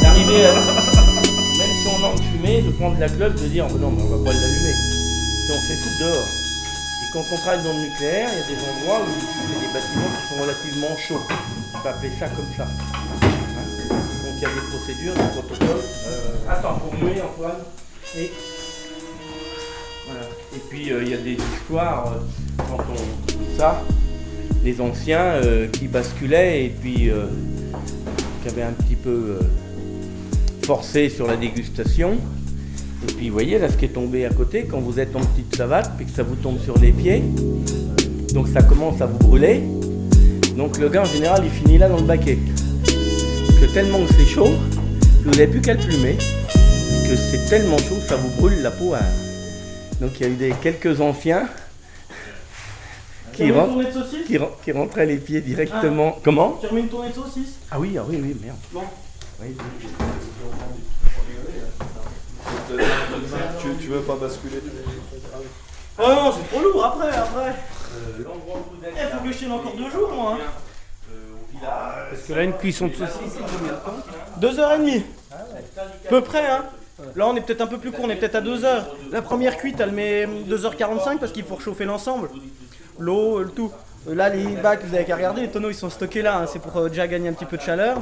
d'arriver 0.01 0.41
à. 0.45 0.47
Même 0.55 1.73
si 1.81 1.87
on 1.87 1.99
en 2.03 2.17
fumée, 2.17 2.61
de 2.63 2.71
prendre 2.71 2.97
la 2.99 3.09
clope, 3.09 3.35
de 3.35 3.47
dire 3.47 3.65
oh, 3.71 3.77
non, 3.77 3.91
mais 3.91 4.01
on 4.03 4.09
va 4.17 4.23
pas 4.31 4.35
l'allumer. 4.35 4.73
Si 4.73 5.51
on 5.51 5.61
fait 5.61 5.77
tout 5.83 5.95
dehors. 6.03 6.27
Quand 7.13 7.23
on 7.31 7.37
travaille 7.37 7.63
dans 7.63 7.73
le 7.73 7.79
nucléaire, 7.79 8.29
il 8.31 8.39
y 8.39 8.43
a 8.43 8.47
des 8.47 8.63
endroits 8.69 8.99
où 9.01 9.11
c'est 9.19 9.65
des 9.65 9.73
bâtiments 9.73 10.09
qui 10.09 10.35
sont 10.35 10.41
relativement 10.41 10.97
chauds. 10.97 11.21
On 11.73 11.79
peut 11.79 11.89
appeler 11.89 12.11
ça 12.19 12.27
comme 12.27 12.45
ça. 12.55 12.63
Hein 12.63 13.27
Donc 14.25 14.33
il 14.35 14.41
y 14.41 14.45
a 14.45 14.49
des 14.49 14.67
procédures, 14.69 15.13
des 15.13 15.41
protocoles. 15.41 15.83
Euh, 16.07 16.49
attends, 16.49 16.75
pour 16.79 16.93
muer, 16.95 17.21
Antoine. 17.21 17.63
Et. 18.17 18.31
Voilà. 20.05 20.25
Et 20.55 20.59
puis 20.69 20.91
euh, 20.91 21.03
il 21.03 21.09
y 21.09 21.13
a 21.13 21.17
des 21.17 21.37
histoires, 21.55 22.11
euh, 22.11 22.19
quand 22.57 22.83
on. 22.91 23.57
Ça, 23.57 23.81
des 24.63 24.81
anciens 24.81 25.39
qui 25.71 25.87
basculaient 25.87 26.65
et 26.65 26.69
puis. 26.69 27.09
qui 28.41 28.49
avaient 28.49 28.63
un 28.63 28.73
petit 28.73 28.95
peu. 28.95 29.39
forcé 30.63 31.07
sur 31.09 31.25
la 31.25 31.37
dégustation. 31.37 32.17
Et 33.03 33.11
puis 33.13 33.27
vous 33.29 33.33
voyez 33.33 33.59
là 33.59 33.69
ce 33.69 33.77
qui 33.77 33.85
est 33.85 33.89
tombé 33.89 34.25
à 34.25 34.29
côté, 34.29 34.65
quand 34.69 34.79
vous 34.79 34.99
êtes 34.99 35.15
en 35.15 35.19
petite 35.19 35.55
savate, 35.55 35.91
puis 35.97 36.05
que 36.05 36.11
ça 36.11 36.23
vous 36.23 36.35
tombe 36.35 36.59
sur 36.63 36.77
les 36.77 36.91
pieds, 36.91 37.23
donc 38.33 38.47
ça 38.47 38.61
commence 38.63 39.01
à 39.01 39.05
vous 39.05 39.17
brûler. 39.19 39.61
Donc 40.55 40.77
le 40.79 40.89
gars 40.89 41.01
en 41.03 41.05
général 41.05 41.41
il 41.43 41.51
finit 41.51 41.77
là 41.77 41.87
dans 41.89 41.97
le 41.97 42.03
baquet. 42.03 42.37
Parce 42.83 43.59
que 43.59 43.65
tellement 43.73 43.99
que 44.05 44.13
c'est 44.13 44.25
chaud, 44.25 44.49
que 45.23 45.25
vous 45.25 45.31
n'avez 45.31 45.47
plus 45.47 45.61
qu'à 45.61 45.73
le 45.73 45.79
plumer. 45.79 46.15
Parce 46.17 47.07
que 47.09 47.15
c'est 47.15 47.45
tellement 47.49 47.77
chaud 47.77 47.95
que 47.95 48.07
ça 48.07 48.15
vous 48.15 48.29
brûle 48.41 48.61
la 48.61 48.71
peau. 48.71 48.93
à- 48.93 48.99
Donc 50.01 50.11
il 50.19 50.23
y 50.23 50.25
a 50.25 50.29
eu 50.29 50.35
des, 50.35 50.53
quelques 50.61 50.99
anciens 50.99 51.47
qui, 53.33 53.49
saucisse 53.49 54.25
qui, 54.25 54.37
ren- 54.37 54.49
qui 54.63 54.71
rentraient 54.71 55.05
les 55.05 55.17
pieds 55.17 55.41
directement. 55.41 56.17
Comment? 56.23 56.57
Tu 56.59 56.67
remets 56.67 56.81
une 56.81 56.87
tournée 56.87 57.09
de 57.09 57.13
saucisse? 57.15 57.53
Ah 57.69 57.79
oui, 57.79 57.95
ah 57.99 58.03
oui, 58.09 58.19
oui, 58.21 58.35
merde. 58.43 58.57
Bon. 58.73 58.81
Oui, 59.41 59.55
Tu, 63.61 63.67
tu 63.79 63.87
veux 63.89 64.01
pas 64.01 64.15
basculer 64.15 64.61
Oh 65.99 66.03
non, 66.07 66.31
c'est 66.31 66.47
trop 66.49 66.61
lourd 66.63 66.85
après, 66.85 67.09
après. 67.09 67.49
Euh, 67.49 68.23
l'endroit 68.23 68.57
où 68.57 68.75
vous 68.79 68.85
êtes 68.85 68.93
Eh, 68.95 69.15
faut 69.17 69.23
que 69.23 69.31
je 69.31 69.37
tienne 69.37 69.51
encore 69.51 69.73
deux 69.75 69.89
jours, 69.89 70.11
moi. 70.13 70.37
hein. 70.39 70.45
Parce 72.11 72.21
que 72.23 72.33
là, 72.33 72.43
une 72.43 72.53
cuisson 72.53 72.87
de 72.87 72.93
saucisse, 72.93 73.33
c'est 73.33 73.39
combien 73.57 73.73
de 73.73 73.77
temps 73.77 74.05
Deux 74.37 74.59
heures 74.59 74.73
et 74.73 74.77
demie. 74.77 75.03
À 75.31 76.09
peu 76.09 76.21
près, 76.21 76.45
hein. 76.45 76.65
Là, 77.15 77.27
on 77.27 77.35
est 77.35 77.41
peut-être 77.41 77.61
un 77.61 77.67
peu 77.67 77.77
plus 77.77 77.91
court, 77.91 78.05
on 78.05 78.09
est 78.09 78.15
peut-être 78.15 78.35
à 78.35 78.41
2 78.41 78.65
heures. 78.65 78.85
La 79.11 79.21
première 79.21 79.57
cuite, 79.57 79.79
elle 79.79 79.91
met 79.91 80.25
2h45 80.27 81.17
parce 81.19 81.31
qu'il 81.31 81.43
faut 81.43 81.55
réchauffer 81.55 81.85
l'ensemble. 81.85 82.29
L'eau, 82.99 83.39
le 83.43 83.49
tout. 83.49 83.71
Euh, 84.07 84.15
Là, 84.15 84.29
les 84.29 84.43
bacs, 84.55 84.83
vous 84.83 84.95
avez 84.95 85.05
qu'à 85.05 85.15
regarder, 85.15 85.41
les 85.41 85.49
tonneaux, 85.49 85.69
ils 85.69 85.75
sont 85.75 85.89
stockés 85.89 86.21
là. 86.23 86.37
hein. 86.39 86.45
C'est 86.47 86.59
pour 86.59 86.75
euh, 86.77 86.89
déjà 86.89 87.07
gagner 87.07 87.29
un 87.29 87.33
petit 87.33 87.45
peu 87.45 87.57
de 87.57 87.61
chaleur. 87.61 87.97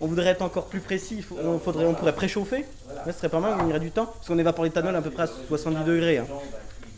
On 0.00 0.06
voudrait 0.06 0.30
être 0.30 0.42
encore 0.42 0.66
plus 0.66 0.80
précis, 0.80 1.24
on, 1.44 1.58
faudrait, 1.58 1.84
on 1.86 1.94
pourrait 1.94 2.14
préchauffer. 2.14 2.64
Là, 3.04 3.12
ce 3.12 3.18
serait 3.18 3.28
pas 3.28 3.40
mal, 3.40 3.54
on 3.54 3.58
gagnerait 3.62 3.80
du 3.80 3.90
temps. 3.90 4.06
Parce 4.06 4.28
qu'on 4.28 4.38
évapore 4.38 4.64
l'éthanol 4.64 4.94
à 4.94 5.02
peu 5.02 5.10
près 5.10 5.24
à 5.24 5.28
70 5.48 5.84
degrés. 5.84 6.18
Hein. 6.18 6.26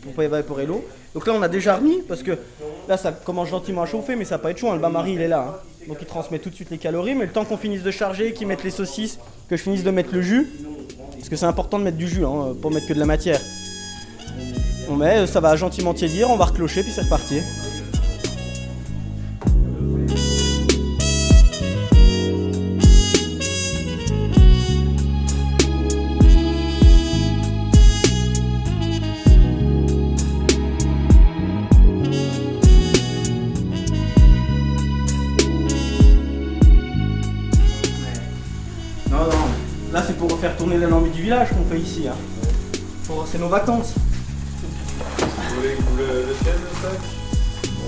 Pour 0.03 0.13
pas 0.13 0.23
évaporer 0.23 0.65
l'eau. 0.65 0.83
Donc 1.13 1.25
là, 1.27 1.33
on 1.35 1.41
a 1.41 1.47
déjà 1.47 1.75
remis 1.75 2.01
parce 2.07 2.23
que 2.23 2.37
là, 2.87 2.97
ça 2.97 3.11
commence 3.11 3.49
gentiment 3.49 3.83
à 3.83 3.85
chauffer, 3.85 4.15
mais 4.15 4.25
ça 4.25 4.37
va 4.37 4.43
pas 4.43 4.51
être 4.51 4.57
chaud. 4.57 4.69
hein. 4.69 4.75
Le 4.75 4.81
bain-marie, 4.81 5.13
il 5.13 5.21
est 5.21 5.27
là. 5.27 5.47
hein. 5.49 5.55
Donc 5.87 5.97
il 5.99 6.07
transmet 6.07 6.37
tout 6.39 6.49
de 6.49 6.55
suite 6.55 6.69
les 6.69 6.77
calories. 6.77 7.15
Mais 7.15 7.25
le 7.25 7.31
temps 7.31 7.45
qu'on 7.45 7.57
finisse 7.57 7.83
de 7.83 7.91
charger, 7.91 8.33
qu'ils 8.33 8.47
mettent 8.47 8.63
les 8.63 8.69
saucisses, 8.71 9.17
que 9.49 9.57
je 9.57 9.61
finisse 9.63 9.83
de 9.83 9.91
mettre 9.91 10.13
le 10.13 10.21
jus, 10.21 10.47
parce 11.17 11.29
que 11.29 11.35
c'est 11.35 11.45
important 11.45 11.79
de 11.79 11.83
mettre 11.83 11.97
du 11.97 12.07
jus 12.07 12.25
hein, 12.25 12.55
pour 12.61 12.71
mettre 12.71 12.87
que 12.87 12.93
de 12.93 12.99
la 12.99 13.05
matière. 13.05 13.39
On 14.89 14.95
met, 14.95 15.25
ça 15.27 15.39
va 15.39 15.55
gentiment 15.55 15.93
tiédir, 15.93 16.29
on 16.29 16.35
va 16.37 16.45
reclocher, 16.45 16.83
puis 16.83 16.91
c'est 16.91 17.01
reparti. 17.01 17.39
Faire 40.41 40.57
tourner 40.57 40.77
l'envie 40.77 41.11
du 41.11 41.21
village 41.21 41.49
qu'on 41.49 41.63
fait 41.71 41.79
ici. 41.79 42.07
Hein. 42.07 42.15
Pour- 43.05 43.27
C'est 43.31 43.37
nos 43.37 43.47
vacances. 43.47 43.93
Vous 45.19 45.55
voulez 45.55 45.75
que 45.75 45.81
vous 45.83 45.97
le, 45.97 46.03
le 46.29 46.33
tienne, 46.43 46.55
le 46.59 46.89
sac? 46.89 46.99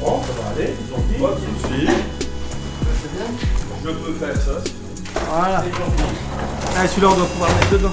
Bon, 0.01 0.21
ça 0.21 0.41
va 0.41 0.49
aller, 0.55 0.73
gentil. 0.89 1.21
Pas 1.21 1.29
de 1.31 1.39
soucis. 1.67 1.87
Je 3.83 3.89
peux 3.89 4.13
faire 4.13 4.35
ça. 4.35 4.61
si 4.65 4.73
Voilà. 5.29 5.63
Ah, 6.77 6.87
celui-là 6.87 7.07
on 7.11 7.15
doit 7.17 7.25
pouvoir 7.25 7.49
le 7.49 7.55
mettre 7.55 7.71
dedans. 7.71 7.91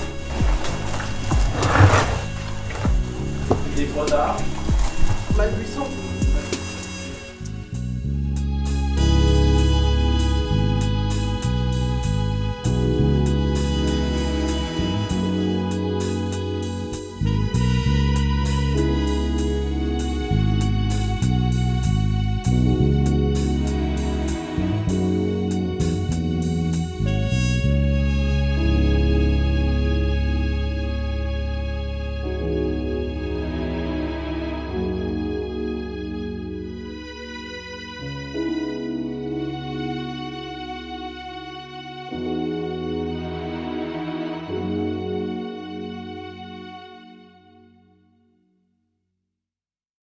Des 3.76 3.86
fois 3.86 4.04
d'art. 4.06 4.36
Mal 5.36 5.50
buisson. 5.58 5.86